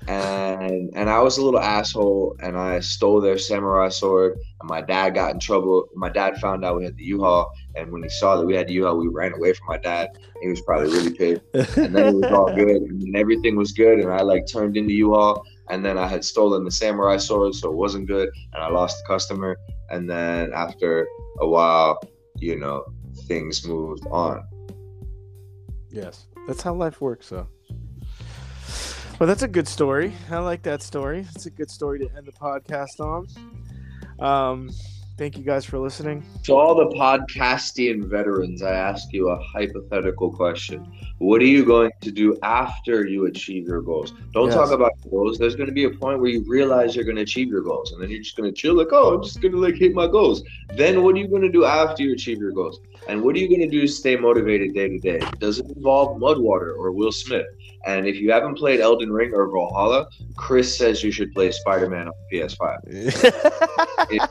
and 0.09 0.91
and 0.95 1.11
I 1.11 1.21
was 1.21 1.39
a 1.39 1.45
little 1.45 1.61
asshole 1.61 2.37
and 2.41 2.57
I 2.57 2.81
stole 2.81 3.21
their 3.21 3.39
samurai 3.39 3.89
sword 3.89 4.39
and 4.61 4.69
my 4.69 4.81
dad 4.81 5.15
got 5.15 5.33
in 5.33 5.41
trouble. 5.41 5.89
My 5.95 6.09
dad 6.09 6.39
found 6.39 6.65
out 6.65 6.77
we 6.77 6.85
had 6.85 6.97
the 6.97 7.05
U-Haul 7.05 7.53
and 7.75 7.91
when 7.91 8.03
he 8.03 8.09
saw 8.09 8.37
that 8.37 8.47
we 8.47 8.55
had 8.55 8.69
the 8.69 8.75
U-Haul, 8.75 8.99
we 8.99 9.09
ran 9.09 9.33
away 9.33 9.53
from 9.53 9.67
my 9.69 9.79
dad. 9.79 10.11
He 10.43 10.49
was 10.49 10.61
probably 10.61 10.91
really 10.91 11.13
pissed. 11.13 11.77
And 11.77 11.95
then 11.95 12.07
it 12.07 12.15
was 12.15 12.33
all 12.33 12.55
good 12.55 12.83
and 12.83 13.03
then 13.03 13.17
everything 13.17 13.57
was 13.57 13.73
good 13.73 13.99
and 13.99 14.13
I 14.13 14.23
like 14.23 14.47
turned 14.47 14.77
into 14.77 14.93
U-Haul 14.95 15.45
and 15.69 15.85
then 15.85 15.99
I 15.99 16.07
had 16.07 16.25
stolen 16.25 16.65
the 16.65 16.71
samurai 16.71 17.17
sword 17.17 17.55
so 17.55 17.71
it 17.71 17.77
wasn't 17.77 18.07
good 18.07 18.31
and 18.53 18.63
I 18.63 18.69
lost 18.69 19.03
the 19.03 19.07
customer 19.09 19.59
and 19.91 20.09
then 20.09 20.53
after 20.55 21.09
a 21.41 21.49
while, 21.49 22.01
you 22.39 22.57
know, 22.59 22.85
things 23.27 23.67
moved 23.67 24.07
on. 24.07 24.47
Yes, 25.91 26.27
that's 26.47 26.63
how 26.63 26.75
life 26.75 27.01
works. 27.01 27.27
So, 27.27 27.49
well, 29.19 29.27
that's 29.27 29.43
a 29.43 29.49
good 29.49 29.67
story. 29.67 30.13
I 30.31 30.39
like 30.39 30.63
that 30.63 30.83
story. 30.83 31.27
It's 31.35 31.47
a 31.47 31.51
good 31.51 31.71
story 31.71 31.99
to 32.01 32.17
end 32.17 32.27
the 32.27 32.33
podcast 32.33 33.01
on. 33.01 33.27
Um, 34.19 34.71
Thank 35.17 35.39
you 35.39 35.45
guys 35.45 35.65
for 35.65 35.79
listening. 35.79 36.23
To 36.45 36.55
all 36.55 36.75
the 36.75 36.95
podcastian 36.95 38.05
veterans, 38.05 38.61
I 38.63 38.73
ask 38.75 39.11
you 39.15 39.31
a 39.31 39.39
hypothetical 39.45 40.31
question. 40.31 40.87
What 41.19 41.41
are 41.41 41.47
you 41.47 41.65
going 41.65 41.91
to 42.03 42.11
do 42.11 42.37
after 42.43 43.07
you 43.07 43.25
achieve 43.25 43.67
your 43.67 43.81
goals? 43.81 44.13
Don't 44.35 44.49
Yes. 44.49 44.55
talk 44.57 44.73
about 44.73 44.93
goals. 45.11 45.39
There's 45.39 45.57
going 45.57 45.69
to 45.69 45.73
be 45.75 45.85
a 45.85 45.91
point 45.91 46.21
where 46.21 46.29
you 46.29 46.45
realize 46.47 46.95
you're 46.95 47.07
going 47.07 47.17
to 47.17 47.23
achieve 47.23 47.49
your 47.49 47.63
goals, 47.63 47.93
and 47.93 48.03
then 48.03 48.11
you're 48.11 48.21
just 48.23 48.37
going 48.37 48.53
to 48.53 48.55
chill, 48.55 48.75
like, 48.75 48.89
oh, 48.93 49.15
I'm 49.15 49.23
just 49.23 49.41
going 49.41 49.53
to 49.53 49.59
like 49.59 49.77
hit 49.77 49.95
my 49.95 50.07
goals. 50.07 50.43
Then 50.75 51.03
what 51.03 51.15
are 51.15 51.19
you 51.19 51.29
going 51.29 51.43
to 51.43 51.49
do 51.49 51.65
after 51.65 52.03
you 52.03 52.13
achieve 52.13 52.39
your 52.39 52.53
goals? 52.53 52.81
And 53.09 53.23
what 53.23 53.35
are 53.37 53.39
you 53.39 53.49
going 53.49 53.61
to 53.61 53.69
do 53.69 53.81
to 53.83 53.89
stay 53.89 54.17
motivated 54.17 54.75
day 54.75 54.89
to 54.89 54.99
day? 54.99 55.21
Does 55.39 55.61
it 55.61 55.67
involve 55.75 56.21
Mudwater 56.21 56.77
or 56.77 56.93
Will 56.93 57.13
Smith? 57.13 57.47
And 57.87 58.05
if 58.07 58.17
you 58.17 58.33
haven't 58.33 58.57
played 58.57 58.81
Elden 58.81 59.13
Ring 59.13 59.33
or 59.33 59.49
Valhalla, 59.49 60.09
Chris 60.37 60.77
says 60.77 61.05
you 61.05 61.13
should 61.13 61.33
play 61.33 61.53
Spider 61.53 61.89
Man 61.89 62.09
on 62.09 62.15
PS5. 62.33 62.83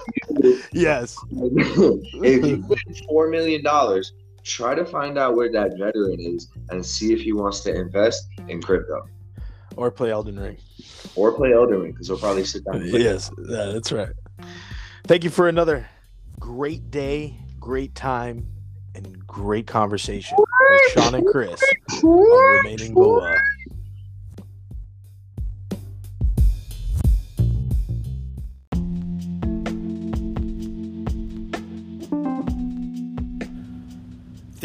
yes. 0.71 1.17
if 1.31 2.45
you 2.45 2.65
win 2.67 2.79
four 3.07 3.29
million 3.29 3.63
dollars, 3.63 4.13
try 4.43 4.75
to 4.75 4.85
find 4.85 5.17
out 5.17 5.35
where 5.35 5.51
that 5.51 5.77
veteran 5.77 6.19
is 6.19 6.49
and 6.69 6.85
see 6.85 7.13
if 7.13 7.21
he 7.21 7.33
wants 7.33 7.61
to 7.61 7.73
invest 7.73 8.27
in 8.47 8.61
crypto 8.61 9.07
Or 9.75 9.89
play 9.91 10.11
Elden 10.11 10.39
Ring. 10.39 10.57
or 11.15 11.33
play 11.33 11.53
Elden 11.53 11.81
Ring 11.81 11.91
because 11.91 12.07
he'll 12.07 12.19
probably 12.19 12.45
sit 12.45 12.63
down. 12.65 12.75
And 12.75 12.91
play 12.91 13.01
Yes, 13.01 13.31
yeah, 13.37 13.65
that's 13.65 13.91
right. 13.91 14.09
Thank 15.05 15.23
you 15.23 15.29
for 15.29 15.47
another 15.47 15.87
great 16.39 16.91
day, 16.91 17.37
great 17.59 17.95
time, 17.95 18.47
and 18.93 19.25
great 19.27 19.67
conversation 19.67 20.37
with 20.37 20.81
Sean 20.91 21.15
and 21.15 21.25
Chris 21.27 21.61
on 22.03 22.57
Remaining 22.57 22.93
Bawa. 22.93 23.39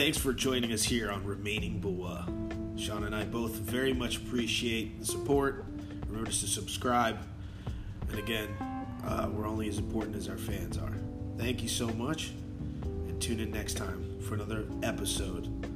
Thanks 0.00 0.16
for 0.16 0.32
joining 0.32 0.72
us 0.72 0.82
here 0.82 1.10
on 1.10 1.26
Remaining 1.26 1.78
Bawa. 1.78 2.24
Sean 2.80 3.04
and 3.04 3.14
I 3.14 3.24
both 3.24 3.56
very 3.56 3.92
much 3.92 4.16
appreciate 4.16 4.98
the 4.98 5.04
support. 5.04 5.66
Remember 6.06 6.30
to 6.30 6.46
subscribe. 6.46 7.18
And 8.08 8.18
again, 8.18 8.48
uh, 9.04 9.28
we're 9.30 9.46
only 9.46 9.68
as 9.68 9.76
important 9.76 10.16
as 10.16 10.26
our 10.26 10.38
fans 10.38 10.78
are. 10.78 10.94
Thank 11.36 11.62
you 11.62 11.68
so 11.68 11.88
much. 11.88 12.30
And 12.82 13.20
tune 13.20 13.40
in 13.40 13.50
next 13.50 13.74
time 13.74 14.18
for 14.22 14.36
another 14.36 14.64
episode 14.82 15.69